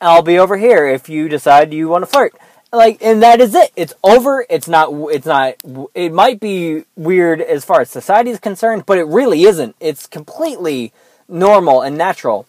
I'll 0.01 0.21
be 0.21 0.37
over 0.37 0.57
here 0.57 0.85
if 0.85 1.07
you 1.07 1.29
decide 1.29 1.73
you 1.73 1.87
want 1.87 2.03
to 2.03 2.05
flirt. 2.05 2.35
Like, 2.71 3.01
and 3.01 3.23
that 3.23 3.39
is 3.39 3.55
it. 3.55 3.71
It's 3.75 3.93
over. 4.03 4.45
It's 4.49 4.67
not, 4.67 4.89
it's 5.11 5.25
not, 5.25 5.55
it 5.93 6.11
might 6.11 6.39
be 6.39 6.83
weird 6.95 7.41
as 7.41 7.63
far 7.63 7.81
as 7.81 7.89
society 7.89 8.31
is 8.31 8.39
concerned, 8.39 8.85
but 8.85 8.97
it 8.97 9.05
really 9.05 9.43
isn't. 9.43 9.75
It's 9.79 10.07
completely 10.07 10.91
normal 11.27 11.81
and 11.81 11.97
natural. 11.97 12.47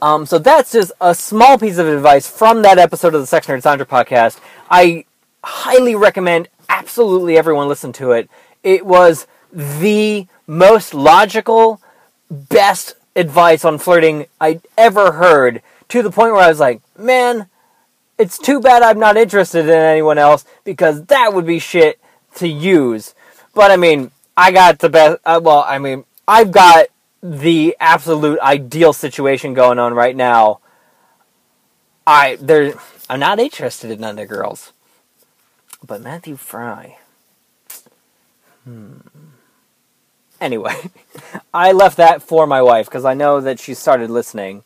Um, 0.00 0.26
so 0.26 0.38
that's 0.38 0.72
just 0.72 0.92
a 1.00 1.14
small 1.14 1.58
piece 1.58 1.78
of 1.78 1.88
advice 1.88 2.30
from 2.30 2.62
that 2.62 2.78
episode 2.78 3.14
of 3.14 3.20
the 3.20 3.26
Sex 3.26 3.46
Nerd 3.48 3.62
Sandra 3.62 3.86
podcast. 3.86 4.38
I 4.70 5.04
highly 5.42 5.96
recommend 5.96 6.48
absolutely 6.68 7.36
everyone 7.36 7.66
listen 7.66 7.92
to 7.94 8.12
it. 8.12 8.30
It 8.62 8.86
was 8.86 9.26
the 9.52 10.28
most 10.46 10.94
logical, 10.94 11.80
best 12.30 12.94
advice 13.16 13.64
on 13.64 13.78
flirting 13.78 14.26
I'd 14.40 14.60
ever 14.76 15.12
heard 15.12 15.62
to 15.88 16.02
the 16.02 16.10
point 16.10 16.32
where 16.32 16.42
I 16.42 16.48
was 16.48 16.60
like, 16.60 16.80
man, 16.96 17.48
it's 18.18 18.38
too 18.38 18.60
bad 18.60 18.82
I'm 18.82 18.98
not 18.98 19.16
interested 19.16 19.64
in 19.64 19.70
anyone 19.70 20.18
else 20.18 20.44
because 20.64 21.04
that 21.06 21.32
would 21.32 21.46
be 21.46 21.58
shit 21.58 22.00
to 22.36 22.48
use. 22.48 23.14
But 23.54 23.70
I 23.70 23.76
mean, 23.76 24.10
I 24.36 24.50
got 24.52 24.80
the 24.80 24.88
best. 24.88 25.20
Uh, 25.24 25.40
well, 25.42 25.64
I 25.66 25.78
mean, 25.78 26.04
I've 26.26 26.50
got 26.50 26.86
the 27.22 27.76
absolute 27.80 28.38
ideal 28.40 28.92
situation 28.92 29.54
going 29.54 29.78
on 29.78 29.94
right 29.94 30.14
now. 30.14 30.60
I 32.06 32.36
there, 32.40 32.74
I'm 33.08 33.20
not 33.20 33.38
interested 33.38 33.90
in 33.90 34.04
other 34.04 34.26
girls, 34.26 34.72
but 35.84 36.00
Matthew 36.00 36.36
Fry. 36.36 36.98
Hmm. 38.64 38.98
Anyway, 40.40 40.90
I 41.54 41.72
left 41.72 41.96
that 41.96 42.22
for 42.22 42.46
my 42.46 42.62
wife 42.62 42.86
because 42.86 43.04
I 43.04 43.14
know 43.14 43.40
that 43.40 43.58
she 43.58 43.74
started 43.74 44.10
listening. 44.10 44.62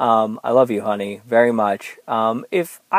Um, 0.00 0.40
I 0.42 0.50
love 0.50 0.70
you, 0.70 0.80
honey, 0.80 1.20
very 1.26 1.52
much. 1.52 1.98
Um, 2.08 2.44
if 2.50 2.80
I 2.90 2.98